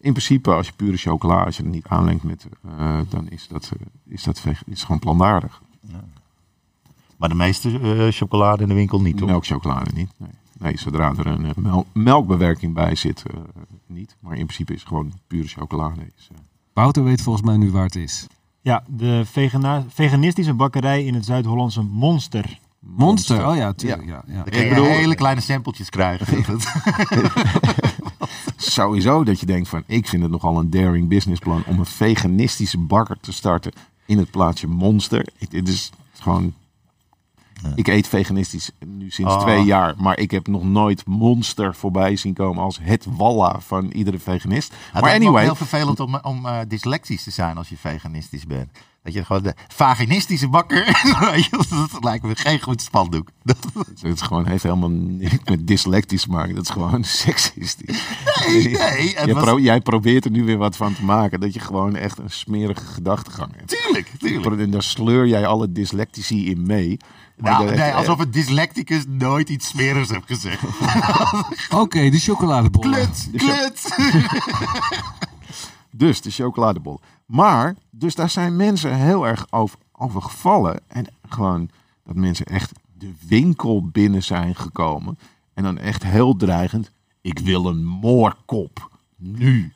in 0.01 0.13
principe, 0.13 0.51
als 0.55 0.67
je 0.67 0.73
pure 0.73 0.97
chocola, 0.97 1.45
als 1.45 1.57
je 1.57 1.63
het 1.63 1.73
niet 1.73 1.87
aanlengt 1.87 2.23
met, 2.23 2.47
eh, 2.79 3.01
dan 3.09 3.29
is 3.29 3.49
dat, 3.49 3.73
is 4.09 4.23
dat 4.23 4.43
is 4.67 4.83
gewoon 4.85 4.99
plantaardig. 4.99 5.63
Maar 7.17 7.29
de 7.29 7.35
meeste 7.35 8.09
chocolade 8.11 8.63
in 8.63 8.69
de 8.69 8.75
winkel 8.75 9.01
niet, 9.01 9.17
toch? 9.17 9.29
Melkchocolade 9.29 9.91
niet. 9.95 10.11
Nee. 10.17 10.31
Nee, 10.63 10.79
zodra 10.79 11.13
er 11.19 11.27
een 11.27 11.45
eh, 11.45 11.51
mel- 11.57 11.87
melkbewerking 11.93 12.75
bij 12.75 12.95
zit, 12.95 13.23
eh, 13.27 13.37
niet. 13.87 14.17
Maar 14.21 14.37
in 14.37 14.45
principe 14.45 14.73
is 14.73 14.79
het 14.79 14.89
gewoon 14.89 15.13
pure 15.27 15.49
chocolade. 15.49 16.01
Is, 16.17 16.29
eh, 16.33 16.39
Wouter 16.73 17.05
weet 17.05 17.23
volgens 17.23 17.45
mij 17.47 17.57
nu 17.57 17.71
waar 17.71 17.85
het 17.85 17.97
is. 17.97 18.27
Ja, 18.61 18.85
de 18.87 19.23
vegana- 19.25 19.85
veganistische 19.89 20.55
bakkerij 20.55 21.05
in 21.05 21.15
het 21.15 21.25
Zuid-Hollandse 21.25 21.83
Monster. 21.83 22.59
Monster, 22.79 23.47
oh 23.49 23.57
ja, 23.57 23.73
tuurlijk. 23.73 24.09
Ja. 24.09 24.23
Ja, 24.27 24.35
Dan 24.35 24.45
kun 24.45 24.63
je 24.63 24.69
bedoel- 24.69 24.85
hele 24.85 25.15
kleine 25.15 25.41
sampletjes 25.41 25.89
krijgen. 25.91 26.45
sowieso 28.57 29.25
dat 29.25 29.41
je 29.41 29.47
denkt 29.47 29.69
van, 29.69 29.83
ik 29.87 30.09
vind 30.09 30.23
het 30.23 30.31
nogal 30.31 30.59
een 30.59 30.71
daring 30.71 31.09
businessplan 31.09 31.63
om 31.67 31.79
een 31.79 31.87
veganistische 31.87 32.79
bakker 32.79 33.17
te 33.21 33.33
starten 33.33 33.73
in 34.07 34.19
het 34.19 34.31
plaatsje 34.31 34.67
Monster. 34.67 35.27
Dit 35.49 35.69
is 35.69 35.91
gewoon... 36.21 36.55
Ik 37.75 37.89
eet 37.89 38.09
veganistisch 38.09 38.71
nu 38.87 39.11
sinds 39.11 39.33
Ah. 39.35 39.41
twee 39.41 39.63
jaar, 39.65 39.95
maar 39.99 40.19
ik 40.19 40.31
heb 40.31 40.47
nog 40.47 40.65
nooit 40.65 41.07
Monster 41.07 41.75
voorbij 41.75 42.17
zien 42.17 42.35
komen 42.35 42.63
als 42.63 42.79
het 42.83 43.07
walla 43.17 43.61
van 43.61 43.87
iedere 43.91 44.19
veganist. 44.19 44.73
Het 44.73 44.93
maar 44.93 45.03
lijkt 45.03 45.19
me 45.19 45.25
ook 45.25 45.27
anyway, 45.29 45.45
heel 45.45 45.55
vervelend 45.67 46.01
om, 46.01 46.19
om 46.23 46.47
eh, 46.47 46.59
dyslectisch 46.69 47.23
te 47.23 47.31
zijn 47.31 47.57
als 47.57 47.69
je 47.69 47.77
veganistisch 47.77 48.47
bent. 48.47 48.69
Dat 49.03 49.13
je 49.13 49.25
gewoon 49.25 49.43
de 49.43 49.55
vaginistische 49.69 50.49
bakker, 50.49 50.85
dat 51.71 52.05
lijkt 52.05 52.25
me 52.25 52.37
geen 52.37 52.61
goed 52.61 52.83
spandoek. 52.83 53.29
Dat, 53.43 53.57
het 54.01 54.03
is 54.15 54.21
gewoon, 54.21 54.47
heeft 54.47 54.63
helemaal 54.63 54.91
niks 54.91 55.37
met 55.45 55.67
dyslectisch 55.67 56.23
te 56.23 56.29
maken. 56.29 56.55
Dat 56.55 56.65
is 56.65 56.71
gewoon 56.71 57.05
seksistisch. 57.25 58.03
nee, 58.47 58.69
nee. 58.69 58.77
Het 59.15 59.25
Jij, 59.25 59.35
was, 59.35 59.45
pro- 59.45 59.59
jij 59.59 59.81
probeert 59.81 60.25
er 60.25 60.31
nu 60.31 60.45
weer 60.45 60.57
wat 60.59 60.77
van 60.77 60.95
te 60.95 61.05
maken. 61.05 61.41
Dat 61.41 61.55
je 61.55 61.61
gewoon 61.61 61.97
echt 61.97 62.19
een 62.19 62.31
smerige 62.31 62.85
gedachtegang 62.85 63.53
hebt. 63.57 63.69
tuurlijk, 63.83 64.11
tuurlijk. 64.19 64.61
En 64.61 64.71
daar 64.71 64.83
sleur 64.83 65.27
jij 65.27 65.47
alle 65.47 65.73
dyslectici 65.73 66.51
in 66.51 66.67
mee. 66.67 66.97
Nou, 67.43 67.75
nee, 67.75 67.93
alsof 67.93 68.19
een 68.19 68.31
dyslecticus 68.31 69.05
nooit 69.09 69.49
iets 69.49 69.69
smerigs 69.69 70.09
heeft 70.09 70.27
gezegd. 70.27 70.63
Oké, 71.83 72.11
de 72.11 72.19
chocoladebollen. 72.19 72.91
Klut, 72.91 73.31
klut. 73.37 73.95
Dus 75.95 76.21
de 76.21 76.31
chocoladebol. 76.31 77.01
Maar, 77.27 77.75
dus 77.91 78.15
daar 78.15 78.31
zijn 78.31 78.57
mensen 78.57 78.97
heel 78.97 79.27
erg 79.27 79.47
over, 79.51 79.79
over 79.93 80.23
gevallen. 80.23 80.81
En 80.87 81.07
gewoon 81.29 81.71
dat 82.05 82.17
mensen 82.17 82.47
echt 82.47 82.73
de 82.99 83.13
winkel 83.27 83.89
binnen 83.89 84.23
zijn 84.23 84.55
gekomen. 84.55 85.19
En 85.55 85.63
dan 85.63 85.79
echt 85.79 86.03
heel 86.03 86.37
dreigend. 86.37 86.91
Ik 87.21 87.39
wil 87.39 87.67
een 87.67 87.85
moorkop. 87.85 88.91
Nu. 89.17 89.73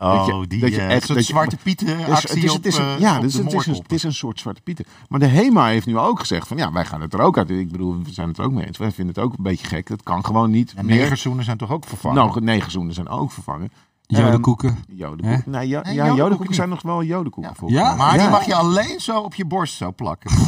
Oh, 0.00 0.16
Dat 0.16 0.26
je- 0.26 0.46
die 0.46 0.60
dat 0.60 0.70
je 0.70 0.76
eh, 0.80 0.90
echt- 0.90 1.04
soort 1.06 1.18
dat 1.18 1.26
je- 1.26 1.32
zwarte 1.32 1.56
pieten 1.56 1.86
Dus 1.86 2.06
actie 2.08 2.50
het 2.52 2.66
is, 2.66 2.76
het 2.76 2.86
eh, 2.86 2.98
ja, 2.98 3.16
op 3.16 3.22
dus 3.22 3.32
het, 3.34 3.42
is 3.46 3.52
een, 3.52 3.56
moorkop. 3.56 3.82
het 3.82 3.92
is 3.92 4.02
een 4.02 4.12
soort 4.12 4.40
zwarte 4.40 4.60
pieten. 4.60 4.84
Maar 5.08 5.20
de 5.20 5.26
HEMA 5.26 5.66
heeft 5.66 5.86
nu 5.86 5.98
ook 5.98 6.18
gezegd 6.20 6.48
van 6.48 6.56
ja, 6.56 6.72
wij 6.72 6.84
gaan 6.84 7.00
het 7.00 7.14
er 7.14 7.20
ook 7.20 7.36
uit. 7.38 7.50
Ik 7.50 7.70
bedoel, 7.72 8.02
we 8.02 8.12
zijn 8.12 8.28
het 8.28 8.38
er 8.38 8.44
ook 8.44 8.52
mee 8.52 8.66
eens. 8.66 8.78
Wij 8.78 8.92
vinden 8.92 9.14
het 9.14 9.24
ook 9.24 9.30
een 9.36 9.42
beetje 9.42 9.66
gek. 9.66 9.86
Dat 9.86 10.02
kan 10.02 10.24
gewoon 10.24 10.50
niet 10.50 10.72
En 10.76 10.86
meer. 10.86 10.96
negerzoenen 10.96 11.44
zijn 11.44 11.56
toch 11.56 11.70
ook 11.70 11.84
vervangen? 11.84 12.16
Nou, 12.26 12.40
negerzoenen 12.40 12.94
zijn 12.94 13.08
ook 13.08 13.32
vervangen. 13.32 13.72
Jodenkoeken. 14.06 14.78
Jodenkoeken. 14.88 15.50
Nee, 15.50 15.68
ja, 15.68 15.80
Nee, 15.82 15.94
ja, 15.94 16.04
jodenkoeken 16.04 16.16
jodenkoeken 16.16 16.46
niet. 16.46 16.54
zijn 16.56 16.68
nog 16.68 16.82
wel 16.82 17.02
jodenkoeken. 17.02 17.52
Ja. 17.52 17.58
volgens 17.58 17.80
Ja? 17.80 17.86
mij. 17.88 17.96
maar 17.96 18.18
die 18.18 18.28
mag 18.28 18.44
je 18.46 18.54
alleen 18.54 19.00
zo 19.00 19.18
op 19.20 19.34
je 19.34 19.44
borst 19.44 19.74
zo 19.76 19.92
plakken. 19.92 20.30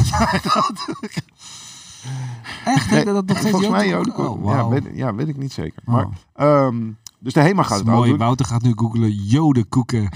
Echt? 2.65 2.91
Nee, 2.91 3.05
dat 3.05 3.13
dat 3.15 3.25
nog 3.25 3.37
steeds 3.37 3.49
volgens 3.51 3.71
mij 3.71 3.87
jodenkoeken? 3.89 4.23
jodenkoeken. 4.23 4.61
Oh, 4.61 4.73
ja, 4.73 4.81
weet, 4.81 4.95
ja, 4.97 5.15
weet 5.15 5.27
ik 5.27 5.37
niet 5.37 5.53
zeker. 5.53 5.81
Oh. 5.85 5.93
Maar, 5.93 6.07
ehm, 6.33 6.75
dus 7.23 7.33
de 7.33 7.39
HEMA 7.39 7.63
gaat 7.63 7.77
het 7.77 7.87
mooi. 7.87 8.09
doen. 8.09 8.17
Wouter 8.19 8.45
gaat 8.45 8.61
nu 8.61 8.71
googlen 8.75 9.11
jodenkoeken. 9.11 10.09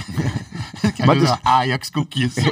maar 1.06 1.20
dus- 1.20 1.38
Ajax 1.42 1.92
koekjes. 1.92 2.34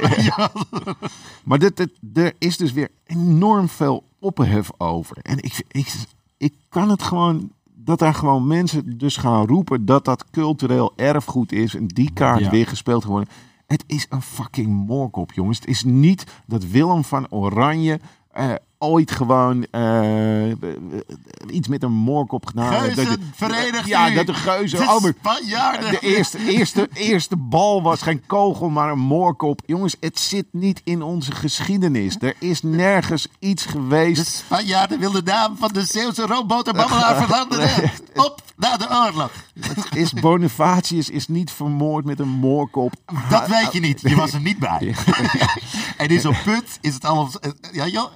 Maar 1.44 1.58
dit, 1.58 1.76
dit, 1.76 1.90
er 2.14 2.32
is 2.38 2.56
dus 2.56 2.72
weer 2.72 2.88
enorm 3.04 3.68
veel 3.68 4.04
ophef 4.18 4.70
over. 4.78 5.16
En 5.22 5.36
ik, 5.42 5.64
ik, 5.68 5.94
ik 6.36 6.54
kan 6.68 6.88
het 6.90 7.02
gewoon... 7.02 7.50
Dat 7.76 7.98
daar 7.98 8.14
gewoon 8.14 8.46
mensen 8.46 8.98
dus 8.98 9.16
gaan 9.16 9.46
roepen 9.46 9.84
dat 9.84 10.04
dat 10.04 10.30
cultureel 10.30 10.92
erfgoed 10.96 11.52
is. 11.52 11.74
En 11.74 11.86
die 11.86 12.10
kaart 12.12 12.40
Ja. 12.40 12.50
weer 12.50 12.66
gespeeld 12.66 13.04
worden. 13.04 13.28
Het 13.66 13.84
is 13.86 14.06
een 14.08 14.22
fucking 14.22 14.86
moorkop, 14.86 15.32
jongens. 15.32 15.58
Het 15.58 15.68
is 15.68 15.84
niet 15.84 16.24
dat 16.46 16.64
Willem 16.66 17.04
van 17.04 17.26
Oranje 17.30 18.00
eh, 18.30 18.52
ooit 18.84 19.10
gewoon 19.10 19.66
eh, 19.70 20.50
iets 21.50 21.68
met 21.68 21.82
een 21.82 21.92
moorkop 21.92 22.46
gedaan. 22.46 22.94
Dat- 22.94 23.18
verenigd 23.34 23.86
Ja, 23.86 24.10
dat 24.10 24.26
de 24.26 24.34
geuzen... 24.34 24.78
De 24.78 24.84
oh, 24.84 25.00
maar- 25.02 25.14
Spanjaarden. 25.18 25.90
de 25.90 25.98
eerste, 26.00 26.38
eerste, 26.46 26.88
eerste 26.92 27.36
bal 27.36 27.82
was 27.82 28.02
geen 28.02 28.22
kogel, 28.26 28.68
maar 28.68 28.90
een 28.90 28.98
moorkop. 28.98 29.60
Jongens, 29.66 29.96
het 30.00 30.18
zit 30.20 30.46
niet 30.50 30.80
in 30.84 31.02
onze 31.02 31.32
geschiedenis. 31.32 32.16
Er 32.20 32.34
is 32.38 32.62
nergens 32.62 33.28
iets 33.38 33.62
De 33.64 33.70
geweest. 33.70 34.26
Spanjaarden 34.26 34.98
wilden 34.98 35.24
de 35.24 35.30
naam 35.30 35.56
van 35.56 35.70
de 35.72 35.84
Zeeuwse 35.84 36.26
roomboterbabbelaar 36.26 37.22
veranderen. 37.26 37.90
Op 38.14 38.42
na 38.56 38.76
de 38.76 38.86
oorlog. 39.06 39.30
Is 39.94 40.12
Bonifatius 40.12 41.10
is 41.10 41.28
niet 41.28 41.50
vermoord 41.50 42.04
met 42.04 42.20
een 42.20 42.28
moorkop. 42.28 42.92
Dat 43.30 43.46
weet 43.46 43.72
je 43.72 43.80
niet. 43.80 44.00
Je 44.00 44.16
was 44.16 44.32
er 44.32 44.40
niet 44.40 44.58
bij. 44.58 44.94
en 45.96 46.08
in 46.08 46.20
zo'n 46.20 46.36
put 46.44 46.78
is 46.80 46.94
het 46.94 47.04
allemaal... 47.04 47.30
Ja, 47.72 47.86
joh, 47.86 48.10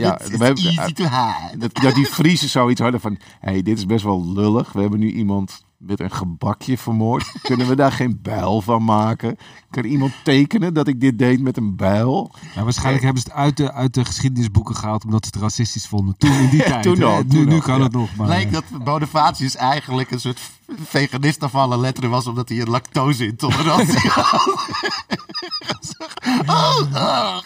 Ja, 0.00 0.20
is 0.20 0.28
we 0.28 0.44
hebben- 0.44 0.64
easy 0.64 0.92
to 0.92 1.02
hide. 1.04 1.58
Dat, 1.58 1.74
dat 1.74 1.94
die 1.94 2.06
Friesen 2.06 2.48
zoiets 2.48 2.80
hadden 2.80 3.00
van... 3.00 3.18
Hé, 3.40 3.50
hey, 3.50 3.62
dit 3.62 3.78
is 3.78 3.86
best 3.86 4.04
wel 4.04 4.32
lullig. 4.32 4.72
We 4.72 4.80
hebben 4.80 4.98
nu 4.98 5.10
iemand 5.12 5.64
met 5.80 6.00
een 6.00 6.10
gebakje 6.10 6.78
vermoord. 6.78 7.32
Kunnen 7.42 7.68
we 7.68 7.76
daar 7.76 7.92
geen 7.92 8.18
bijl 8.22 8.60
van 8.62 8.84
maken? 8.84 9.36
Kan 9.70 9.84
iemand 9.84 10.12
tekenen 10.24 10.74
dat 10.74 10.88
ik 10.88 11.00
dit 11.00 11.18
deed 11.18 11.40
met 11.40 11.56
een 11.56 11.76
bijl? 11.76 12.34
Ja, 12.54 12.62
waarschijnlijk 12.62 13.04
hebben 13.04 13.22
ze 13.22 13.28
het 13.28 13.38
uit 13.38 13.56
de, 13.56 13.72
uit 13.72 13.94
de 13.94 14.04
geschiedenisboeken 14.04 14.76
gehaald 14.76 15.04
omdat 15.04 15.24
ze 15.24 15.30
het 15.32 15.42
racistisch 15.42 15.86
vonden. 15.86 16.16
Toen 16.16 16.32
in 16.32 16.48
die 16.48 16.62
tijd. 16.70 16.82
toen 16.82 16.98
nu, 16.98 17.26
toen 17.28 17.48
nu 17.48 17.54
al, 17.54 17.60
kan 17.60 17.76
ja. 17.78 17.82
het 17.82 17.92
nog. 17.92 18.16
Maar, 18.16 18.26
Bleek 18.26 18.52
dat 18.52 18.64
Bonifatius 18.84 19.56
eigenlijk 19.56 20.10
een 20.10 20.20
soort 20.20 20.40
veganist 20.84 21.42
af 21.42 21.54
alle 21.54 21.78
letteren 21.78 22.10
was, 22.10 22.26
omdat 22.26 22.48
hij 22.48 22.60
een 22.60 22.70
lactose-intolerantie 22.70 24.08
had. 24.08 24.54
Oh, 26.46 26.80
oh. 26.94 27.38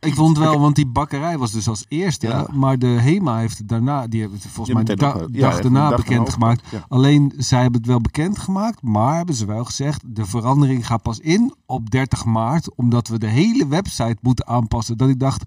Ik 0.00 0.14
vond 0.14 0.38
wel, 0.38 0.60
want 0.60 0.76
die 0.76 0.86
bakkerij 0.86 1.38
was 1.38 1.52
dus 1.52 1.68
als 1.68 1.84
eerste. 1.88 2.26
Ja. 2.26 2.46
Maar 2.52 2.78
de 2.78 2.86
HEMA 2.86 3.38
heeft 3.38 3.58
het 3.58 3.68
daarna, 3.68 4.06
die 4.06 4.20
heeft 4.20 4.32
het 4.32 4.42
volgens 4.42 4.74
mij 4.74 4.84
de 4.84 4.96
da- 4.96 5.12
ook, 5.12 5.28
ja, 5.32 5.50
dag 5.50 5.60
daarna 5.60 5.94
bekendgemaakt. 5.96 6.60
opgepakt, 6.62 6.90
Alleen, 6.90 7.32
zij 7.36 7.60
hebben 7.62 7.80
het 7.80 7.90
wel 7.90 8.00
bekendgemaakt. 8.00 8.82
Maar 8.82 9.16
hebben 9.16 9.34
ze 9.34 9.46
wel 9.46 9.64
gezegd, 9.64 10.02
de 10.06 10.26
verandering 10.26 10.86
gaat 10.86 11.02
pas 11.02 11.18
in 11.18 11.54
op 11.66 11.90
30 11.90 12.24
maart. 12.24 12.74
Omdat 12.74 13.08
we 13.08 13.18
de 13.18 13.26
hele 13.26 13.66
website 13.66 14.16
moeten 14.20 14.46
aanpassen. 14.46 14.96
Dat 14.96 15.08
ik 15.08 15.20
dacht, 15.20 15.42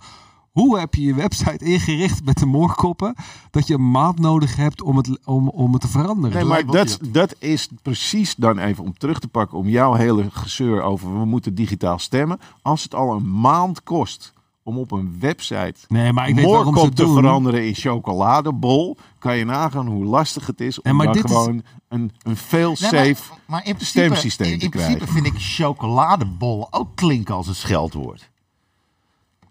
hoe 0.51 0.79
heb 0.79 0.95
je 0.95 1.01
je 1.01 1.13
website 1.13 1.65
ingericht 1.65 2.25
met 2.25 2.37
de 2.37 2.45
moorkoppen? 2.45 3.15
Dat 3.51 3.67
je 3.67 3.73
een 3.73 3.91
maand 3.91 4.19
nodig 4.19 4.55
hebt 4.55 4.81
om 4.81 4.97
het, 4.97 5.25
om, 5.25 5.49
om 5.49 5.71
het 5.71 5.81
te 5.81 5.87
veranderen. 5.87 6.37
Nee, 6.37 6.45
maar 6.45 6.65
dat, 6.65 6.99
dat 7.11 7.35
is 7.39 7.69
precies 7.81 8.35
dan 8.35 8.57
even 8.57 8.83
om 8.83 8.97
terug 8.97 9.19
te 9.19 9.27
pakken 9.27 9.57
om 9.57 9.67
jouw 9.69 9.93
hele 9.93 10.25
gezeur 10.31 10.81
over 10.81 11.19
we 11.19 11.25
moeten 11.25 11.55
digitaal 11.55 11.99
stemmen. 11.99 12.39
Als 12.61 12.83
het 12.83 12.95
al 12.95 13.15
een 13.15 13.39
maand 13.39 13.83
kost 13.83 14.33
om 14.63 14.77
op 14.77 14.91
een 14.91 15.19
website 15.19 15.75
nee, 15.87 16.13
maar 16.13 16.29
ik 16.29 16.35
weet 16.35 16.45
waarom 16.45 16.77
ze 16.77 16.89
te 16.89 17.07
veranderen 17.07 17.67
in 17.67 17.75
chocoladebol, 17.75 18.97
kan 19.19 19.37
je 19.37 19.45
nagaan 19.45 19.87
hoe 19.87 20.05
lastig 20.05 20.47
het 20.47 20.61
is 20.61 20.81
om 20.81 20.97
dan 20.97 21.17
gewoon 21.17 21.63
een, 21.87 22.11
een 22.21 22.37
veel 22.37 22.75
safe 22.75 23.33
maar, 23.45 23.65
in 23.65 23.75
stemsysteem 23.77 24.59
te 24.59 24.69
krijgen. 24.69 24.91
In 24.91 24.97
principe 24.97 25.21
vind 25.21 25.35
ik 25.35 25.41
chocoladebol 25.41 26.67
ook 26.71 26.95
klinken 26.95 27.35
als 27.35 27.47
een 27.47 27.55
scheldwoord. 27.55 28.29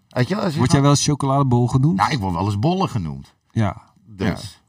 Weet 0.07 0.27
je, 0.27 0.51
word 0.57 0.71
jij 0.71 0.81
wel 0.81 0.89
eens 0.89 1.05
chocoladebol 1.05 1.67
genoemd? 1.67 1.97
Nou, 1.97 2.11
ik 2.11 2.19
word 2.19 2.33
wel 2.33 2.45
eens 2.45 2.59
bollen 2.59 2.89
genoemd. 2.89 3.33
Ja. 3.51 3.81
Dus. 4.05 4.61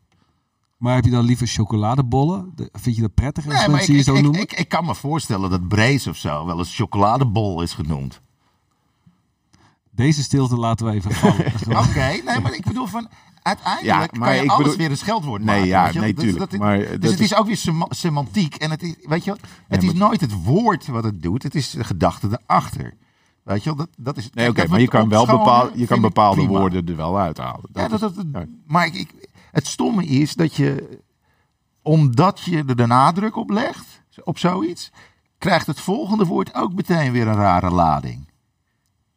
Maar 0.77 0.95
heb 0.95 1.05
je 1.05 1.11
dan 1.11 1.25
liever 1.25 1.47
chocoladebollen? 1.47 2.55
Vind 2.73 2.97
je 2.97 3.03
dat 3.03 3.15
prettig 3.15 3.47
als 3.47 3.55
nee, 3.55 3.69
mensen 3.69 3.95
je 3.95 4.03
zo 4.03 4.15
ik, 4.15 4.23
noemen? 4.23 4.41
Ik, 4.41 4.53
ik, 4.53 4.69
kan 4.69 4.85
me 4.85 4.95
voorstellen 4.95 5.51
dat 5.51 5.69
Brace 5.69 6.11
of 6.11 6.17
zo 6.17 6.47
wel 6.47 6.59
eens 6.59 6.77
chocoladebol 6.77 7.63
is 7.63 7.73
genoemd. 7.73 8.21
Deze 9.95 10.23
stilte 10.23 10.57
laten 10.57 10.87
we 10.87 10.93
even 10.93 11.13
vallen. 11.13 11.47
Oké, 11.89 12.21
nee, 12.25 12.41
maar 12.41 12.55
ik 12.55 12.65
bedoel 12.65 12.87
van... 12.87 13.09
Uiteindelijk 13.43 14.13
ja, 14.13 14.19
maar 14.19 14.29
kan 14.29 14.37
je 14.37 14.43
ik 14.43 14.51
alles 14.51 14.77
weer 14.77 14.91
een 14.91 14.97
scheldwoord 14.97 15.45
nee, 15.45 15.71
maken. 15.71 15.95
Ja, 15.95 16.01
nee, 16.01 16.15
tuurlijk. 16.15 16.51
Dus, 16.51 16.59
maar 16.59 16.79
dus 17.01 17.11
het 17.11 17.21
is 17.21 17.35
ook 17.35 17.47
weer 17.47 17.87
semantiek. 17.89 18.55
En 18.55 18.71
het 18.71 18.83
is, 18.83 18.95
weet 19.03 19.25
je, 19.25 19.37
het 19.69 19.83
is 19.83 19.93
nooit 19.93 20.21
het 20.21 20.45
woord 20.45 20.87
wat 20.87 21.05
het 21.05 21.23
doet. 21.23 21.43
Het 21.43 21.55
is 21.55 21.71
de 21.71 21.85
gedachte 21.85 22.29
erachter. 22.43 22.95
Weet 23.43 23.63
je 23.63 23.69
wel, 23.75 23.79
dat, 23.79 23.89
dat 23.97 24.17
is... 24.17 24.31
Nee, 24.31 24.49
oké, 24.49 24.67
maar 24.69 24.81
je 24.81 24.89
kan 24.89 25.09
wel 25.09 25.27
bepaal, 25.27 25.71
je 25.75 25.87
kan 25.87 26.01
bepaalde 26.01 26.47
woorden 26.47 26.87
er 26.87 26.97
wel 26.97 27.19
uithalen. 27.19 27.69
Dat 27.73 27.91
ja, 27.91 27.99
dat, 27.99 28.15
dat, 28.33 28.47
maar 28.67 28.87
ik, 28.87 29.29
het 29.51 29.67
stomme 29.67 30.05
is 30.05 30.35
dat 30.35 30.55
je, 30.55 30.99
omdat 31.83 32.41
je 32.41 32.65
er 32.67 32.77
de 32.77 32.87
nadruk 32.87 33.37
op 33.37 33.51
legt, 33.51 34.03
op 34.25 34.39
zoiets, 34.39 34.91
krijgt 35.39 35.67
het 35.67 35.81
volgende 35.81 36.25
woord 36.25 36.55
ook 36.55 36.73
meteen 36.73 37.13
weer 37.13 37.29
een 37.29 37.35
rare 37.35 37.71
lading. 37.71 38.32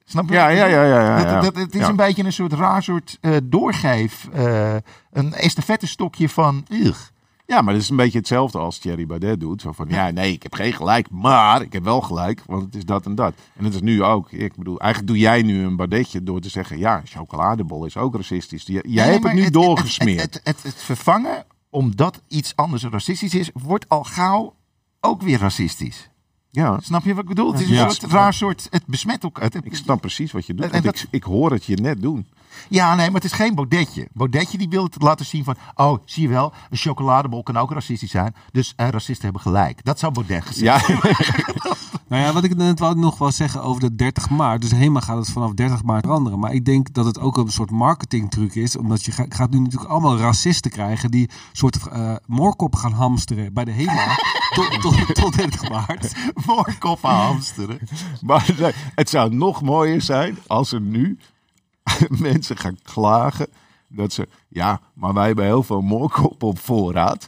Snap 0.05 0.27
je? 0.27 0.33
Ja, 0.33 0.47
ja, 0.47 0.65
ja. 0.65 0.83
ja, 0.83 1.19
ja, 1.19 1.41
Dat, 1.41 1.55
het 1.55 1.75
is 1.75 1.87
een 1.87 1.95
beetje 1.95 2.23
een 2.23 2.33
soort 2.33 2.53
raar 2.53 2.83
soort 2.83 3.17
uh, 3.21 3.37
doorgeef. 3.43 4.27
Uh, 4.35 4.75
een 5.11 5.33
estafettestokje 5.33 6.29
van... 6.29 6.65
Ugh. 6.69 6.99
Ja, 7.47 7.61
maar 7.61 7.73
dat 7.73 7.83
is 7.83 7.89
een 7.89 7.95
beetje 7.95 8.17
hetzelfde 8.17 8.57
als 8.57 8.77
Thierry 8.77 9.05
Baudet 9.05 9.39
doet. 9.39 9.61
Zo 9.61 9.71
van, 9.71 9.87
ja, 9.89 10.09
nee, 10.09 10.31
ik 10.33 10.43
heb 10.43 10.53
geen 10.53 10.73
gelijk, 10.73 11.09
maar 11.09 11.61
ik 11.61 11.73
heb 11.73 11.83
wel 11.83 12.01
gelijk, 12.01 12.41
want 12.45 12.63
het 12.63 12.75
is 12.75 12.85
dat 12.85 13.05
en 13.05 13.15
dat. 13.15 13.33
En 13.55 13.63
het 13.63 13.73
is 13.73 13.81
nu 13.81 14.03
ook, 14.03 14.31
ik 14.31 14.55
bedoel, 14.55 14.79
eigenlijk 14.79 15.13
doe 15.13 15.21
jij 15.21 15.41
nu 15.41 15.63
een 15.63 15.75
Baudetje 15.75 16.23
door 16.23 16.39
te 16.39 16.49
zeggen, 16.49 16.77
ja, 16.77 17.01
chocoladebol 17.05 17.85
is 17.85 17.97
ook 17.97 18.15
racistisch. 18.15 18.63
Jij 18.65 19.11
hebt 19.11 19.23
het 19.23 19.33
nu 19.33 19.49
doorgesmeerd. 19.49 20.21
Het, 20.21 20.41
het, 20.43 20.63
het, 20.63 20.75
vervangen, 20.75 21.45
omdat 21.69 22.21
iets 22.27 22.55
anders 22.55 22.83
racistisch 22.83 23.35
is, 23.35 23.49
wordt 23.53 23.89
al 23.89 24.03
gauw 24.03 24.55
ook 24.99 25.21
weer 25.21 25.39
racistisch. 25.39 26.09
Ja. 26.55 26.79
Snap 26.81 27.03
je 27.03 27.13
wat 27.13 27.23
ik 27.23 27.29
bedoel? 27.29 27.51
Het 27.51 27.61
is 27.61 27.69
een 27.69 27.91
soort 27.91 28.11
raar 28.11 28.33
soort, 28.33 28.67
het 28.69 28.85
besmet 28.85 29.25
ook. 29.25 29.39
Het, 29.39 29.55
ik 29.63 29.75
snap 29.75 30.01
precies 30.01 30.31
wat 30.31 30.45
je 30.45 30.53
doet, 30.53 30.71
want 30.71 30.85
ik, 30.85 31.05
ik 31.09 31.23
hoor 31.23 31.51
het 31.51 31.65
je 31.65 31.75
net 31.75 32.01
doen. 32.01 32.27
Ja, 32.69 32.95
nee, 32.95 33.05
maar 33.05 33.21
het 33.21 33.31
is 33.31 33.37
geen 33.37 33.55
Baudetje. 33.55 34.07
Baudetje 34.13 34.57
die 34.57 34.69
wil 34.69 34.83
het 34.83 35.01
laten 35.01 35.25
zien 35.25 35.43
van... 35.43 35.55
oh, 35.75 35.97
zie 36.05 36.23
je 36.23 36.29
wel, 36.29 36.53
een 36.69 36.77
chocoladebol 36.77 37.43
kan 37.43 37.57
ook 37.57 37.71
racistisch 37.71 38.11
zijn. 38.11 38.35
Dus 38.51 38.73
racisten 38.75 39.23
hebben 39.23 39.41
gelijk. 39.41 39.83
Dat 39.83 39.99
zou 39.99 40.13
Baudet 40.13 40.45
gezegd 40.45 40.87
ja. 40.87 40.99
nou 42.07 42.23
ja, 42.23 42.33
wat 42.33 42.43
ik 42.43 42.55
net 42.55 42.79
wou 42.79 42.95
nog 42.95 43.17
wel 43.17 43.31
zeggen 43.31 43.63
over 43.63 43.81
de 43.81 43.95
30 43.95 44.29
maart. 44.29 44.61
Dus 44.61 44.71
helemaal 44.71 45.01
gaat 45.01 45.17
het 45.17 45.29
vanaf 45.29 45.53
30 45.53 45.83
maart 45.83 46.05
veranderen. 46.05 46.39
Maar 46.39 46.53
ik 46.53 46.65
denk 46.65 46.93
dat 46.93 47.05
het 47.05 47.19
ook 47.19 47.37
een 47.37 47.51
soort 47.51 47.71
marketingtruc 47.71 48.55
is. 48.55 48.77
Omdat 48.77 49.03
je 49.03 49.11
gaat 49.11 49.49
nu 49.49 49.59
natuurlijk 49.59 49.91
allemaal 49.91 50.17
racisten 50.17 50.71
krijgen... 50.71 51.11
die 51.11 51.29
soort 51.51 51.79
uh, 51.93 52.15
moorkop 52.25 52.75
gaan 52.75 52.91
hamsteren 52.91 53.53
bij 53.53 53.65
de 53.65 53.71
HEMA 53.71 54.15
tot, 54.55 54.81
tot, 54.81 55.15
tot 55.15 55.35
30 55.35 55.69
maart. 55.69 56.15
Moorkoppen 56.45 57.09
hamsteren. 57.09 57.79
Maar 58.21 58.73
het 58.95 59.09
zou 59.09 59.35
nog 59.35 59.61
mooier 59.61 60.01
zijn 60.01 60.37
als 60.47 60.71
er 60.71 60.81
nu 60.81 61.17
mensen 62.09 62.57
gaan 62.57 62.77
klagen 62.83 63.47
dat 63.87 64.13
ze, 64.13 64.27
ja, 64.47 64.81
maar 64.93 65.13
wij 65.13 65.25
hebben 65.25 65.45
heel 65.45 65.63
veel 65.63 65.81
moorkop 65.81 66.43
op 66.43 66.59
voorraad. 66.59 67.27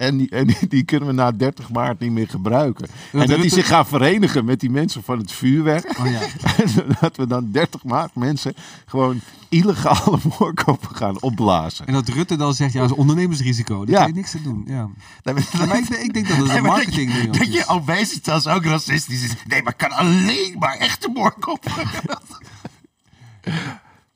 En, 0.00 0.16
die, 0.16 0.28
en 0.28 0.48
die, 0.68 0.82
kunnen 0.82 1.08
we 1.08 1.14
na 1.14 1.32
30 1.32 1.70
maart 1.70 1.98
niet 1.98 2.10
meer 2.10 2.28
gebruiken. 2.28 2.88
en 3.12 3.26
dat 3.26 3.40
die 3.40 3.50
zich 3.50 3.66
gaan 3.66 3.86
verenigen 3.86 4.44
met 4.44 4.60
die 4.60 4.70
mensen 4.70 5.02
van 5.02 5.18
het 5.18 5.32
vuurwerk. 5.32 5.98
Oh 5.98 6.10
ja. 6.10 6.20
en 6.64 6.96
dat 7.00 7.16
we 7.16 7.26
dan 7.26 7.50
30 7.50 7.84
maart 7.84 8.14
mensen 8.14 8.54
gewoon 8.86 9.20
illegale 9.48 10.18
moorkoppen 10.38 10.96
gaan 10.96 11.22
opblazen. 11.22 11.86
En 11.86 11.92
dat 11.92 12.08
Rutte 12.08 12.36
dan 12.36 12.54
zegt, 12.54 12.72
ja, 12.72 12.80
dat 12.80 12.90
is 12.90 12.96
ondernemersrisico. 12.96 13.84
Daar 13.84 14.00
ja. 14.00 14.06
je 14.06 14.12
niks 14.12 14.34
aan 14.34 14.42
doen. 14.42 14.64
Ja. 14.66 14.88
maar 15.22 15.78
ik, 15.78 15.88
ik, 15.88 16.14
denk 16.14 16.28
dat 16.28 16.36
het 16.36 16.48
een 16.48 16.62
marketing 16.62 17.12
ding 17.12 17.32
is. 17.32 17.38
Dat 17.38 17.52
je 17.52 17.66
obesitas 17.66 18.46
ook 18.46 18.64
racistisch 18.64 19.24
is. 19.24 19.34
Nee, 19.46 19.62
maar 19.62 19.74
kan 19.74 19.90
alleen 19.90 20.56
maar 20.58 20.76
echte 20.76 21.08
moorkoppen. 21.14 21.72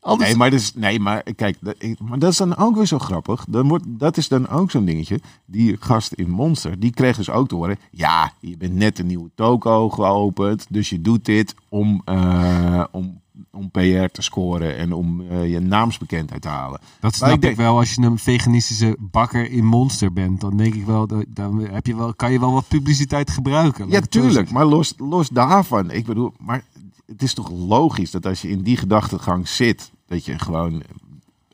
Nee, 0.05 0.37
maar, 0.37 0.51
dus, 0.51 0.75
nee, 0.75 1.01
maar 1.01 1.23
kijk, 1.37 1.57
dat, 1.61 1.77
maar 1.99 2.19
dat 2.19 2.31
is 2.31 2.37
dan 2.37 2.57
ook 2.57 2.77
weer 2.77 2.87
zo 2.87 2.99
grappig. 2.99 3.45
Dan 3.49 3.69
wordt, 3.69 3.85
dat 3.87 4.17
is 4.17 4.29
dan 4.29 4.49
ook 4.49 4.71
zo'n 4.71 4.85
dingetje. 4.85 5.21
Die 5.45 5.77
gast 5.81 6.13
in 6.13 6.31
Monster, 6.31 6.81
die 6.81 6.91
kreeg 6.91 7.17
dus 7.17 7.31
ook 7.31 7.49
te 7.49 7.55
horen... 7.55 7.79
Ja, 7.91 8.33
je 8.41 8.57
bent 8.57 8.75
net 8.75 8.99
een 8.99 9.07
nieuwe 9.07 9.31
toko 9.35 9.91
geopend. 9.91 10.67
Dus 10.69 10.91
je 10.91 11.01
doet 11.01 11.25
dit 11.25 11.55
om, 11.69 12.03
uh, 12.09 12.85
om, 12.91 13.21
om 13.53 13.71
PR 13.71 14.07
te 14.13 14.23
scoren 14.23 14.77
en 14.77 14.93
om 14.93 15.21
uh, 15.21 15.51
je 15.51 15.61
naamsbekendheid 15.61 16.43
te 16.43 16.49
halen. 16.49 16.81
Dat 17.01 17.15
snap 17.15 17.31
ik, 17.31 17.41
denk, 17.41 17.57
wel 17.57 17.79
als 17.79 17.95
je 17.95 18.03
een 18.03 18.19
veganistische 18.19 18.97
bakker 18.99 19.51
in 19.51 19.65
Monster 19.65 20.13
bent. 20.13 20.41
Dan 20.41 20.57
denk 20.57 20.75
ik 20.75 20.85
wel, 20.87 21.07
dan 21.29 21.59
heb 21.61 21.87
je 21.87 21.97
wel, 21.97 22.15
kan 22.15 22.33
je 22.33 22.41
wel 22.41 22.53
wat 22.53 22.69
publiciteit 22.69 23.31
gebruiken. 23.31 23.91
Ja, 23.91 24.01
tuurlijk. 24.01 24.51
Maar 24.51 24.67
los, 24.67 24.95
los 24.97 25.29
daarvan. 25.29 25.91
Ik 25.91 26.05
bedoel, 26.07 26.33
maar 26.39 26.65
het 27.07 27.23
is 27.23 27.35
toch 27.35 27.51
logisch 27.51 28.11
dat 28.11 28.27
als 28.27 28.43
je 28.43 28.49
in 28.49 28.63
die 28.63 28.77
gedachtegang 28.77 29.49
zit 29.49 29.93
dat 30.15 30.25
je 30.25 30.39
gewoon 30.39 30.83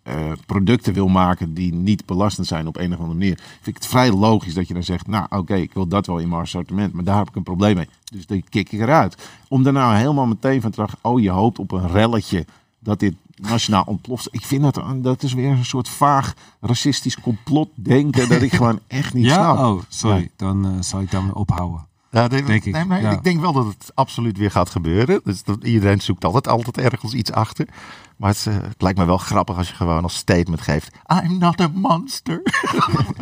uh, 0.05 0.33
producten 0.47 0.93
wil 0.93 1.09
maken 1.09 1.55
die 1.55 1.75
niet 1.75 2.07
belastend 2.07 2.47
zijn 2.47 2.67
op 2.67 2.77
een 2.77 2.93
of 2.93 2.99
andere 2.99 3.19
manier, 3.19 3.37
vind 3.37 3.67
ik 3.67 3.75
het 3.75 3.87
vrij 3.87 4.13
logisch 4.13 4.55
dat 4.55 4.69
je 4.69 4.75
dan 4.75 4.83
zegt, 4.83 5.07
nou 5.07 5.27
oké, 5.29 5.55
ik 5.55 5.73
wil 5.73 5.87
dat 5.87 6.07
wel 6.07 6.19
in 6.19 6.29
mijn 6.29 6.43
assortiment, 6.43 6.93
maar 6.93 7.05
daar 7.05 7.19
heb 7.19 7.29
ik 7.29 7.37
een 7.37 7.43
probleem 7.43 7.77
mee. 7.77 7.89
Dus 8.05 8.27
dan 8.27 8.43
kik 8.49 8.73
ik 8.73 8.81
eruit. 8.81 9.29
Om 9.49 9.63
daarna 9.63 9.95
helemaal 9.95 10.27
meteen 10.27 10.61
van 10.61 10.71
terug, 10.71 10.97
oh 11.01 11.21
je 11.21 11.31
hoopt 11.31 11.59
op 11.59 11.73
een 11.73 11.89
relletje 11.89 12.47
dat 12.79 12.99
dit 12.99 13.15
nationaal 13.35 13.85
ontploft. 13.87 14.29
Ik 14.31 14.47
vind 14.47 14.63
dat, 14.63 14.83
dat 14.97 15.23
is 15.23 15.33
weer 15.33 15.51
een 15.51 15.65
soort 15.65 15.89
vaag 15.89 16.35
racistisch 16.61 17.21
complot 17.21 17.69
denken 17.75 18.29
dat 18.29 18.43
ik 18.43 18.53
gewoon 18.61 18.81
echt 18.87 19.15
niet 19.15 19.25
ja? 19.25 19.33
snap. 19.33 19.59
Oh, 19.59 19.83
sorry, 19.89 20.31
dan 20.37 20.67
uh, 20.67 20.73
zal 20.81 21.01
ik 21.01 21.11
daarmee 21.11 21.35
ophouden. 21.35 21.89
Ja, 22.11 22.29
denk, 22.29 22.47
denk 22.47 22.65
ik. 22.65 22.73
Nee, 22.73 22.85
maar 22.85 23.13
ik 23.13 23.23
denk 23.23 23.41
wel 23.41 23.53
dat 23.53 23.67
het 23.67 23.91
absoluut 23.95 24.39
weer 24.39 24.51
gaat 24.51 24.71
gebeuren. 24.71 25.21
Dus 25.25 25.43
dat, 25.43 25.65
iedereen 25.65 26.01
zoekt 26.01 26.25
altijd, 26.25 26.49
altijd 26.49 26.79
ergens 26.79 27.13
iets 27.13 27.33
achter. 27.33 27.69
Maar 28.17 28.31
het, 28.31 28.47
uh, 28.49 28.55
het, 28.55 28.83
lijkt 28.83 28.99
me 28.99 29.05
wel 29.05 29.19
grappig 29.19 29.57
als 29.57 29.69
je 29.69 29.75
gewoon 29.75 30.03
als 30.03 30.15
statement 30.15 30.61
geeft: 30.61 30.97
I'm 31.25 31.39
not 31.39 31.61
a 31.61 31.71
monster. 31.75 32.43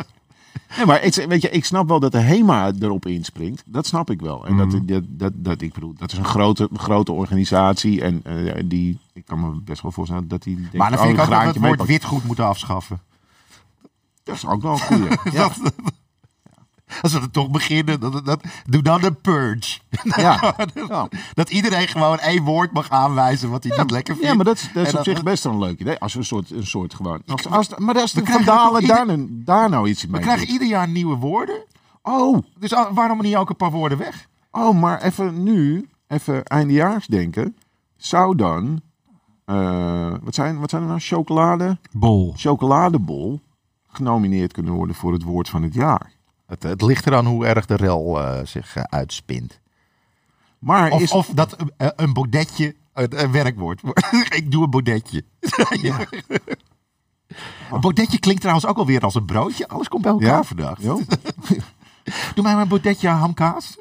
nee, 0.77 0.85
maar 0.85 1.03
ik, 1.03 1.13
weet 1.13 1.41
je, 1.41 1.49
ik 1.49 1.65
snap 1.65 1.87
wel 1.87 1.99
dat 1.99 2.11
de 2.11 2.19
HEMA 2.19 2.71
erop 2.79 3.05
inspringt. 3.05 3.63
Dat 3.65 3.85
snap 3.85 4.09
ik 4.09 4.21
wel. 4.21 4.47
En 4.47 4.57
dat, 4.57 4.67
mhm. 4.67 4.85
dat, 4.85 5.03
dat, 5.07 5.33
dat, 5.35 5.61
ik 5.61 5.73
bedoel, 5.73 5.93
dat 5.97 6.11
is 6.11 6.17
een 6.17 6.25
grote, 6.25 6.69
grote 6.73 7.11
organisatie. 7.11 8.01
En 8.01 8.23
uh, 8.27 8.53
die, 8.65 8.99
ik 9.13 9.25
kan 9.25 9.39
me 9.39 9.61
best 9.61 9.81
wel 9.81 9.91
voorstellen 9.91 10.27
dat 10.27 10.43
die. 10.43 10.67
maar 10.73 10.89
dan 10.89 10.99
vind 10.99 11.11
oh, 11.11 11.23
ik 11.23 11.23
ook 11.23 11.29
dat 11.29 11.41
we 11.41 11.47
het 11.47 11.57
woord 11.57 11.85
witgoed 11.85 12.23
moeten 12.23 12.45
afschaffen. 12.45 12.99
Dat 14.23 14.35
is 14.35 14.45
ook 14.45 14.61
wel 14.61 14.71
een 14.71 14.79
goede. 14.79 15.17
ja. 15.31 15.51
Als 17.01 17.13
we 17.13 17.31
toch 17.31 17.49
beginnen, 17.49 17.99
dat, 17.99 18.25
dat, 18.25 18.41
doe 18.65 18.81
dan 18.81 19.03
een 19.03 19.21
purge. 19.21 19.79
Ja. 20.19 20.55
dat, 21.33 21.49
iedereen 21.49 21.87
gewoon 21.87 22.19
één 22.19 22.43
woord 22.43 22.71
mag 22.71 22.89
aanwijzen 22.89 23.49
wat 23.49 23.63
hij 23.63 23.77
niet 23.77 23.91
lekker 23.91 24.13
vindt. 24.13 24.29
Ja, 24.29 24.35
maar 24.35 24.45
dat, 24.45 24.55
is, 24.55 24.69
dat 24.73 24.87
is 24.87 24.95
op 24.95 25.03
zich 25.03 25.23
best 25.23 25.43
wel 25.43 25.53
een 25.53 25.59
leuk 25.59 25.79
idee. 25.79 25.99
Als 25.99 26.13
we 26.13 26.19
een 26.19 26.25
soort, 26.25 26.51
een 26.51 26.67
soort 26.67 26.93
gewoon... 26.93 27.21
Als, 27.25 27.47
als, 27.47 27.69
maar 27.77 27.99
als 27.99 28.13
de 28.13 28.25
Vandalen 28.25 28.87
daar, 28.87 29.05
daar 29.29 29.69
nou 29.69 29.89
iets 29.89 30.05
mee 30.05 30.21
We 30.21 30.27
krijgen 30.27 30.47
ieder 30.47 30.67
jaar 30.67 30.87
nieuwe 30.87 31.15
woorden. 31.15 31.63
Oh. 32.01 32.37
Dus 32.57 32.73
waarom 32.93 33.21
niet 33.21 33.35
ook 33.35 33.49
een 33.49 33.55
paar 33.55 33.71
woorden 33.71 33.97
weg? 33.97 34.27
Oh, 34.51 34.79
maar 34.79 35.01
even 35.01 35.43
nu, 35.43 35.89
even 36.07 36.43
eindejaars 36.43 37.07
denken. 37.07 37.55
Zou 37.97 38.35
dan... 38.35 38.81
Uh, 39.45 40.13
wat, 40.21 40.35
zijn, 40.35 40.59
wat 40.59 40.69
zijn 40.69 40.81
er 40.81 40.87
nou? 40.87 40.99
Chocolade? 40.99 41.77
Bol. 41.91 42.33
Chocoladebol 42.37 43.39
genomineerd 43.87 44.53
kunnen 44.53 44.73
worden 44.73 44.95
voor 44.95 45.13
het 45.13 45.23
woord 45.23 45.49
van 45.49 45.63
het 45.63 45.73
jaar. 45.73 46.11
Het, 46.49 46.63
het 46.63 46.81
ligt 46.81 47.07
eraan 47.07 47.25
hoe 47.25 47.45
erg 47.45 47.65
de 47.65 47.75
rel 47.75 48.21
uh, 48.21 48.39
zich 48.43 48.75
uh, 48.75 48.83
uitspint. 48.83 49.59
Maar 50.59 50.91
of, 50.91 51.01
is... 51.01 51.11
of 51.11 51.27
dat 51.27 51.55
uh, 51.61 51.87
een 51.95 52.13
bodetje 52.13 52.75
een 52.93 53.31
werkwoord 53.31 53.81
Ik 54.39 54.51
doe 54.51 54.63
een 54.63 54.69
bodetje. 54.69 55.23
ja. 55.81 55.99
Een 57.71 57.81
bodetje 57.81 58.19
klinkt 58.19 58.41
trouwens 58.41 58.67
ook 58.67 58.77
alweer 58.77 59.01
als 59.01 59.15
een 59.15 59.25
broodje. 59.25 59.67
Alles 59.67 59.87
komt 59.87 60.01
bij 60.01 60.11
elkaar 60.11 60.27
ja? 60.27 60.43
vandaag. 60.43 60.79
doe 62.35 62.43
mij 62.43 62.53
maar 62.53 62.61
een 62.61 62.67
bodetje 62.67 63.07
hamkaas. 63.07 63.77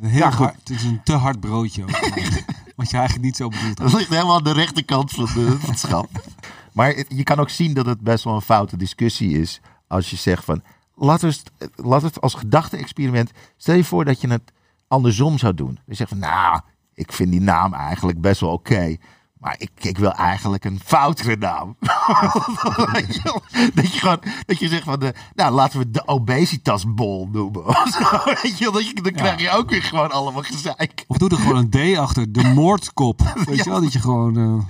Heel 0.00 0.18
ja, 0.18 0.30
hard, 0.30 0.54
het 0.54 0.70
is 0.70 0.84
een 0.84 1.00
te 1.04 1.12
hard 1.12 1.40
broodje. 1.40 1.82
Ook, 1.82 1.90
wat 2.76 2.90
je 2.90 2.96
eigenlijk 2.96 3.26
niet 3.26 3.36
zo 3.36 3.48
bedoelt. 3.48 3.76
Dat 3.76 3.92
ligt 3.92 4.08
helemaal 4.08 4.36
aan 4.36 4.44
de 4.44 4.52
rechterkant 4.52 5.10
van 5.10 5.24
de, 5.24 5.58
het 5.60 5.78
schap. 5.78 6.08
Maar 6.72 6.94
je 7.08 7.22
kan 7.22 7.38
ook 7.38 7.50
zien 7.50 7.74
dat 7.74 7.86
het 7.86 8.00
best 8.00 8.24
wel 8.24 8.34
een 8.34 8.40
foute 8.40 8.76
discussie 8.76 9.40
is 9.40 9.60
als 9.88 10.10
je 10.10 10.16
zegt 10.16 10.44
van, 10.44 10.62
laat 10.94 11.20
het, 11.20 11.42
laat 11.74 12.02
het 12.02 12.20
als 12.20 12.34
gedachte-experiment, 12.34 13.30
stel 13.56 13.74
je 13.74 13.84
voor 13.84 14.04
dat 14.04 14.20
je 14.20 14.28
het 14.28 14.52
andersom 14.88 15.38
zou 15.38 15.54
doen. 15.54 15.78
Je 15.86 15.94
zegt 15.94 16.10
van, 16.10 16.18
nou, 16.18 16.60
ik 16.94 17.12
vind 17.12 17.30
die 17.30 17.40
naam 17.40 17.74
eigenlijk 17.74 18.20
best 18.20 18.40
wel 18.40 18.50
oké. 18.50 18.96
Maar 19.38 19.54
ik, 19.58 19.70
ik 19.76 19.98
wil 19.98 20.12
eigenlijk 20.12 20.64
een 20.64 20.80
foutere 20.84 21.36
naam. 21.36 21.76
dat, 23.74 23.92
je 23.92 23.98
gewoon, 23.98 24.22
dat 24.46 24.58
je 24.58 24.68
zegt 24.68 24.84
van, 24.84 24.98
de, 24.98 25.14
nou 25.34 25.52
laten 25.52 25.78
we 25.78 25.90
de 25.90 26.08
obesitasbol 26.08 27.28
noemen. 27.32 27.64
Weet 28.42 28.58
je, 28.58 28.70
dat 28.72 28.88
je, 28.88 29.02
dan 29.02 29.12
krijg 29.12 29.40
je 29.40 29.50
ook 29.50 29.70
weer 29.70 29.82
gewoon 29.82 30.10
allemaal 30.10 30.42
gezeik. 30.42 31.04
Of 31.06 31.16
doe 31.16 31.30
er 31.30 31.36
gewoon 31.36 31.56
een 31.56 31.94
D 31.94 31.98
achter, 31.98 32.32
de 32.32 32.42
moordkop. 32.42 33.20
Weet 33.46 33.64
je 33.64 33.70
wel, 33.70 33.80
dat 33.80 33.92
je 33.92 34.00
gewoon... 34.00 34.38
Uh... 34.38 34.62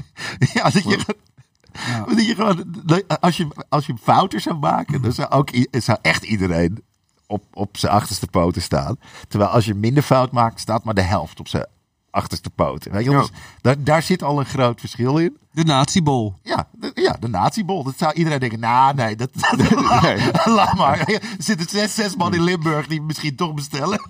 Ja, 0.54 0.70
dat 0.70 0.82
je, 0.82 1.16
je 2.16 3.04
als 3.20 3.36
je, 3.36 3.48
als 3.68 3.86
je 3.86 3.92
een 3.92 3.98
fouter 3.98 4.40
zou 4.40 4.56
maken, 4.56 5.02
dan 5.02 5.12
zou, 5.12 5.30
ook, 5.30 5.50
zou 5.70 5.98
echt 6.02 6.24
iedereen 6.24 6.84
op, 7.26 7.44
op 7.52 7.76
zijn 7.76 7.92
achterste 7.92 8.26
poten 8.26 8.62
staan. 8.62 8.98
Terwijl 9.28 9.50
als 9.50 9.64
je 9.64 9.74
minder 9.74 10.02
fout 10.02 10.32
maakt, 10.32 10.60
staat 10.60 10.84
maar 10.84 10.94
de 10.94 11.02
helft 11.02 11.40
op 11.40 11.48
zijn 11.48 11.66
achterste 12.16 12.50
poten. 12.50 12.92
Weet 12.92 13.04
je, 13.04 13.10
dus 13.10 13.30
daar, 13.60 13.84
daar 13.84 14.02
zit 14.02 14.22
al 14.22 14.38
een 14.38 14.46
groot 14.46 14.80
verschil 14.80 15.18
in. 15.18 15.36
De 15.52 15.64
natiebol. 15.64 16.34
Ja, 16.42 16.68
de, 16.72 16.90
ja, 16.94 17.16
de 17.20 17.28
natiebol. 17.28 17.82
Dat 17.84 17.94
zou 17.96 18.12
iedereen 18.12 18.38
denken, 18.38 18.60
nou 18.60 18.94
nee, 18.94 19.16
dat, 19.16 19.30
nee. 20.02 20.18
laat 20.56 20.74
maar. 20.74 20.98
Er 20.98 21.22
zitten 21.38 21.68
zes, 21.68 21.94
zes 21.94 22.16
man 22.16 22.34
in 22.34 22.42
Limburg 22.42 22.86
die 22.86 23.02
misschien 23.02 23.36
toch 23.36 23.54
bestellen. 23.54 24.00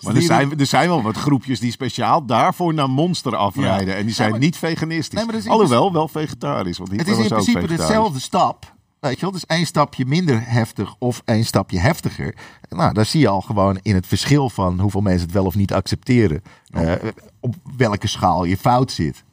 Maar, 0.00 0.16
er, 0.16 0.22
zijn, 0.22 0.58
er 0.58 0.66
zijn 0.66 0.88
wel 0.88 1.02
wat 1.02 1.16
groepjes 1.16 1.60
die 1.60 1.70
speciaal 1.70 2.26
daarvoor 2.26 2.74
naar 2.74 2.90
Monster 2.90 3.36
afrijden. 3.36 3.96
En 3.96 4.06
die 4.06 4.14
zijn 4.14 4.38
niet 4.38 4.56
veganistisch. 4.56 5.24
Nee, 5.24 5.48
Alhoewel, 5.50 5.92
wel 5.92 6.08
vegetarisch. 6.08 6.78
Want 6.78 6.90
het 6.90 7.08
is 7.08 7.18
in 7.18 7.28
principe 7.28 7.66
dezelfde 7.66 8.20
stap. 8.20 8.76
Weet 9.00 9.14
je 9.14 9.20
wel, 9.20 9.30
dus 9.30 9.46
één 9.46 9.66
stapje 9.66 10.06
minder 10.06 10.50
heftig 10.50 10.94
of 10.98 11.22
één 11.24 11.44
stapje 11.44 11.78
heftiger. 11.78 12.34
Nou, 12.68 12.92
daar 12.92 13.06
zie 13.06 13.20
je 13.20 13.28
al 13.28 13.40
gewoon 13.40 13.78
in 13.82 13.94
het 13.94 14.06
verschil 14.06 14.50
van 14.50 14.80
hoeveel 14.80 15.00
mensen 15.00 15.26
het 15.26 15.32
wel 15.32 15.44
of 15.44 15.54
niet 15.54 15.72
accepteren. 15.72 16.42
Uh, 16.70 16.92
op 17.40 17.54
welke 17.76 18.06
schaal 18.06 18.44
je 18.44 18.56
fout 18.56 18.92
zit. 18.92 19.24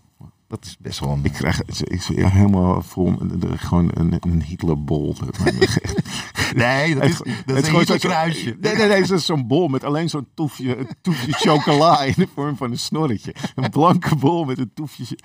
Dat 0.47 0.65
is 0.65 0.77
best 0.79 0.99
wel 0.99 1.09
een... 1.09 1.19
Ik 1.23 1.31
krijg 1.31 1.61
ik, 1.61 2.01
helemaal 2.03 2.81
vol 2.81 3.15
gewoon 3.55 3.91
een, 3.93 4.17
een 4.19 4.41
Hitlerbol. 4.41 5.15
nee, 6.55 6.95
dat 6.95 7.03
is, 7.03 7.21
dat 7.45 7.57
is 7.57 7.89
een 7.89 7.99
kruisje. 7.99 8.57
Nee, 8.59 8.75
nee, 8.75 8.87
nee, 8.87 9.01
het 9.01 9.11
is 9.11 9.25
zo'n 9.25 9.47
bol 9.47 9.67
met 9.67 9.83
alleen 9.83 10.09
zo'n 10.09 10.27
toefje, 10.33 10.77
een 10.77 10.87
toefje 11.01 11.31
chocola 11.49 12.03
in 12.03 12.13
de 12.17 12.27
vorm 12.33 12.57
van 12.57 12.71
een 12.71 12.79
snorretje. 12.79 13.35
Een 13.55 13.69
blanke 13.69 14.15
bol 14.15 14.45
met 14.45 14.57
een 14.57 14.71
toefje. 14.73 15.17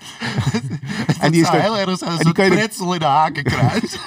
en 1.19 1.31
die 1.31 1.41
is 1.41 1.49
heel 1.49 1.77
erg 1.77 1.97
zo'n 1.97 2.33
en 2.33 2.33
pretzel 2.33 2.93
in 2.93 2.99
de 2.99 3.05
hakenkruis. 3.05 3.97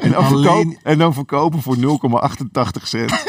en, 0.00 0.10
dan 0.10 0.24
alleen... 0.24 0.78
en 0.82 0.98
dan 0.98 1.14
verkopen 1.14 1.62
voor 1.62 1.76
0,88 1.76 2.82
cent. 2.82 3.24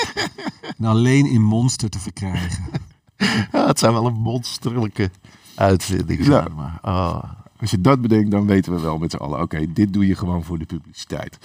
En 0.78 0.86
alleen 0.86 1.26
in 1.26 1.42
Monster 1.42 1.90
te 1.90 2.00
verkrijgen. 2.00 2.94
Ja, 3.52 3.68
het 3.68 3.80
zijn 3.80 3.94
wel 3.94 4.06
een 4.06 4.14
monsterlijke 4.22 5.10
uitvinding. 5.56 6.26
Ja. 6.26 6.48
Maar. 6.56 6.80
Oh. 6.82 7.24
Als 7.60 7.72
je 7.72 7.82
dat 7.82 8.02
bedenkt, 8.02 8.32
dan 8.32 8.46
weten 8.46 8.74
we 8.74 8.82
wel 8.82 8.98
met 8.98 9.12
z'n 9.12 9.18
allen. 9.18 9.42
Oké, 9.42 9.74
dit 9.74 9.94
doe 9.94 10.08
je 10.08 10.16
gewoon 10.16 10.44
voor 10.44 10.58
de 10.58 10.66
publiciteit. 10.66 11.38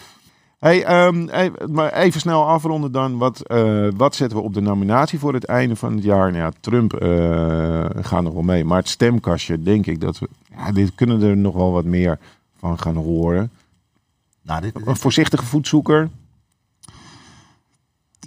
Hey, 0.58 1.06
um, 1.06 1.28
even, 1.28 1.72
maar 1.72 1.92
even 1.92 2.20
snel 2.20 2.46
afronden 2.48 2.92
dan. 2.92 3.18
Wat, 3.18 3.42
uh, 3.46 3.88
wat 3.96 4.14
zetten 4.14 4.38
we 4.38 4.44
op 4.44 4.54
de 4.54 4.60
nominatie 4.60 5.18
voor 5.18 5.34
het 5.34 5.44
einde 5.44 5.76
van 5.76 5.94
het 5.94 6.04
jaar? 6.04 6.32
Nou 6.32 6.44
ja, 6.44 6.52
Trump 6.60 7.02
uh, 7.02 7.84
gaat 8.00 8.22
nog 8.22 8.32
wel 8.32 8.42
mee. 8.42 8.64
Maar 8.64 8.78
het 8.78 8.88
stemkastje, 8.88 9.62
denk 9.62 9.86
ik 9.86 10.00
dat 10.00 10.18
we... 10.18 10.28
Ja, 10.56 10.72
dit 10.72 10.94
kunnen 10.94 11.22
er 11.22 11.36
nog 11.36 11.54
wel 11.54 11.72
wat 11.72 11.84
meer 11.84 12.18
van 12.58 12.78
gaan 12.78 12.96
horen. 12.96 13.50
Nou, 14.42 14.60
dit, 14.60 14.74
dit... 14.74 14.86
Een 14.86 14.96
voorzichtige 14.96 15.44
voetzoeker. 15.44 16.10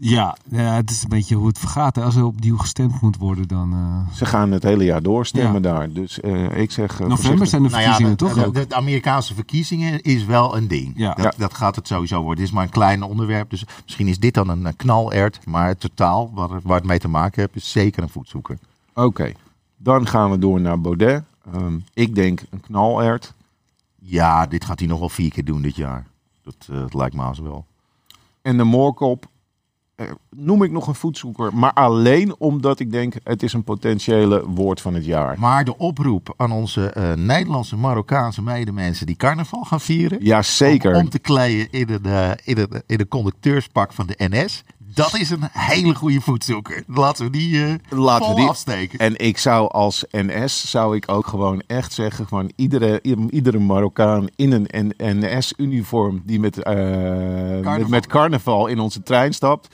Ja, 0.06 0.38
ja, 0.49 0.74
het 0.74 0.89
is 0.89 1.04
een 1.04 1.10
beetje 1.10 1.36
hoe 1.36 1.47
het 1.47 1.60
vergaat. 1.60 1.97
Als 1.97 2.16
er 2.16 2.26
opnieuw 2.26 2.58
gestemd 2.58 3.01
moet 3.01 3.18
worden, 3.18 3.47
dan... 3.47 3.74
Uh... 3.74 4.16
Ze 4.16 4.26
gaan 4.26 4.51
het 4.51 4.64
hele 4.64 4.84
jaar 4.84 5.01
doorstemmen 5.01 5.62
daar. 5.62 5.91
Dus 5.91 6.20
uh, 6.22 6.58
ik 6.58 6.72
zeg... 6.72 6.99
Uh, 6.99 7.08
November 7.08 7.47
zijn 7.47 7.64
de 7.64 7.70
verkiezingen, 7.70 8.18
nou 8.18 8.34
ja, 8.34 8.43
de, 8.43 8.51
toch? 8.54 8.68
De, 8.68 8.76
Amerikaanse 8.76 9.34
verkiezingen 9.34 10.01
is 10.01 10.26
wel 10.26 10.58
een 10.58 10.68
ding. 10.68 10.93
Ja. 10.95 11.14
Dat, 11.14 11.36
dat, 11.38 11.54
gaat 11.54 11.76
het 11.76 11.88
sowieso 11.88 12.22
worden. 12.22 12.38
Het 12.38 12.47
is 12.47 12.51
maar 12.51 12.64
een 12.64 12.70
klein 12.70 13.04
onderwerp. 13.04 13.49
Dus 13.49 13.66
misschien 13.84 14.08
is 14.08 14.20
dit 14.20 14.34
dan 14.34 14.49
een 14.49 14.76
knalert. 14.76 15.45
Maar 15.45 15.68
het 15.68 15.80
totaal, 15.80 16.32
waar, 16.34 16.49
waar 16.64 16.78
het 16.78 16.88
mee 16.88 16.99
te 16.99 17.08
maken 17.08 17.41
heeft, 17.41 17.56
is 17.56 17.72
zeker 17.72 18.04
een 18.04 18.10
voetzoeker. 18.10 18.58
Oké. 18.93 19.32
Dan 19.78 20.08
gaan 20.08 20.32
we 20.32 20.39
door 20.39 20.62
naar 20.62 20.82
Baudet. 20.82 21.24
Um, 21.56 21.84
ik 21.93 22.16
denk 22.16 22.41
een 22.49 22.62
knalert. 22.62 23.34
Ja, 23.99 24.45
dit 24.45 24.66
gaat 24.66 24.80
hij 24.80 24.88
nog 24.88 24.99
wel 24.99 25.10
vier 25.10 25.32
keer 25.32 25.45
doen 25.45 25.62
dit 25.62 25.76
jaar. 25.76 26.06
Dat, 26.43 26.56
dat 26.68 26.93
lijkt 26.93 27.16
me 27.16 27.22
als 27.22 27.39
wel. 27.39 27.66
En 28.41 28.58
de 28.58 28.64
moorkop 28.64 29.26
eh, 29.26 29.32
noem 30.30 30.64
ik 30.64 30.72
nog 30.72 30.88
een 30.88 30.96
voetzoeker. 30.96 31.56
Maar 31.56 31.74
alleen 31.74 32.36
omdat 32.38 32.80
ik 32.80 32.91
denk 32.91 33.14
het 33.24 33.44
is 33.44 33.54
een 33.54 33.64
potentiële 33.64 34.46
woord 34.48 34.82
van 34.82 34.94
het 34.94 35.06
jaar. 35.06 35.39
Maar 35.39 35.66
de 35.66 35.78
oproep 35.78 36.34
aan 36.38 36.52
onze 36.52 36.94
uh, 36.98 37.14
Nederlandse 37.14 37.78
Marokkaanse 37.78 38.41
medemensen 38.41 39.06
die 39.06 39.16
carnaval 39.16 39.64
gaan 39.64 39.82
vieren. 39.82 40.18
Ja, 40.22 40.41
zeker. 40.41 40.96
Om, 40.96 41.10
te 41.10 41.20
kleden 41.20 41.68
in 41.72 41.89
een, 41.89 42.08
uh, 42.08 42.32
in, 42.44 42.58
een, 42.58 42.84
in 42.86 43.00
een 43.00 43.08
conducteurspak 43.08 43.94
van 43.94 44.08
de 44.08 44.16
NS. 44.18 44.64
Dat 44.78 45.20
is 45.20 45.30
een 45.30 45.48
hele 45.52 45.96
goede 45.96 46.22
voetzoeker. 46.22 46.84
Laten 46.88 47.26
we 47.26 47.32
die 47.32 47.54
uh, 47.54 47.74
Laten 47.89 48.30
we 48.30 48.36
die, 48.36 48.48
afsteken. 48.48 49.00
En 49.00 49.18
ik 49.18 49.38
zou 49.38 49.72
als 49.72 50.06
NS 50.12 50.70
zou 50.70 50.96
ik 50.96 51.12
ook 51.12 51.28
gewoon 51.28 51.62
echt 51.68 51.94
zeggen, 51.94 52.28
gewoon 52.28 52.52
iedere, 52.56 53.02
iedere 53.30 53.60
Marokkaan 53.60 54.28
in 54.36 54.52
een 54.52 54.94
NS-uniform 54.98 56.22
die 56.26 56.39
met, 56.39 56.66
met, 57.64 57.88
met 57.88 58.08
carnaval 58.08 58.68
in 58.68 58.80
onze 58.80 59.04
trein 59.04 59.34
stapt 59.34 59.68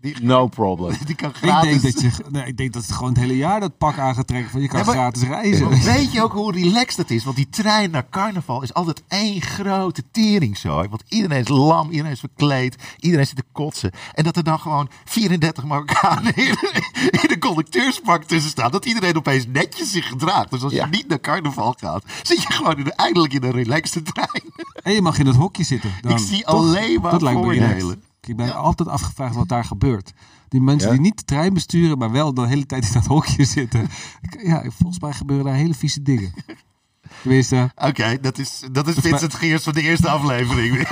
no 0.00 0.46
problem. 0.46 0.96
Die 1.06 1.14
kan 1.14 1.34
gratis. 1.34 1.74
Ik 1.74 1.82
denk, 1.82 1.94
dat 1.94 2.16
je, 2.16 2.24
nee, 2.30 2.46
ik 2.46 2.56
denk 2.56 2.72
dat 2.72 2.82
het 2.82 2.92
gewoon 2.92 3.08
het 3.08 3.18
hele 3.18 3.36
jaar 3.36 3.60
dat 3.60 3.78
pak 3.78 3.98
aangetrekken 3.98 4.50
van 4.50 4.60
je 4.60 4.68
kan 4.68 4.84
gratis 4.84 5.22
reizen. 5.22 5.68
Weet 5.68 6.12
je 6.12 6.22
ook 6.22 6.32
hoe 6.32 6.52
relaxed 6.52 6.96
dat 6.96 7.10
is? 7.10 7.24
Want 7.24 7.36
die 7.36 7.48
trein 7.48 7.90
naar 7.90 8.08
carnaval 8.10 8.62
is 8.62 8.74
altijd 8.74 9.02
één 9.08 9.40
grote 9.40 10.02
teringzooi. 10.10 10.88
Want 10.88 11.02
iedereen 11.08 11.40
is 11.40 11.48
lam, 11.48 11.90
iedereen 11.90 12.12
is 12.12 12.20
verkleed, 12.20 12.76
iedereen 12.98 13.26
zit 13.26 13.36
te 13.36 13.44
kotsen. 13.52 13.90
En 14.12 14.24
dat 14.24 14.36
er 14.36 14.44
dan 14.44 14.58
gewoon 14.58 14.88
34 15.04 15.64
Marokkanen 15.64 16.36
in, 16.46 16.56
in 17.10 17.28
de 17.28 17.36
conducteurspak 17.38 18.24
tussen 18.24 18.50
staan. 18.50 18.70
Dat 18.70 18.84
iedereen 18.84 19.16
opeens 19.16 19.46
netjes 19.46 19.90
zich 19.90 20.08
gedraagt. 20.08 20.50
Dus 20.50 20.62
als 20.62 20.72
je 20.72 20.86
niet 20.90 21.08
naar 21.08 21.20
carnaval 21.20 21.74
gaat, 21.78 22.04
zit 22.22 22.42
je 22.42 22.52
gewoon 22.52 22.76
in 22.78 22.92
eindelijk 22.92 23.32
in 23.32 23.42
een 23.42 23.50
relaxte 23.50 24.02
trein. 24.02 24.52
En 24.82 24.92
je 24.92 25.02
mag 25.02 25.18
in 25.18 25.26
het 25.26 25.36
hokje 25.36 25.64
zitten. 25.64 25.90
Dan. 26.00 26.12
Ik 26.12 26.18
zie 26.18 26.46
alleen 26.46 27.00
maar 27.00 27.20
voordelen. 27.20 28.02
Ik 28.28 28.36
ben 28.36 28.54
altijd 28.54 28.88
afgevraagd 28.88 29.34
wat 29.34 29.48
daar 29.48 29.64
gebeurt. 29.64 30.12
Die 30.48 30.60
mensen 30.60 30.90
die 30.90 31.00
niet 31.00 31.18
de 31.18 31.24
trein 31.24 31.54
besturen, 31.54 31.98
maar 31.98 32.10
wel 32.10 32.34
de 32.34 32.46
hele 32.46 32.66
tijd 32.66 32.86
in 32.86 32.92
dat 32.92 33.06
hokje 33.06 33.44
zitten. 33.58 33.88
Ja, 34.42 34.62
volgens 34.70 35.00
mij 35.00 35.12
gebeuren 35.12 35.46
daar 35.46 35.54
hele 35.54 35.74
vieze 35.74 36.02
dingen. 36.02 36.32
Tenminste. 37.22 37.70
Oké, 37.76 38.18
dat 38.20 38.38
is, 38.38 38.62
dat 38.72 38.88
is 38.88 38.94
Vincent 38.94 39.34
Geers 39.34 39.62
van 39.62 39.72
de 39.72 39.82
eerste 39.82 40.08
aflevering. 40.08 40.88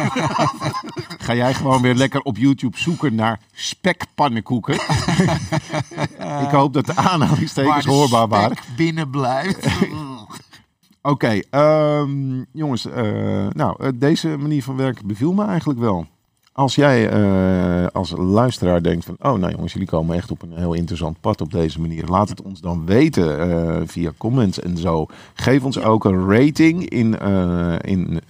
Ga 1.19 1.35
jij 1.35 1.55
gewoon 1.55 1.83
weer 1.83 1.95
lekker 1.95 2.21
op 2.21 2.37
YouTube 2.37 2.79
zoeken 2.79 3.15
naar 3.15 3.41
spekpannenkoeken? 3.53 4.75
Ik 6.45 6.51
hoop 6.51 6.73
dat 6.73 6.87
de 6.87 6.97
aanhalingstekens 6.97 7.85
hoorbaar 7.85 8.29
waren. 8.29 8.57
binnen 8.77 9.11
blijft. 9.11 9.67
Oké, 11.03 11.41
ehm, 11.51 12.43
jongens. 12.53 12.87
Uh, 12.87 12.95
nou, 13.49 13.85
eh, 13.85 13.89
deze 13.95 14.29
manier 14.29 14.63
van 14.63 14.77
werken 14.77 15.07
beviel 15.07 15.33
me 15.33 15.45
eigenlijk 15.45 15.81
wel. 15.81 16.07
Als 16.57 16.75
jij 16.75 17.13
uh, 17.13 17.87
als 17.87 18.11
luisteraar 18.17 18.83
denkt 18.83 19.05
van, 19.05 19.17
oh 19.19 19.39
nou 19.39 19.53
jongens, 19.53 19.73
jullie 19.73 19.89
komen 19.89 20.17
echt 20.17 20.31
op 20.31 20.43
een 20.43 20.57
heel 20.57 20.73
interessant 20.73 21.21
pad 21.21 21.41
op 21.41 21.53
deze 21.53 21.81
manier. 21.81 22.07
Laat 22.07 22.29
het 22.29 22.43
ons 22.43 22.61
dan 22.61 22.87
weten 22.87 23.49
uh, 23.49 23.81
via 23.85 24.13
comments 24.17 24.61
en 24.61 24.77
zo. 24.77 25.07
Geef 25.35 25.65
ons 25.65 25.79
ook 25.79 26.05
een 26.05 26.31
rating 26.31 26.89
in, 26.89 27.17
uh, 27.23 27.75
in, 27.81 28.21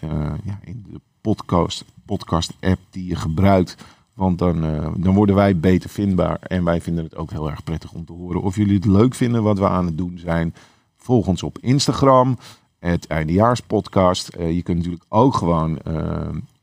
ja, 0.45 0.59
in 0.65 0.85
de 0.91 1.01
podcast, 1.21 1.85
podcast 2.07 2.53
app 2.61 2.81
die 2.91 3.09
je 3.09 3.17
gebruikt. 3.17 3.77
Want 4.15 4.39
dan, 4.39 4.61
dan 4.97 5.15
worden 5.15 5.35
wij 5.35 5.59
beter 5.59 5.91
vindbaar. 5.91 6.39
En 6.41 6.65
wij 6.65 6.81
vinden 6.81 7.05
het 7.05 7.17
ook 7.17 7.31
heel 7.31 7.51
erg 7.51 7.65
prettig 7.65 7.93
om 7.93 8.05
te 8.05 8.13
horen 8.13 8.43
of 8.43 8.57
jullie 8.57 8.75
het 8.75 8.87
leuk 8.87 9.15
vinden 9.15 9.43
wat 9.43 9.59
we 9.59 9.69
aan 9.69 9.87
het 9.87 9.99
doen 9.99 10.19
zijn. 10.19 10.55
Volg 10.97 11.27
ons 11.27 11.43
op 11.43 11.59
Instagram, 11.61 12.39
het 12.79 13.07
eindejaarspodcast. 13.07 14.37
je 14.39 14.63
kunt 14.63 14.77
natuurlijk 14.77 15.05
ook 15.09 15.35
gewoon 15.35 15.79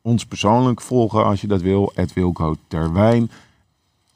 ons 0.02 0.24
persoonlijk 0.24 0.80
volgen 0.80 1.24
als 1.24 1.40
je 1.40 1.46
dat 1.46 1.60
wil. 1.60 1.92
Het 1.94 2.12
Wilco 2.12 2.54
Terwijn. 2.68 3.30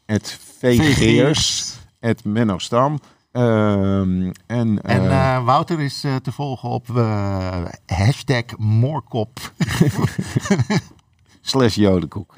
Het 0.06 0.40
VGeers. 0.58 1.74
Het 2.00 2.24
Menno 2.24 2.58
Stam. 2.58 2.98
Uh, 3.32 4.00
en 4.46 4.82
en 4.82 5.04
uh, 5.04 5.44
Wouter 5.44 5.80
is 5.80 6.04
uh, 6.04 6.16
te 6.16 6.32
volgen 6.32 6.68
op 6.68 6.86
hashtag 7.86 8.44
moorkop. 8.58 9.52
Slash 11.40 11.74
jodenkoek. 11.74 12.34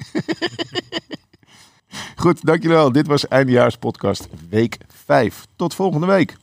Goed, 2.15 2.45
dankjewel. 2.45 2.91
Dit 2.91 3.07
was 3.07 3.27
Eindejaarspodcast 3.27 4.27
week 4.49 4.77
5. 4.87 5.45
Tot 5.55 5.75
volgende 5.75 6.07
week. 6.07 6.37